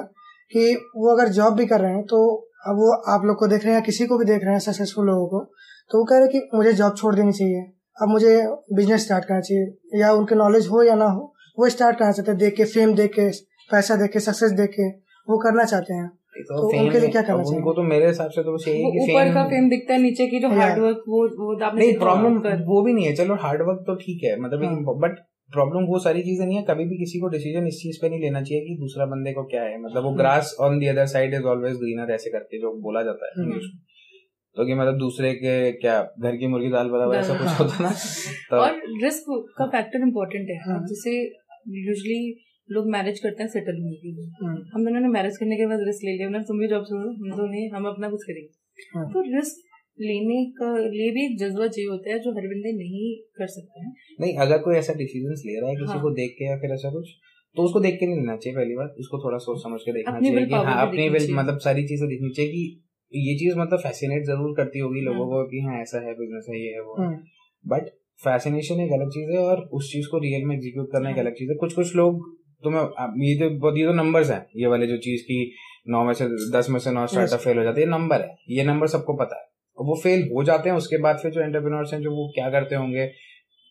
कि 0.53 0.65
वो 0.97 1.13
अगर 1.15 1.29
जॉब 1.33 1.55
भी 1.55 1.67
कर 1.67 1.81
रहे 1.81 1.93
हैं 1.93 2.03
तो 2.05 2.23
अब 2.69 2.77
वो 2.77 2.93
आप 3.13 3.25
लोग 3.25 3.37
को 3.39 3.47
देख 3.47 3.65
रहे 3.65 3.75
हैं 3.75 3.83
किसी 3.83 4.07
को 4.07 4.19
भी 4.19 4.25
देख 4.25 4.45
रहे 4.45 4.53
हैं 4.53 4.61
सक्सेसफुल 4.61 5.07
लोगों 5.07 5.27
को 5.29 5.45
तो 5.91 5.99
वो 5.99 6.05
कह 6.05 6.19
रहे 6.19 6.23
हैं 6.23 6.31
कि 6.33 6.57
मुझे 6.57 6.73
जॉब 6.73 6.95
छोड़ 6.97 7.15
देनी 7.15 7.33
चाहिए। 7.33 7.63
अब 7.97 8.09
मुझे 8.09 8.35
बिज़नेस 8.73 9.05
स्टार्ट 9.05 9.25
करना 9.25 9.41
चाहिए 9.41 10.01
या 10.01 10.13
उनके 10.13 10.35
नॉलेज 10.35 10.67
हो 10.67 10.83
या 10.83 10.95
ना 10.95 11.07
हो 11.07 11.33
वो 11.59 11.69
स्टार्ट 11.69 11.99
करना 11.99 12.13
चाहते 12.13 12.31
हैं 12.31 12.39
देख 12.41 12.55
के 12.57 12.65
फेम 12.75 12.95
देख 12.95 13.11
के 13.19 13.29
पैसा 13.71 13.97
देख 13.97 14.13
के 14.13 14.21
सक्सेस 14.21 14.53
देख 14.61 14.71
के 14.71 14.89
वो 15.29 15.39
करना 15.39 15.65
चाहते 15.65 15.95
हैं। 15.95 16.09
तो, 16.09 16.57
तो 16.61 16.79
उनके 16.81 17.01
लिए 17.01 17.09
क्या 17.09 17.23
करना 17.23 17.43
चाहिए? 17.43 17.57
उनको 17.57 17.73
तो 17.73 17.83
मेरे 17.83 18.07
हिसाब 18.07 18.31
से 18.31 18.43
तो 18.43 18.53
बस 18.55 18.65
यही 18.69 18.83
है 18.83 19.03
ऊपर 19.03 19.33
का 19.35 19.45
फेम 19.45 19.69
दिखता 19.69 19.95
है 19.95 20.01
नीचे 20.03 20.27
की 20.27 20.41
जो 20.41 20.49
हार्ड 20.51 20.79
वर्क 20.83 21.03
वो 21.09 21.21
वो 21.41 21.53
नहीं 21.75 21.93
प्रॉब्लम 21.99 22.39
वो 22.71 22.83
भी 22.83 22.93
नहीं 22.93 23.07
है 23.07 23.15
चलो 23.15 23.35
हार्ड 23.43 23.63
वर्क 23.63 23.85
तो 23.87 23.95
ठीक 23.97 24.25
है 24.25 24.39
मतलब 24.41 24.95
बट 25.05 25.19
प्रॉब्लम 25.53 25.87
वो 25.87 25.99
सारी 26.01 26.23
चीज़ें 26.23 26.45
नहीं 26.45 26.57
है 26.57 26.63
कभी 26.65 26.85
भी 26.87 26.99
किसी 26.99 27.21
को 27.21 27.29
डिसीज़न 27.31 27.67
इस 27.67 27.79
चीज़ 27.79 27.99
पे 28.03 28.09
नहीं 28.09 28.21
लेना 28.21 28.43
चाहिए 28.43 28.65
कि 28.65 28.77
दूसरा 28.79 29.07
बंदे 29.07 29.33
को 29.33 29.45
क्या 29.47 29.63
है 29.63 29.81
मतलब 29.81 30.05
वो 30.05 30.13
grass 30.15 30.57
on 30.61 30.79
the 30.79 30.87
other 30.89 31.07
side 31.09 31.35
is 31.35 31.49
always 31.49 31.77
greener 31.79 32.13
ऐसे 32.13 32.31
करके 32.31 32.61
जो 32.61 32.73
बोला 32.83 33.03
जाता 33.03 33.27
है 33.27 33.33
इंग्लिश 33.39 33.65
हम्म। 33.65 33.73
में 33.73 33.91
तो 34.57 34.67
कि 34.67 34.75
मतलब 34.75 34.99
दूसरे 34.99 35.33
के 35.35 35.57
क्या 35.79 35.97
घर 36.21 36.37
की 36.37 36.47
मुर्गी 36.47 36.71
दाल 36.71 36.89
बराबर 36.91 37.17
ऐसा 37.17 37.37
कुछ 37.39 37.47
हाँ। 37.47 37.57
होता 37.59 37.83
ना 37.83 37.93
तो 38.51 38.57
और 38.59 38.81
रिस्क 39.03 39.31
का 39.59 39.67
फैक्टर 39.69 40.03
इम्पोर्टेंट 40.03 40.51
है 40.51 40.59
हाँ। 40.63 40.79
जैसे 40.87 41.15
यूजली 41.81 42.19
लोग 42.69 42.91
मैरिज 42.91 43.19
करते 43.21 43.43
हैं 43.43 43.51
सेटल 43.51 43.81
होने 43.81 43.97
के 43.97 44.11
लिए 44.11 44.27
हाँ। 44.41 44.55
हम 44.75 44.85
दोनों 44.85 45.01
ने 45.01 45.09
मैरिज 45.11 45.37
करने 45.37 45.57
के 45.57 45.67
बाद 45.67 45.87
रिस्क 45.87 46.05
ले 46.05 46.17
लिया 46.17 46.43
तुम 46.47 46.59
भी 46.59 46.69
जॉब 46.69 46.85
छोड़ो 46.87 47.11
हम 47.11 47.31
तो 47.33 47.47
नहीं 47.47 47.71
हम 47.71 47.89
अपना 47.89 48.11
कुछ 48.11 48.25
करेंगे 48.25 49.07
तो 49.13 49.23
रिस्क 49.29 49.72
लेने 49.99 50.45
का 50.59 50.69
लिए 50.79 51.11
भी 51.11 51.25
एक 51.25 51.39
जज्बा 51.39 51.67
चाहिए 51.67 51.89
होता 51.91 52.11
है 52.11 52.19
जो 52.19 52.31
हर 52.31 52.47
बंदे 52.47 52.73
नहीं 52.73 53.09
कर 53.39 53.47
सकते 53.47 53.81
हैं। 53.81 53.93
नहीं 54.21 54.37
अगर 54.37 54.59
कोई 54.59 54.77
ऐसा 54.77 54.93
डिसीज़न 54.93 55.35
ले 55.47 55.61
रहा 55.61 55.71
है 55.71 55.77
किसी 55.77 55.93
हाँ। 55.93 56.03
को 56.03 56.11
देख 56.11 56.35
के 56.39 56.45
या 56.45 56.57
फिर 56.57 56.73
ऐसा 56.73 56.91
कुछ 56.91 57.11
तो 57.57 57.63
उसको 57.63 57.81
देख 57.81 57.99
के 58.01 58.07
नहीं 58.07 58.17
लेना 58.17 58.37
चाहिए 58.37 58.57
पहली 58.57 58.75
बार 58.75 58.87
उसको 58.99 59.19
थोड़ा 59.25 59.39
सोच 59.39 59.59
समझ 59.63 59.81
के 59.81 59.93
देखना 59.93 60.21
चाहिए 60.21 60.47
कि 60.47 60.55
हाँ 60.55 60.87
अपनी 60.87 61.09
मतलब 61.35 61.59
सारी 61.59 61.87
चीज़ें 61.89 62.09
देखनी 62.09 62.31
चाहिए 62.31 62.53
कि 62.53 63.31
ये 63.31 63.35
चीज़ 63.39 63.59
मतलब 63.59 63.79
फैसिनेट 63.79 64.25
ज़रूर 64.25 64.55
करती 64.57 64.79
होगी 64.79 65.01
लोगों 65.01 65.27
हाँ। 65.27 65.43
को 65.43 65.49
कि 65.49 65.61
हाँ 65.61 65.81
ऐसा 65.83 65.99
है 65.99 66.15
बिज़नेस 66.15 66.47
है 66.51 66.61
ये 66.61 66.71
है 66.73 66.81
वो 66.81 66.97
बट 67.65 67.91
फैसिनेशन 68.21 68.81
एक 68.81 68.93
अलग 68.93 69.11
चीज़ 69.11 69.31
है 69.31 69.39
और 69.39 69.69
उस 69.73 69.93
चीज़ 69.93 70.09
को 70.09 70.19
रियल 70.19 70.45
में 70.45 70.57
एग्जीक्यूट 70.57 70.89
करना 70.93 71.11
एक 71.11 71.17
हाँ। 71.17 71.25
अलग 71.25 71.33
चीज़ 71.33 71.51
है। 71.51 71.57
कुछ 71.57 71.75
कुछ 71.75 71.95
लोग 71.97 72.25
तुम्हें 72.63 72.83
ये 73.27 73.35
तो 73.37 73.77
ये 73.77 73.87
तो 73.87 73.93
नंबर्स 73.93 74.31
हैं। 74.31 74.47
ये 74.57 74.67
वाले 74.67 74.87
जो 74.87 74.97
चीज़ 74.97 75.23
की 75.23 75.39
नौ 75.89 76.05
में 76.05 76.13
से 76.13 76.27
दस 76.53 76.67
में 76.71 76.79
से 76.81 76.91
नौ 76.91 77.07
स्टार्टअप 77.07 77.41
फेल 77.41 77.59
हो 77.59 77.65
जाते 77.65 77.81
हैं 77.81 77.89
ये 77.89 77.93
नंबर 77.93 78.21
है। 78.21 78.37
ये 78.51 78.65
नंबर 78.65 78.87
सबको 78.87 79.15
पता 79.15 79.37
है। 79.37 79.52
वो 79.85 80.01
फेल 80.03 80.29
हो 80.35 80.45
जाते 80.45 80.71
हैं 80.71 80.77
उसके 80.77 81.03
बाद 81.03 81.19
फिर 81.23 81.31
जो 81.33 81.41
एंटरप्रेन्योर्स 81.41 81.93
हैं 81.95 82.01
जो 82.03 82.11
वो 82.11 82.31
क्या 82.35 82.51
करते 82.51 82.75
होंगे 82.75 83.11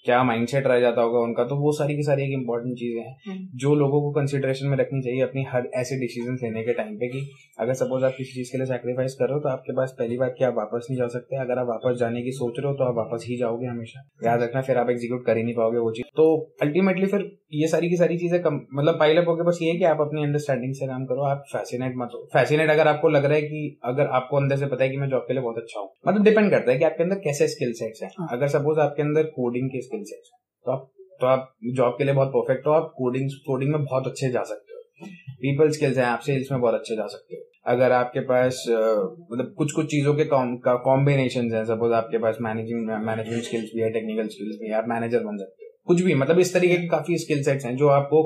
क्या 0.06 0.24
माइंडसेट 0.24 0.68
रह 0.68 0.80
जाता 0.80 1.02
होगा 1.02 1.20
उनका 1.20 1.44
तो 1.44 1.56
वो 1.56 1.72
सारी 1.72 1.96
की 1.96 2.04
सारी 2.04 2.24
एक 2.24 2.32
इम्पोर्टेंट 2.34 2.76
चीज़ें 2.78 3.02
हैं। 3.02 3.16
हम्म। 3.26 3.58
जो 3.58 3.74
लोगों 3.76 4.00
को 4.02 4.12
कंसिडरेशन 4.12 4.68
में 4.68 4.78
रखनी 4.78 5.02
चाहिए 5.02 5.22
अपनी 5.22 5.44
हर 5.50 5.68
ऐसे 5.76 6.00
डिसीज़न 6.00 6.38
लेने 6.44 6.64
के 6.64 6.74
टाइम 6.74 6.96
पे 6.96 7.08
कि 7.08 7.22
अगर 7.60 7.74
सपोज़ 7.74 8.06
आप 8.06 8.14
किसी 8.18 8.34
चीज़ 8.34 8.52
के 8.52 8.58
लिए 8.58 8.68
सेक्रीफाइस 8.68 9.16
कर 9.16 9.26
रहे 9.26 9.34
हो 9.34 9.40
तो 9.40 9.50
आपके 9.50 9.74
पास 9.74 9.96
पहली 10.00 10.18
बात 10.18 10.36
कि 10.38 10.44
आप 10.44 10.54
वापस 10.58 10.88
नहीं 10.90 10.98
जा 11.00 11.08
सकते। 11.08 11.38
अगर 11.38 11.60
आप 11.60 11.68
वापस 11.68 12.00
जाने 12.00 12.22
की 12.22 12.32
सोच 12.32 12.60
रहे 12.60 12.68
हो 12.68 12.78
तो 12.78 12.84
आप 12.84 12.96
वापस 12.98 13.26
ही 13.28 13.38
जाओगे 13.38 13.68
हमेशा। 13.68 14.04
याद 14.26 14.42
रखना 14.44 14.62
फिर 14.62 14.78
आप 14.78 14.90
एग्जीक्यूट 14.90 15.26
कर 15.26 15.38
ही 15.38 15.44
नहीं 15.44 15.56
पाओगे 15.56 15.78
वो 15.78 15.92
चीज़। 15.92 16.08
तो 16.16 16.26
अल्टीमेटली 16.62 17.06
फिर 17.06 17.30
ये 17.52 17.68
सारी 17.68 17.90
की 17.90 17.98
सारी 17.98 18.18
चीज़ें 18.18 18.38
मतलब 18.40 19.00
पाइलअप 19.00 19.28
होकर 19.28 19.44
बस 19.44 19.58
ये 19.62 19.70
है 19.70 19.78
कि 19.78 19.84
आप 19.86 20.02
अपनी 20.02 20.24
अंडरस्टैंडिंग 20.24 20.74
से 20.76 20.88
काम 20.88 21.06
करो 21.06 21.24
आप 21.26 21.44
फैसिनेट 21.52 21.94
मत 21.98 22.12
हो। 22.14 22.20
फैसिनेट 22.34 22.70
अगर 22.70 22.88
आपको 22.88 23.10
लग 23.10 23.26
रहा 23.26 23.36
है 23.36 23.42
कि 23.44 23.80
अगर 23.86 24.08
आपको 24.14 24.38
अंदर 24.38 24.58
से 24.58 24.66
पता 24.68 24.84
है 24.84 24.90
कि 24.90 24.98
मैं 24.98 25.10
जॉब 25.10 25.26
के 25.28 25.34
लिए 25.34 25.44
बहुत 25.44 25.58
अच्छा 25.58 25.80
हूँ 25.80 25.90
मतलब 26.08 26.24
डिपेंड 26.24 26.50
करता 26.52 26.72
है 26.72 26.78
कि 26.78 26.86
आपके 26.86 27.04
अंदर 27.04 27.16
कैसे 27.24 27.48
स्किल 27.48 27.74
सेट्स 27.76 28.04
है। 28.04 28.10
हाँ। 28.12 28.28
अगर 28.32 28.48
सपोज़ 28.50 28.80
आपके 28.80 29.02
अंदर 29.02 29.24
कोडिंग 29.36 29.70
के 29.70 29.82
स्किल 29.82 30.04
सेट्स 30.06 30.30
है 30.30 30.40
तो 30.66 30.72
आप 30.72 30.90
तो 31.22 31.28
आप 31.28 31.52
जॉब 31.76 31.96
के 31.98 32.04
लिए 32.04 32.14
बहुत 32.14 32.30
परफेक्ट 32.30 32.68
हो 32.68 32.72
आप 32.74 32.92
कोडिंग 32.98 33.30
कोडिंग 33.46 33.72
में 33.72 33.84
बहुत 33.84 34.08
अच्छे 34.08 34.30
जा 34.32 34.44
सकते 34.44 34.74
हो। 34.74 35.08
पीपल 35.42 35.70
स्किल्स 35.72 35.98
हैं 35.98 36.06
आप 36.06 36.20
सेल्स 36.22 36.52
में 36.52 36.60
बहुत 36.60 36.74
अच्छे 36.74 36.96
जा 36.96 37.06
सकते 37.08 37.36
हो। 37.36 37.42
अगर 37.68 37.92
आपके 37.92 38.20
पास 38.28 38.64
मतलब 38.68 39.54
कुछ 39.58 39.72
कुछ 39.72 39.86
चीज़ों 39.88 40.14
के 40.16 40.26
कॉम्बिनेशन 40.32 41.54
है 41.54 41.64
सपोज़ 41.66 41.94
आपके 41.94 42.18
पास 42.20 42.38
मैनेजिंग 42.42 42.88
मैनेजमेंट 43.06 43.44
स्किल्स 43.44 43.72
भी 43.76 43.82
है 43.82 43.90
टेक्निकल 43.92 44.28
स्किल्स 44.30 44.58
भी 44.62 44.70
है 44.70 44.78
आप 44.78 44.88
मैनेजर 44.90 45.24
बन 45.24 45.38
सकते 45.38 45.56
हो। 45.56 45.61
कुछ 45.88 46.02
भी 46.02 46.14
मतलब 46.16 46.40
इस 46.40 46.54
तरीके 46.54 46.76
के 46.76 46.88
काफ़ी 46.88 47.18
स्किल 47.18 47.44
सेट्स 47.44 47.66
हैं 47.66 47.76
जो 47.76 47.88
आपको 47.90 48.24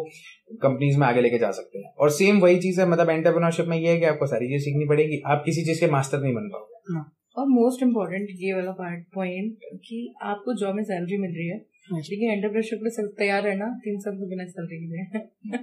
कंपनीज़ 0.61 0.97
में 0.99 1.05
आगे 1.07 1.21
लेके 1.21 1.37
जा 1.37 1.51
सकते 1.51 1.79
हैं। 1.79 1.91
और 1.99 2.09
सेम 2.09 2.39
वही 2.39 2.59
चीज़ 2.59 2.81
है 2.81 2.87
मतलब 2.89 3.09
एंटरप्रेन्योरशिप 3.09 3.65
में 3.65 3.77
ये 3.77 3.87
है 3.87 3.99
कि 3.99 4.05
आपको 4.05 4.27
सारी 4.27 4.47
चीज़ 4.47 4.63
सीखनी 4.63 4.85
पड़ेगी, 4.85 5.21
आप 5.25 5.43
किसी 5.45 5.65
चीज़ 5.65 5.79
के 5.79 5.91
मास्टर 5.91 6.21
नहीं 6.21 6.33
बन 6.33 6.49
पाओगे। 6.49 6.99
और 7.37 7.47
मोस्ट 7.47 7.83
इम्पोर्टेंट 7.83 8.27
ये 8.31 8.53
वाला 8.53 8.71
पार्ट 8.71 9.05
पॉइंट 9.15 9.55
कि 9.85 10.13
आपको 10.23 10.53
जॉब 10.53 10.75
में 10.75 10.83
सैलरी 10.83 11.17
मिल 11.17 11.31
रही 11.31 11.47
है 11.47 11.57
लेकिन 11.93 12.41
के 12.41 12.75
लिए 12.83 13.07
तैयार 13.17 13.49
तीन 13.79 13.99
साल 13.99 14.15
तो 14.15 14.29
बिना 14.29 14.45
सैलरी 14.45 14.77
के 14.77 15.57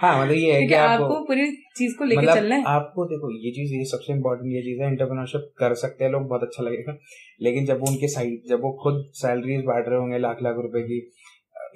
हाँ। 0.00 0.20
मतलब 0.20 0.34
ये 0.34 0.52
है 0.52 0.66
कि 0.66 0.74
आपको, 0.74 1.04
आपको 1.04 1.24
पूरी 1.26 1.44
चीज़ 1.76 1.96
को 1.98 2.04
लेके 2.04 2.20
मतलब 2.20 2.34
चलना 2.34 2.56
है। 2.56 2.64
आपको 2.68 3.04
देखो 3.04 3.30
ये 3.36 3.50
चीज़ 3.50 3.72
ये 3.74 3.84
सबसे 3.84 4.12
इम्पोर्टेंट 4.12 4.52
ये 4.52 4.62
चीज़ 4.62 4.80
है 4.82 4.88
एंटरप्रेन्योरशिप 4.88 5.48
कर 5.58 5.74
सकते 5.74 6.04
हैं 6.04 6.10
लोग 6.12 6.26
बहुत 6.28 6.42
अच्छा 6.42 6.62
लगेगा। 6.62 6.96
लेकिन 7.42 7.66
जब 7.66 7.80
वो 7.80 7.90
उनके 7.90 8.08
साइड 8.08 8.42
जब 8.48 8.62
वो 8.62 8.72
खुद 8.82 9.02
सैलरीज 9.14 9.64
बांट 9.64 9.88
रहे 9.88 9.98
होंगे 9.98 10.18
लाख 10.18 10.42
लाख 10.42 10.56
रुपए 10.62 10.82
की 10.82 10.98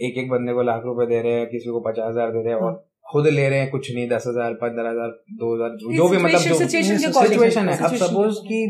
एक 0.07 0.19
एक 0.19 0.31
बंदे 0.31 0.53
को 0.53 0.63
लाख 0.63 0.83
रुपए 0.85 1.07
दे 1.07 1.23
रहे 1.23 1.33
हैं 1.33 1.49
किसी 1.51 1.71
को 1.71 1.81
पचास 1.81 2.11
हज़ार 2.11 2.33
दे 2.33 2.43
रहे 2.43 2.55
हैं 2.55 2.61
और 2.61 2.79
खुद 3.07 3.27
ले 3.29 3.49
रहे 3.49 3.59
हैं 3.59 3.71
कुछ 3.71 3.91
नहीं 3.95 4.09
दस 4.09 4.25
हज़ार 4.27 4.55
पंद्रह 4.55 4.91
हज़ार 4.91 5.09
दो 5.39 5.55
हज़ार 5.55 5.77
जो 5.97 6.09
भी 6.09 6.19
मतलब 6.19 6.41
जो 6.41 6.55
सिचुएशन 6.59 7.69
है 7.69 7.77
अब 7.79 7.97
सपोज़ 7.97 8.39
की 8.45 8.61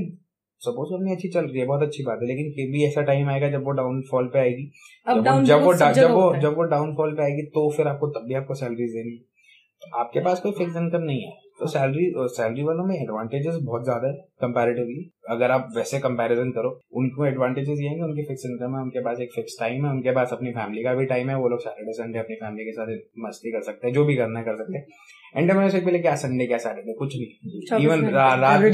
सपोज़ 0.62 0.94
अपनी 0.94 1.12
अच्छी 1.12 1.28
चल 1.30 1.46
रही 1.46 1.60
है 1.60 1.66
बहुत 1.66 1.82
अच्छी 1.82 2.02
बात 2.04 2.18
है 2.22 2.28
लेकिन 2.28 2.50
फिर 2.52 2.70
भी 2.72 2.84
ऐसा 2.86 3.02
टाइम 3.04 3.28
आएगा 3.30 3.48
जब 3.50 3.64
वो 3.64 3.72
डाउनफॉल 3.74 4.26
पे 4.32 4.38
आएगी। 4.38 4.70
जब 5.06 5.18
वो 5.18 5.40
जब 5.44 5.62
वो 5.62 5.74
जब 5.74 6.10
वो 6.12 6.34
जब 6.40 6.56
वो 6.56 6.62
डाउनफॉल 6.70 7.14
पे 7.16 7.22
आएगी 7.22 7.42
तो 7.50 7.68
फिर 7.76 7.88
आपको 7.88 8.06
तब 8.08 8.26
भी 8.28 8.34
आपको 8.34 8.54
सैलरीज 8.56 8.90
देनी। 8.92 9.16
तो 9.82 9.96
आपके 9.98 10.20
पास 10.20 10.40
कोई 10.40 10.52
फिक्स 10.52 10.76
इनकम 10.76 11.02
नहीं 11.02 11.20
है। 11.20 11.30
तो 11.60 11.66
सैलरी 11.68 12.04
सैलरी 12.34 12.62
वालों 12.62 12.84
में 12.86 12.94
एडवांटेजेस 12.96 13.54
बहुत 13.62 13.84
ज़्यादा 13.84 14.08
है 14.08 14.14
कंपैरेटिवली 14.42 15.10
अगर 15.30 15.50
आप 15.50 15.68
वैसे 15.76 15.98
कंपैरिजन 16.00 16.50
करो 16.50 16.70
उनको 16.96 17.26
एडवांटेजेस 17.26 17.78
ये 17.80 17.88
हैं 17.88 17.96
कि 17.96 18.02
उनकी 18.02 18.22
फिक्स 18.24 18.44
इनकम 18.46 18.76
है 18.76 18.82
उनके 18.82 19.00
पास 19.04 19.20
एक 19.20 19.32
फिक्स 19.34 19.56
टाइम 19.60 19.86
है 19.86 19.92
उनके 19.92 20.12
पास 20.14 20.32
अपनी 20.32 20.52
फैमिली 20.52 20.82
का 20.84 20.94
भी 20.94 21.06
टाइम 21.06 21.30
है 21.30 21.36
वो 21.36 21.48
लोग 21.48 21.60
सैटरडे 21.60 21.92
संडे 21.94 22.18
अपनी 22.18 22.36
फैमिली 22.36 22.64
के 22.64 22.72
साथ 22.72 22.94
मस्ती 23.26 23.52
कर 23.52 23.62
सकते 23.62 23.86
हैं 23.86 23.94
जो 23.94 24.04
भी 24.04 24.16
करना 24.16 24.42
कर 24.42 24.56
सकते 24.56 24.78
हैं। 24.78 24.86
एंटरप्रेन्योरशिप 25.34 25.84
के 25.84 25.90
लिए 25.90 26.00
क्या 26.02 26.14
संडे 26.16 26.46
क्या 26.46 26.58
सैटरडे 26.58 26.92
कुछ 26.98 27.14
नहीं। 27.16 27.82
इवन। 27.84 28.04
रात 28.14 28.60
भी 28.60 28.70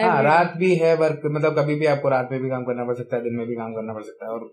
हाँ 0.00 0.22
रात 0.22 0.52
भी 0.58 0.74
है 0.74 0.94
वर्क 0.96 1.22
मतलब 1.26 1.58
कभी 1.58 1.74
भी 1.74 1.86
आपको 1.86 2.08
रात 2.08 2.28
में 2.32 2.40
भी 2.42 2.48
काम 2.48 2.64
करना 2.64 2.84
पड़ 2.84 2.94
सकता 2.94 3.16
है 3.16 3.22
दिन 3.22 3.34
में 3.34 3.46
भी 3.46 3.54
काम 3.54 3.72
करना 3.74 3.94
पड़ 3.94 4.02
सकता 4.02 4.26
है। 4.26 4.32
और 4.32 4.50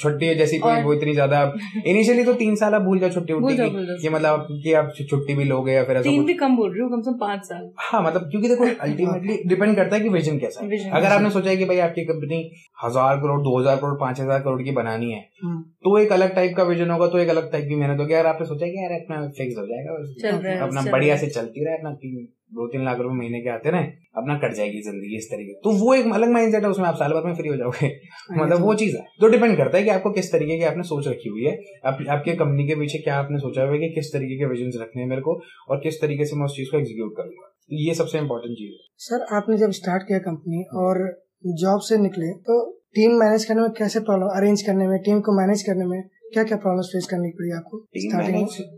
छुट्टी 0.00 0.34
जैसी 0.34 0.58
और- 0.58 0.84
वो 0.84 0.92
इतनी 0.94 1.12
ज़्यादा 1.14 1.40
इनिशियली 1.86 2.24
तो 2.24 2.32
तीन 2.34 2.54
साल 2.56 2.74
आप 2.74 2.82
भूल 2.82 2.98
जाओ 2.98 3.10
छुट्टी 3.10 3.32
जाओ, 3.56 3.68
की 4.02 4.08
मतलब 4.08 4.46
कि 4.62 4.72
आप 4.72 4.92
छुट्टी 5.10 5.34
भी 5.34 5.44
लोगे 5.44 5.72
या 5.72 5.84
फिर 5.84 5.96
ऐसा 5.96 6.10
तीन 6.10 6.24
भी 6.24 6.34
कम 6.34 6.56
बोल 6.56 6.70
रही 6.72 6.82
हूँ 6.82 6.90
कम 6.90 7.00
से 7.00 7.10
कम 7.10 7.18
पाँच 7.18 7.44
साल। 7.44 7.68
हाँ 7.78 8.02
मतलब 8.02 8.28
क्योंकि 8.30 8.48
देखो 8.48 8.64
अल्टीमेटली 8.80 9.36
डिपेंड 9.46 9.74
करता 9.76 9.96
है 9.96 10.02
कि 10.02 10.08
विजन 10.08 10.38
कैसा 10.38 10.64
है। 10.64 10.90
अगर 10.90 11.06
आपने 11.08 11.30
सोचा 11.30 11.50
है 11.50 11.56
कि 11.56 11.64
भाई 11.64 11.78
आपकी 11.78 12.04
कंपनी 12.04 12.40
हज़ार 12.84 13.16
करोड़ 13.16 13.40
दो 13.42 13.58
हज़ार 13.60 13.76
करोड़ 13.76 13.94
पाँच 14.00 14.20
हज़ार 14.20 14.40
करोड़ 14.40 14.62
की 14.62 14.70
बनानी 14.72 15.10
है 15.12 15.20
हम्म। 15.44 15.60
तो 15.84 15.98
एक 15.98 16.12
अलग 16.12 16.34
टाइप 16.34 16.56
का 16.56 16.62
विजन 16.62 16.90
होगा 16.90 17.06
तो 17.06 17.18
एक 17.18 17.28
अलग 17.28 17.50
टाइप 17.52 17.64
की 17.68 17.74
मेहनत 17.74 18.00
होगी। 18.00 18.14
अगर 18.14 18.26
आपने 18.26 18.46
सोचा 18.46 18.64
है 18.66 18.72
कि 18.72 18.78
यार 18.78 18.92
अपना 18.92 19.20
फिक्स 19.38 19.58
हो 19.58 19.66
जाएगा 19.66 20.48
है। 20.48 20.57
अपना 20.58 20.82
बढ़िया 20.92 21.16
से 21.16 21.26
चलती 21.26 21.64
रहे 21.64 21.74
अपना 21.74 21.92
तीन 21.92 22.28
दो 22.54 22.66
तीन 22.66 22.84
लाख 22.84 22.98
रुपए 22.98 23.14
महीने 23.14 23.40
के 23.40 23.48
आते 23.48 23.70
रहे 23.70 23.82
अपना 24.16 24.38
कट 24.38 24.54
जाएगी 24.54 24.80
ज़िंदगी 24.82 25.16
इस 25.16 25.26
तरीके। 25.30 25.52
तो 25.52 25.70
वो 25.70 25.94
एक 25.94 26.06
अलग 26.14 26.28
माइंडसेट 26.28 26.62
है 26.62 26.68
उसमें 26.68 26.86
आप 26.86 26.94
साल 26.94 27.12
भर 27.12 27.26
में 27.26 27.34
फ्री 27.34 27.48
हो 27.48 27.56
जाओगे। 27.56 27.90
मतलब 28.38 28.60
वो 28.60 28.74
चीज़ 28.74 28.96
है। 28.96 29.02
तो 29.20 29.28
डिपेंड 29.28 29.56
करता 29.56 29.78
है 29.78 29.84
कि 29.84 29.90
आपको 29.90 30.10
किस 30.10 30.32
तरीके 30.32 30.58
की 30.58 30.64
आपने 30.64 30.82
सोच 30.82 31.08
रखी 31.08 31.28
हुई 31.28 31.44
है। 31.44 31.58
आप, 31.84 31.98
आपके 32.08 32.32
कंपनी 32.32 32.66
के 32.66 32.74
पीछे 32.74 32.98
क्या 32.98 33.16
आपने 33.16 33.38
सोचा 33.38 33.62
हुआ 33.62 33.72
है 33.72 33.78
कि 33.78 33.88
किस 33.88 34.12
तरीके 34.12 34.38
के 34.38 34.44
विजन 34.44 34.80
रखने 34.82 35.02
हैं 35.02 35.08
मेरे 35.08 35.22
को 35.22 35.40
और 35.68 35.80
किस 35.82 36.00
तरीके 36.00 36.24
से 36.24 36.36
मैं 36.36 36.44
उस 36.44 36.56
चीज़ 36.56 36.70
को 36.70 36.78
एग्जीक्यूट 36.78 37.12
करूँगा। 37.16 37.46
तो 37.46 37.76
ये 37.76 37.94
सबसे 37.94 38.18
इम्पोर्टेंट 38.18 38.56
चीज़ 38.56 38.72
है। 38.72 38.78
सर 38.98 39.36
आपने 39.36 39.58
जब 39.58 39.70
स्टार्ट 39.70 40.02
किया 40.02 40.18
कंपनी 40.18 40.64
और 40.74 41.22
जॉब 41.46 41.80
से 41.80 41.96
निकले 41.96 42.32
तो 42.32 42.74
टीम 42.94 43.12
मैनेज 43.12 43.44
करने 43.44 43.60
में 43.60 43.70
कैसे 43.70 44.00
प्रॉब्लम 44.00 44.26
अरेंज 44.26 44.62
करने 44.62 44.86
में 44.86 44.98
टीम 44.98 45.20
को 45.20 45.32
मैनेज 45.40 45.62
करने 45.62 45.84
में 45.84 46.02
क्या 46.32 46.42
क्या 46.44 46.56
प्रॉब्लम 46.58 46.82
फेस 46.88 47.06
करनी 47.10 47.30
पड़ी 47.36 47.50
आपको? 47.56 47.78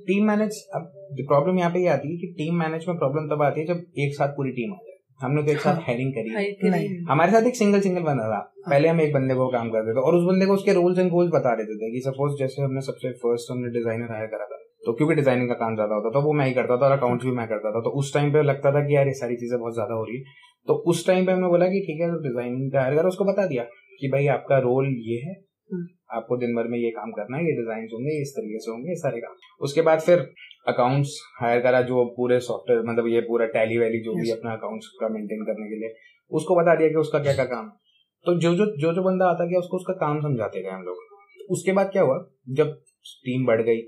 टीम 0.07 0.27
मैनेज 0.27 0.63
अब 0.75 0.93
प्रॉब्लम 1.29 1.59
यहाँ 1.59 1.71
पे 1.71 1.81
ये 1.81 1.89
आती 1.91 2.11
है 2.11 2.17
कि 2.19 2.33
टीम 2.39 2.59
मैनेज 2.59 2.85
में 2.89 2.97
प्रॉब्लम 2.99 3.29
तब 3.29 3.43
आती 3.43 3.61
है 3.61 3.67
जब 3.67 3.83
एक 3.99 4.15
साथ 4.17 4.37
पूरी 4.37 4.51
टीम 4.53 4.73
आ 4.73 4.77
जाए। 4.77 4.97
हमने 5.21 5.43
तो 5.43 5.51
एक 5.53 5.59
साथ 5.61 5.81
हायरिंग 5.87 6.13
करी। 6.13 6.71
नहीं। 6.71 6.89
हमारे 7.09 7.33
साथ 7.33 7.47
एक 7.47 7.57
सिंगल 7.57 7.81
सिंगल 7.81 8.03
बंदा 8.03 8.29
था। 8.29 8.39
पहले 8.69 8.89
हम 8.89 9.01
एक 9.01 9.13
बंदे 9.15 9.35
को 9.35 9.49
काम 9.51 9.71
करते 9.71 9.95
थे 9.97 10.01
और 10.01 10.15
उस 10.17 10.25
बंदे 10.27 10.47
को 10.47 10.55
उसके 10.55 10.73
रूल्स 10.73 10.99
एंड 10.99 11.11
गोल्स 11.11 11.31
बता 11.35 11.55
देते 11.57 11.77
थे 11.77 11.91
कि 11.93 12.01
सपोज़ 12.07 12.39
जैसे 12.39 12.63
हमने 12.63 12.81
सबसे 12.87 13.13
फ़र्स्ट 13.25 13.51
हमने 13.51 13.73
डिज़ाइनर 13.73 14.13
हायर 14.13 14.27
करा 14.29 14.45
था 14.45 14.59
तो 14.87 14.93
क्योंकि 14.93 15.15
डिज़ाइनिंग 15.15 15.49
का 15.49 15.55
काम 15.57 15.75
ज़्यादा 15.75 15.95
होता 15.95 16.11
था 16.11 16.25
वो 16.25 16.33
मैं 16.33 16.47
ही 16.47 16.53
करता 16.55 16.77
था 16.77 16.87
और 16.87 16.93
अकाउंट्स 16.93 17.25
भी 17.25 17.33
मैं 17.33 17.47
करता 17.49 17.71
था 17.71 17.81
तो 17.81 17.91
उस 17.99 18.15
टाइम 18.15 18.33
पे 18.33 18.43
लगता 18.45 18.73
था 18.73 18.87
कि 18.87 18.97
यार 18.97 19.07
ये 19.07 19.15
सारी 19.17 19.37
चीज़ें 19.37 19.59
बहुत 19.59 19.75
ज़्यादा 19.75 19.95
हो 19.95 20.05
रही 20.05 20.17
है। 20.17 20.49
तो 20.69 20.75
उस 20.93 21.07
टाइम 21.07 21.27
पे 21.27 21.33
हमने 21.33 21.49
बोला 21.49 21.67
कि 21.67 21.81
ठीक 21.87 22.01
है 22.01 22.09
तो 22.09 22.23
डिज़ाइनिंग 22.23 22.73
का 22.73 22.81
हायर 22.81 22.95
करा 22.95 23.09
उसको 23.09 23.25
बता 23.25 23.47
दिया 23.47 23.65
कि 24.01 24.09
भाई 24.09 24.27
आपका 24.35 24.59
रोल 24.65 24.89
ये 25.07 25.19
है 25.21 25.35
हम्म। 25.71 25.87
आपको 26.11 26.37
दिन 26.37 26.55
भर 26.57 26.69
में 26.69 26.79
ये 26.79 26.91
काम 26.93 27.11
करना 27.13 27.37
है 27.37 27.45
ये 27.45 27.53
डिज़ाइन 27.57 27.89
होंगे 27.93 28.21
इस 28.21 28.33
तरीके 28.33 28.59
से 28.61 28.71
होंगे 28.71 28.95
सारे 28.99 29.21
काम। 29.21 29.35
उसके 29.61 29.83
बाद 29.83 30.01
फिर 30.03 30.25
अकाउंट्स 30.69 31.19
हायर 31.41 31.61
करा 31.63 31.83
जो 31.85 32.05
पूरे 32.17 32.41
सॉफ्टवेयर 32.43 32.83
मतलब 32.85 33.07
ये 33.09 33.21
पूरा 33.29 33.47
टैली 33.53 33.79
वैली 33.79 34.01
जो 34.05 34.15
भी 34.15 34.31
अपना 34.31 34.53
अकाउंट्स 34.53 34.89
का 35.01 35.09
मेंटेन 35.11 35.45
करने 35.45 35.69
के 35.69 35.81
लिए 35.81 35.95
उसको 36.33 36.57
बता 36.57 36.75
दिया 36.75 36.89
कि 36.89 36.95
उसका 36.97 37.19
क्या 37.21 37.35
क्या 37.35 37.45
काम 37.47 37.65
है। 37.65 37.73
तो 38.27 38.39
जो 38.41 38.55
जो 38.55 38.67
जो 38.79 38.93
जो 38.93 39.03
बंदा 39.03 39.27
आता 39.27 39.45
गया 39.47 39.59
उसको 39.59 39.77
उसका 39.77 39.93
काम 40.01 40.21
समझाते 40.23 40.63
गए 40.63 40.71
हम 40.71 40.83
लोग। 40.83 41.49
उसके 41.51 41.73
बाद 41.73 41.91
क्या 41.93 42.03
हुआ 42.03 42.19
जब 42.57 42.75
टीम 43.25 43.47
बढ़ 43.47 43.63
गई 43.63 43.81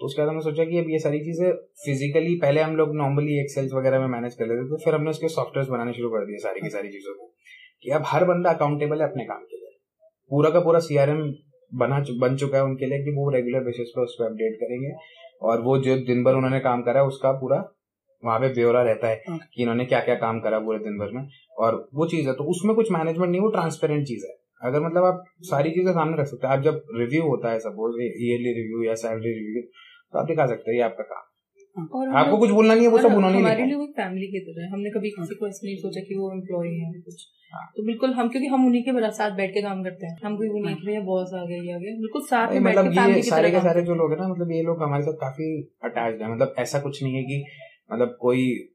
तो 0.00 0.06
उसके 0.06 0.20
बाद 0.20 0.28
हमने 0.28 0.42
सोचा 0.42 0.64
कि 0.64 0.78
अब 0.78 0.90
ये 0.90 0.98
सारी 0.98 1.18
चीज़ें 1.20 1.50
फिजिकली 1.84 2.34
पहले 2.42 2.60
हम 2.60 2.76
लोग 2.76 2.94
नॉर्मली 2.96 3.38
एक्सेल्स 3.40 3.72
वगैरह 3.72 4.00
में 4.00 4.06
मैनेज 4.08 4.34
कर 4.34 4.46
लेते 4.46 4.68
थे 4.68 4.84
फिर 4.84 4.94
हमने 4.94 5.10
उसके 5.10 5.28
सॉफ्टवेयर 5.30 5.70
बनाने 5.70 5.92
शुरू 5.92 6.08
कर 6.10 6.24
दिए 6.26 6.38
सारी 6.40 6.60
की 6.60 6.70
सारी 6.70 6.88
चीज़ों 6.88 7.14
को। 7.14 7.26
कि 7.82 7.90
अब 7.90 8.02
हर 8.06 8.24
बंदा 8.24 8.50
अकाउंटेबल 8.50 9.02
है 9.02 9.08
अपने 9.08 9.24
काम 9.24 9.42
के 9.42 9.56
लिए। 9.56 9.76
पूरा 10.30 10.50
का 10.50 10.60
पूरा 10.60 10.80
सीआरएम 10.80 11.20
बना 11.74 11.98
बन 12.20 12.36
चुका 12.36 12.58
है 12.58 12.64
उनके 12.64 12.86
लिए 12.86 12.98
कि 12.98 13.10
वो 13.10 13.30
रेगुलर 13.30 13.64
बेसिस 13.64 13.88
पर 13.88 14.02
उस 14.02 14.16
पर 14.20 14.24
अपडेट 14.24 14.56
करेंगे। 14.56 14.92
और 15.42 15.60
वो 15.60 15.78
जो 15.78 15.96
दिन 15.96 16.24
भर 16.24 16.34
उन्होंने 16.34 16.60
काम 16.60 16.82
करा 16.82 17.00
है 17.00 17.06
उसका 17.06 17.32
पूरा 17.32 17.56
वहाँ 18.22 18.38
पे 18.40 18.48
ब्यौरा 18.48 18.82
रहता 18.82 19.08
है 19.08 19.16
Okay. 19.20 19.38
कि 19.54 19.62
इन्होंने 19.62 19.84
क्या 19.84 20.00
क्या 20.00 20.14
काम 20.14 20.40
करा 20.40 20.58
पूरे 20.58 20.78
दिन 20.78 20.98
भर 20.98 21.12
में। 21.12 21.28
और 21.58 21.88
वो 21.94 22.06
चीज़ 22.06 22.28
है 22.28 22.34
तो 22.34 22.44
उसमें 22.44 22.74
कुछ 22.76 22.92
मैनेजमेंट 22.92 23.30
नहीं 23.30 23.40
वो 23.40 23.48
ट्रांसपेरेंट 23.48 24.06
चीज़ 24.06 24.26
है। 24.26 24.34
अगर 24.62 24.80
मतलब 24.80 25.04
आप 25.04 25.24
सारी 25.42 25.70
चीज़ें 25.70 25.92
सामने 25.92 26.16
रख 26.16 26.26
सकते 26.26 26.46
हैं। 26.46 26.54
आप 26.54 26.62
जब 26.62 26.82
रिव्यू 26.94 27.22
होता 27.22 27.50
है 27.50 27.58
सपोज़ 27.58 28.00
ईयरली 28.02 28.52
रिव्यू 28.52 28.82
या 28.82 28.94
सैलरी 28.94 29.32
रिव्यू 29.34 29.62
तो 30.12 30.18
आप 30.18 30.26
दिखा 30.26 30.46
सकते 30.46 30.70
हैं 30.70 30.78
ये 30.78 30.84
आपका 30.84 31.02
काम। 31.04 31.29
और 31.92 32.08
आपको 32.08 32.38
कुछ 32.38 32.50
बोलना 32.50 32.74
नहीं 32.74 32.84
है? 32.84 32.90
वो 32.90 32.98
और 32.98 33.02
सब 33.02 33.16
उन्होंने 33.16 33.38
हमारे 33.38 33.64
लिए 33.64 33.74
वो 33.74 33.86
फैमिली 33.86 34.26
की 34.26 34.40
तरह 34.40 34.64
है। 34.64 34.70
हमने 34.70 34.90
कभी 34.90 35.10
किसी 35.10 35.34
को 35.34 35.48
ऐसे 35.48 35.66
नहीं 35.66 35.76
सोचा 35.76 36.00
कि 36.00 36.14
वो 36.14 36.32
एम्प्लॉय 36.32 36.68
है 36.68 36.92
कुछ। 36.92 37.28
हाँ। 37.54 37.72
तो 37.76 37.82
बिल्कुल 37.82 38.10
हम 38.10 38.28
क्योंकि 38.28 38.48
हम 38.48 38.66
उन्हीं 38.66 38.82
के 38.82 38.92
बरा- 38.92 39.12
साथ 39.12 39.30
बैठ 39.30 39.50
के 39.50 39.62
काम 39.62 39.82
करते 39.82 40.06
हैं। 40.06 40.18
हम 40.24 40.36
कोई 40.36 40.48
वो 40.48 40.58
नहीं 40.58 40.76
कि 40.76 41.00
बॉस 41.00 41.30
आ 41.34 41.44
गया 41.44 41.62
ये 41.62 41.72
आ 41.72 41.78
गया 41.78 41.96
बिल्कुल 41.96 42.22
साथ 42.22 42.52
में 42.52 42.60
मतलब 42.60 42.92
ये 42.92 43.22
सारे 43.22 43.50
के 43.50 43.58
सारे 43.58 43.82
जो 43.82 43.94
लोग 43.94 44.10
हैं 44.10 44.18
ना 44.18 44.28
मतलब 44.28 44.52
ये 44.52 44.62
लोग 44.62 44.82
हमारे 44.82 45.02
साथ 45.02 45.12
काफ़ी 45.12 45.74
अटैच्ड 45.84 46.22
है। 46.22 46.34
मतलब 46.34 46.54
ऐसा 46.58 46.80
कुछ 46.80 47.02
नहीं 47.02 47.14
है 47.14 47.22
कि 47.22 47.44
मतलब 47.92 48.16
कोई 48.20 48.68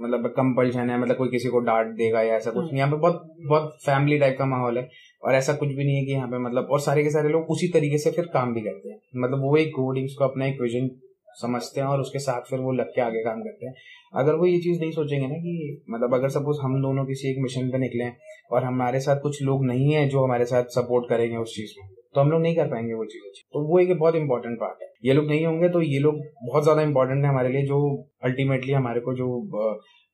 मतलब 0.00 0.26
कंपल्शन 0.26 0.90
है 0.90 1.00
मतलब 1.00 1.16
कोई 1.16 1.28
किसी 1.28 1.48
को 1.48 1.58
डांट 1.58 1.86
देगा 1.86 2.22
या 2.22 2.34
ऐसा 2.34 2.50
कुछ 2.50 2.64
नहीं 2.64 2.76
यहाँ 2.76 2.90
पे 2.90 2.96
बहुत 2.96 3.36
बहुत 3.40 3.78
फैमिली 3.86 4.18
टाइप 4.18 4.36
का 4.38 4.46
माहौल 4.46 4.78
है। 4.78 4.88
और 5.24 5.34
ऐसा 5.34 5.52
कुछ 5.52 5.68
भी 5.68 5.84
नहीं 5.84 5.96
है 5.96 6.04
कि 6.04 6.12
यहाँ 6.12 6.28
पे 6.28 6.38
मतलब 6.38 6.68
और 6.70 6.80
सारे 6.80 7.02
के 7.02 7.10
सारे 7.10 7.28
लोग 7.28 7.42
उसी 7.42 7.68
तरीके 7.68 7.98
से 7.98 8.10
फिर 8.10 8.24
काम 8.24 8.54
भी 8.54 8.60
करते 8.60 8.88
हैं। 8.88 8.98
मतलब 9.16 9.40
वो 9.40 9.56
एक 9.56 9.68
कोडिंग्स 9.68 10.14
को 10.14 10.24
अपना 10.24 10.46
एक 10.46 10.60
विजन 10.60 10.90
समझते 11.36 11.80
हैं 11.80 11.86
और 11.86 12.00
उसके 12.00 12.18
साथ 12.18 12.50
फिर 12.50 12.60
वो 12.60 12.72
लग 12.72 12.90
के 12.94 13.00
आगे 13.00 13.22
काम 13.24 13.40
करते 13.42 13.66
हैं। 13.66 13.74
अगर 14.14 14.34
वो 14.34 14.46
ये 14.46 14.58
चीज़ 14.60 14.80
नहीं 14.80 14.90
सोचेंगे 14.92 15.26
ना 15.26 15.34
कि 15.36 15.84
मतलब 15.90 16.14
अगर 16.14 16.28
सपोज़ 16.30 16.60
हम 16.62 16.80
दोनों 16.82 17.04
किसी 17.06 17.30
एक 17.30 17.42
मिशन 17.42 17.70
पे 17.70 17.78
निकले 17.78 18.10
और 18.50 18.64
हमारे 18.64 19.00
साथ 19.00 19.20
कुछ 19.22 19.42
लोग 19.42 19.64
नहीं 19.66 19.92
है 19.92 20.08
जो 20.08 20.24
हमारे 20.24 20.44
साथ 20.44 20.64
सपोर्ट 20.74 21.08
करेंगे 21.08 21.36
उस 21.36 21.54
चीज़ 21.56 21.74
में 21.78 21.88
तो 22.14 22.20
हम 22.20 22.30
लोग 22.30 22.40
नहीं 22.42 22.56
कर 22.56 22.66
पाएँगे 22.66 22.94
वो 22.94 23.04
चीज़ 23.04 23.24
अच्छी। 23.24 23.42
तो 23.52 23.60
वो 23.68 23.78
एक 23.80 23.98
बहुत 23.98 24.14
इंपॉर्टेंट 24.14 24.56
पार्ट 24.60 24.82
है। 24.82 24.88
ये 25.04 25.14
लोग 25.14 25.26
नहीं 25.26 25.46
होंगे 25.46 25.68
तो 25.68 25.82
ये 25.82 25.98
लोग 25.98 26.20
बहुत 26.42 26.62
ज़्यादा 26.62 26.82
इंपॉर्टेंट 26.82 27.24
है 27.24 27.30
हमारे 27.30 27.48
लिए 27.48 27.66
जो 27.66 27.80
अल्टीमेटली 28.24 28.72
हमारे 28.72 29.00
को 29.00 29.14
जो 29.14 29.26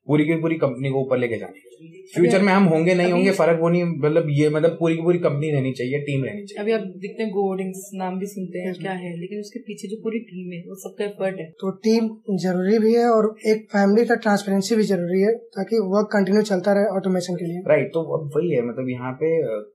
पूरी 0.07 0.25
की 0.25 0.35
पूरी 0.41 0.55
कंपनी 0.59 0.89
को 0.89 1.01
ऊपर 1.01 1.17
लेके 1.17 1.37
जाने 1.39 1.59
के 1.59 1.71
फ्यूचर 2.13 2.41
में 2.41 2.51
हम 2.53 2.63
होंगे 2.67 2.93
नहीं 2.95 3.11
होंगे 3.11 3.31
फ़र्क 3.33 3.59
वो 3.59 3.69
नहीं 3.69 3.83
मतलब 3.83 4.25
ये 4.29 4.49
मतलब 4.49 4.75
पूरी 4.79 4.95
की 4.95 5.01
पूरी 5.01 5.19
कंपनी 5.19 5.51
रहनी 5.51 5.71
चाहिए 5.73 5.99
टीम 6.01 6.23
रहनी 6.23 6.43
चाहिए। 6.43 6.61
अभी 6.63 6.71
आप 6.73 6.81
देखते 7.03 7.23
हैं 7.23 7.31
गोडिंग्स 7.33 7.89
नाम 7.95 8.17
भी 8.19 8.27
सुनते 8.27 8.59
हैं 8.59 8.73
क्या 8.75 8.91
है 8.95 9.11
लेकिन 9.19 9.39
उसके 9.39 9.59
पीछे 9.67 9.87
जो 9.87 9.97
पूरी 10.03 10.19
टीम 10.25 10.51
है 10.53 10.59
वो 10.67 10.75
सबका 10.81 11.05
एफर्ट 11.05 11.39
है। 11.39 11.45
तो 11.61 11.71
टीम 11.85 12.09
ज़रूरी 12.43 12.79
भी 12.85 12.93
है 12.95 13.05
और 13.11 13.27
एक 13.51 13.63
फैमिली 13.73 14.05
का 14.05 14.15
ट्रांसपेरेंसी 14.25 14.75
भी 14.75 14.83
ज़रूरी 14.91 15.21
है 15.21 15.31
ताकि 15.57 15.79
वर्क 15.93 16.09
कंटिन्यू 16.13 16.41
चलता 16.51 16.73
रहे 16.79 16.91
ऑटोमेशन 16.97 17.39
के 17.41 17.45
लिए। 17.45 17.63
राइट 17.69 17.89
तो 17.93 18.03
अब 18.17 18.29
वही 18.35 18.51
है 18.51 18.65
मतलब 18.67 18.89
यहाँ 18.89 19.13
पे 19.23 19.31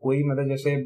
कोई 0.09 0.23
मतलब 0.31 0.49
जैसे 0.51 0.77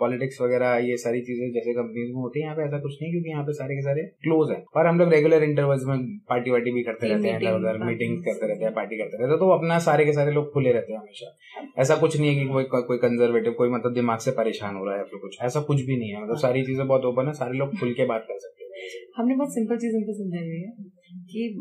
पॉलिटिक्स 0.00 0.40
वगैरह 0.42 0.76
ये 0.86 0.96
सारी 1.04 1.20
चीज़ें 1.28 1.44
जैसे 1.58 1.74
कंपनीज़ 1.80 2.14
में 2.14 2.22
होती 2.22 2.40
है 2.40 2.46
यहाँ 2.46 2.56
पे 2.56 2.64
ऐसा 2.64 2.82
कुछ 2.86 2.96
नहीं 3.02 3.12
क्योंकि 3.12 3.30
यहाँ 3.30 3.44
पे 3.44 3.58
सारे 3.60 3.74
के 3.74 3.82
सारे 3.82 4.06
क्लोज 4.24 4.50
है। 4.50 4.62
और 4.76 4.86
हम 4.86 4.98
लोग 4.98 5.12
रेगुलर 5.14 5.44
इंटरवल्स 5.44 5.84
में 5.88 6.06
पार्टी 6.28 6.50
वार्टी 6.50 6.72
भी 6.72 6.82
करते 6.90 7.12
रहते 7.14 7.28
हैं 7.28 7.84
मीटिंग 7.84 8.18
करते 8.24 8.46
रहते 8.46 8.64
हैं। 8.64 8.67
पार्टी 8.72 8.98
करते 8.98 9.16
रहते 9.16 9.30
हैं 9.30 9.38
तो 9.38 9.50
अपना 9.52 9.78
सारे 9.80 10.04
के 10.04 10.12
सारे 10.12 10.32
लोग 10.32 10.52
खुले 10.52 10.72
रहते 10.72 10.92
हैं 10.92 11.00
हमेशा। 11.00 11.82
ऐसा 11.82 11.96
कुछ 11.96 12.16
नहीं 12.16 12.30
है 12.30 12.34
कि 12.36 12.48
कोई 12.48 12.82
कोई 12.84 12.98
कंजर्वेटिव 12.98 13.52
कोई 13.58 13.68
मतलब 13.70 13.94
दिमाग 13.94 14.18
से 14.18 14.30
परेशान 14.38 14.76
हो 14.76 14.84
रहा 14.84 14.94
है 14.94 15.00
या 15.00 15.18
कुछ। 15.18 15.38
ऐसा 15.42 15.60
कुछ 15.68 15.82
भी 15.82 15.96
नहीं 15.96 16.10
है। 16.10 16.22
मतलब 16.22 16.38
सारी 16.38 16.64
चीज़ें 16.64 16.86
बहुत 16.86 17.04
ओपन 17.04 17.26
है 17.26 17.32
सारे 17.34 17.58
लोग 17.58 17.78
खुल 17.80 17.92
के 17.92 18.06
बात 18.06 18.26
कर 18.28 18.38
सकते 18.38 18.64
हैं। 18.64 18.96
हमने 19.16 19.36
बहुत 19.36 19.54
सिंपल 19.54 19.76
चीज़ 19.78 19.96
उनको 19.96 20.12
समझाई 20.14 20.48
हुई 20.48 20.60
है 20.60 20.72
कि 21.30 21.54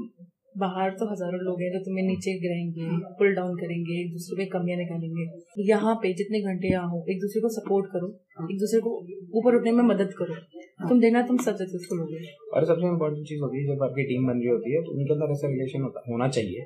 बाहर 0.56 0.92
तो 1.00 1.06
हज़ारों 1.08 1.40
लोग 1.42 1.60
हैं 1.62 1.68
जो 1.72 1.80
तुम्हें 1.86 2.04
नीचे 2.06 2.32
गिराएँगे 2.42 2.86
पुल 3.18 3.34
डाउन 3.36 3.52
करेंगे 3.58 3.98
एक 3.98 4.12
दूसरे 4.12 4.38
पे 4.38 4.46
कमियाँ 4.54 4.78
निकालेंगे। 4.78 5.26
यहाँ 5.66 5.94
पे 6.04 6.14
जितने 6.22 6.42
घंटे 6.44 6.72
यहाँ 6.72 6.90
हो 6.92 7.04
एक 7.10 7.20
दूसरे 7.22 7.42
को 7.42 7.50
सपोर्ट 7.56 7.90
करो 7.92 8.08
एक 8.46 8.58
दूसरे 8.60 8.80
को 8.86 8.94
ऊपर 9.40 9.58
उठने 9.58 9.72
में 9.72 9.84
मदद 9.86 10.14
करो। 10.20 10.36
तुम 10.88 11.00
देखना 11.02 11.22
तुम 11.28 11.38
सब 11.40 11.56
सक्सेसफुल 11.58 12.00
होगे 12.00 12.24
और 12.54 12.66
सबसे 12.66 12.88
इम्पोर्टेंट 12.88 13.28
चीज़ 13.28 13.42
होती 13.42 13.60
है 13.60 13.66
जब 13.68 13.84
आपकी 13.84 14.04
टीम 14.10 14.28
बन 14.28 14.38
रही 14.38 14.50
होती 14.50 14.74
है 14.74 14.82
तो 14.82 14.98
उनके 14.98 15.14
अंदर 15.14 15.32
ऐसा 15.34 15.48
रिलेशन 15.50 15.90
होना 16.10 16.28
चाहिए। 16.30 16.66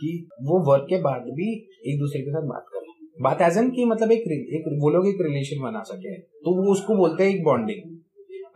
कि 0.00 0.28
वो 0.42 0.58
वर्क 0.70 0.86
के 0.88 1.00
बाद 1.02 1.22
भी 1.32 1.52
एक 1.86 1.98
दूसरे 1.98 2.20
के 2.20 2.30
साथ 2.30 2.48
बात 2.48 2.66
करें 2.68 2.84
बात 3.22 3.42
एज 3.42 3.58
एन 3.58 3.70
की 3.70 3.84
मतलब 3.84 4.12
एक 4.12 4.24
एक 4.54 4.64
वो 4.80 4.90
लोग 4.90 5.06
एक 5.08 5.20
रिलेशन 5.22 5.62
बना 5.62 5.82
सके। 5.82 6.14
तो 6.16 6.54
वो 6.56 6.72
उसको 6.72 6.96
बोलते 6.96 7.24
हैं 7.24 7.30
एक 7.30 7.42
बॉन्डिंग 7.44 7.94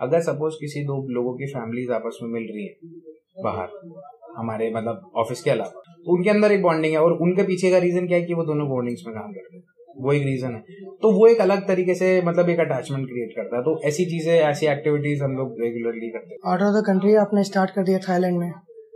अगर 0.01 0.21
सपोज़ 0.21 0.55
किसी 0.61 0.85
दो 0.85 0.97
लोगों 1.11 1.35
की 1.35 1.47
फैमिलीज़ 1.47 1.91
आपस 1.93 2.19
में 2.23 2.31
मिल 2.31 2.49
रही 2.53 2.67
है 2.67 2.75
बाहर, 3.43 3.69
हमारे 4.37 4.71
मतलब 4.71 5.11
ऑफ़िस 5.17 5.43
के 5.43 5.51
अलावा 5.51 5.83
तो 5.97 6.13
उनके 6.13 6.31
अंदर 6.31 6.53
एक 6.53 6.63
बॉन्डिंग 6.63 6.93
है 6.95 7.01
और 7.01 7.13
उनके 7.19 7.43
पीछे 7.43 7.71
का 7.71 7.79
रीजन 7.79 8.07
क्या 8.07 8.19
है 8.19 8.25
कि 8.25 8.35
वो 8.35 8.45
दोनों 8.45 8.69
बॉन्डिंग्स 8.69 9.03
में 9.07 9.15
काम 9.15 9.33
करते 9.33 9.57
हैं। 9.57 9.63
वो 9.97 10.13
एक 10.13 10.23
रीजन 10.23 10.55
है। 10.55 10.85
तो 11.03 11.11
वो 11.13 11.27
एक 11.27 11.41
अलग 11.41 11.67
तरीके 11.69 11.95
से 11.95 12.21
मतलब 12.23 12.49
एक 12.49 12.61
अटैचमेंट 12.61 13.07
क्रिएट 13.07 13.33
करता 13.37 13.57
है। 13.57 13.63
तो 13.63 13.81
ऐसी 13.85 14.05
चीज़ें, 14.05 14.35
ऐसी 14.35 14.67
एक्टिविटीज़ 14.67 15.23
हम 15.23 15.37
लोग 15.37 15.61
रेगुलरली 15.61 16.09
करते 16.11 16.35
हैं। 16.35 16.51
आउट 16.53 16.63
ऑफ़ 16.63 16.81
द 16.81 16.87
कंट्री 16.87 17.15
आपने 17.15 17.45
स्टार्ट 17.45 17.71
कर 17.71 17.85
दिया 17.85 17.99
थाईलैंड 17.99 18.39
में। 18.39 18.53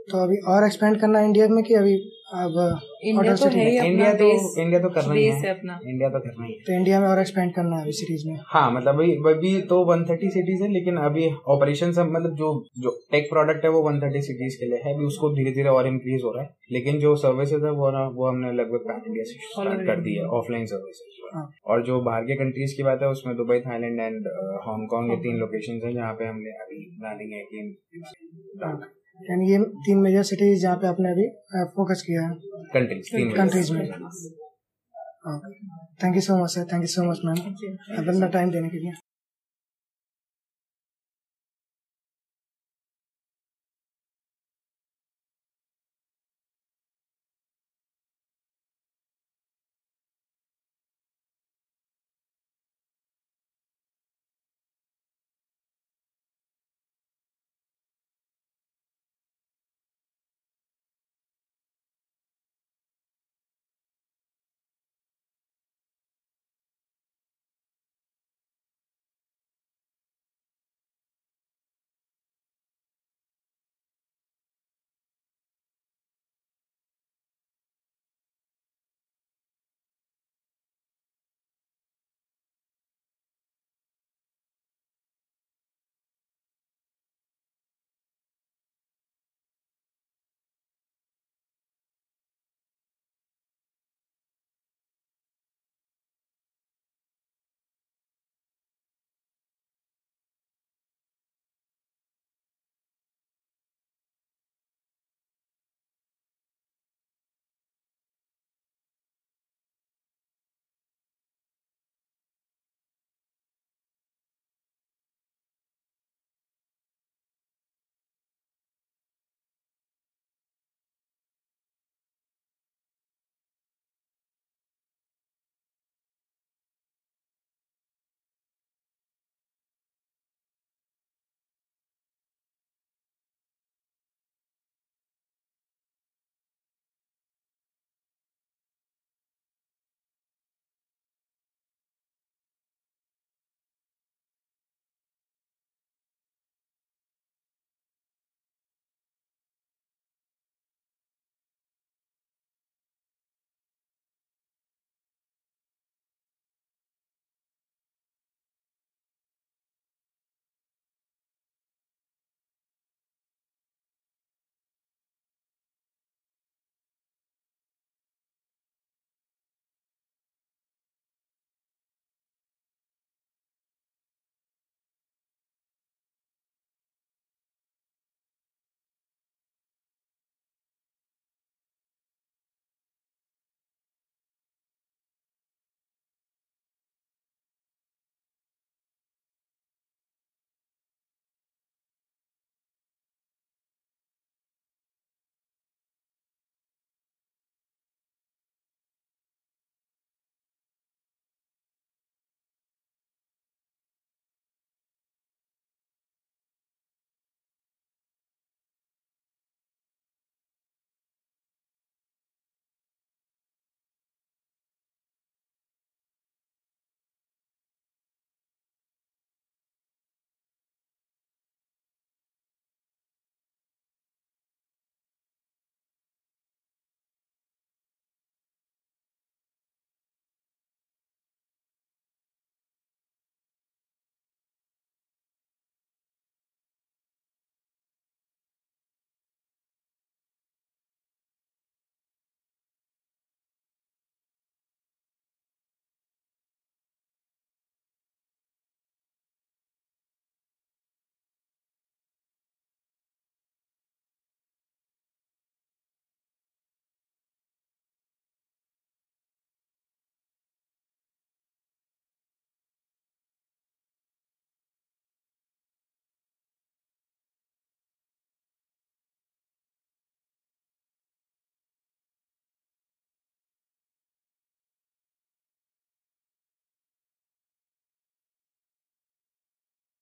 तो 0.09 0.19
अभी 0.19 0.37
और 0.49 0.64
एक्सपेंड 0.67 1.01
करना 1.01 1.19
है 1.19 1.27
इंडिया 1.27 1.47
में 1.49 1.62
कि 1.64 1.75
अभी 1.75 1.95
अब 2.35 2.55
इंडिया 3.05 3.35
तो 3.37 3.49
है 3.49 3.64
ही 3.64 3.77
इंडिया 3.79 4.12
तो 4.14 4.27
इंडिया 4.61 4.79
तो 4.81 4.88
करना 4.90 5.14
ही 5.14 5.25
है। 5.25 5.35
है 5.40 5.51
अपना। 5.51 5.79
इंडिया 5.88 6.09
तो 6.09 6.19
करना 6.19 6.45
ही 6.47 6.53
है। 6.53 6.59
तो 6.61 6.73
इंडिया 6.73 7.01
में 7.01 7.07
और 7.09 7.19
एक्सपेंड 7.21 7.53
करना 7.55 7.77
है 7.77 7.83
अभी 7.83 7.93
सीरीज़ 7.93 8.27
में? 8.29 8.38
हाँ 8.47 8.71
मतलब 8.73 8.95
अभी 8.95 9.12
अभी 9.33 9.61
तो 9.62 9.79
130 9.85 10.31
सिटीज़ 10.31 10.62
है 10.62 10.69
लेकिन 10.73 10.97
अभी 10.97 11.29
ऑपरेशन 11.49 11.93
सब 11.93 12.11
मतलब 12.11 12.35
जो 12.35 12.49
जो 12.79 12.90
टेक 13.12 13.29
प्रोडक्ट 13.31 13.64
है 13.64 13.71
वो 13.71 13.83
130 13.83 14.27
सिटीज़ 14.27 14.57
के 14.61 14.67
लिए 14.67 14.81
है। 14.85 14.95
अभी 14.95 15.05
उसको 15.05 15.31
धीरे 15.35 15.51
धीरे 15.53 15.69
और 15.69 15.87
इंक्रीज 15.87 16.25
हो 16.25 16.33
रहा 16.33 16.43
है। 16.43 16.51
लेकिन 16.73 16.99
जो 16.99 17.14
सर्विसेज़ 17.17 17.64
है 17.64 17.71
वो 17.73 17.90
ना 17.90 18.07
वो 18.09 18.29
हमने 18.29 18.53
लगभग 18.53 18.88
पैन 18.88 19.01
इंडिया 19.07 19.25
से 19.25 19.38
स्टार्ट 19.45 19.87
कर 19.87 20.01
दी 20.01 20.14
है 20.14 20.27
ऑफलाइन 20.40 20.67
सर्विसेज़ 20.67 21.12
हाँ। 21.35 21.49
और 21.67 21.85
जो 21.87 22.01
बाहर 22.01 22.25
के 22.25 22.35
कंट्रीज़ 22.35 22.77
की 22.77 22.83
बात 22.83 23.03
है 23.03 23.09
उसमें 23.09 23.37
दुबई 23.37 23.61
थाईलैंड 23.61 24.01
एंड 24.01 24.29
हांगकांग 24.67 25.11
ये 25.11 25.17
तीन 25.23 25.37
लोकेशन 25.37 25.81
है 25.87 25.95
जहाँ 25.95 26.12
पे 26.14 26.25
हमने 26.25 26.51
अभी 26.59 26.85
प्लानिंग 27.01 27.33
है 27.33 27.43
कि 27.45 29.03
यानी 29.20 29.50
ये 29.50 29.59
तीन 29.85 29.98
मेजर 30.03 30.22
सिटीज़ 30.29 30.62
जहाँ 30.62 30.77
पे 30.77 30.87
आपने 30.87 31.11
अभी 31.11 31.27
फोकस 31.74 32.03
किया 32.07 32.22
है। 32.22 32.31
कंट्रीज़ 32.74 33.11
कंट्रीज़ 33.37 33.72
में। 33.72 33.83
Thank 36.03 36.14
you 36.16 36.20
so 36.20 36.37
much 36.42 36.50
sir 36.50 36.64
thank 36.72 36.83
you 36.83 36.88
so 36.94 37.05
much 37.11 37.20
ma'am 37.24 37.38
अपना 37.98 38.27
टाइम 38.29 38.50
देने 38.50 38.68
के 38.68 38.79
लिए। 38.79 38.92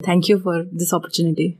Thank 0.08 0.30
you 0.30 0.38
for 0.38 0.62
this 0.74 0.94
opportunity 0.94 1.54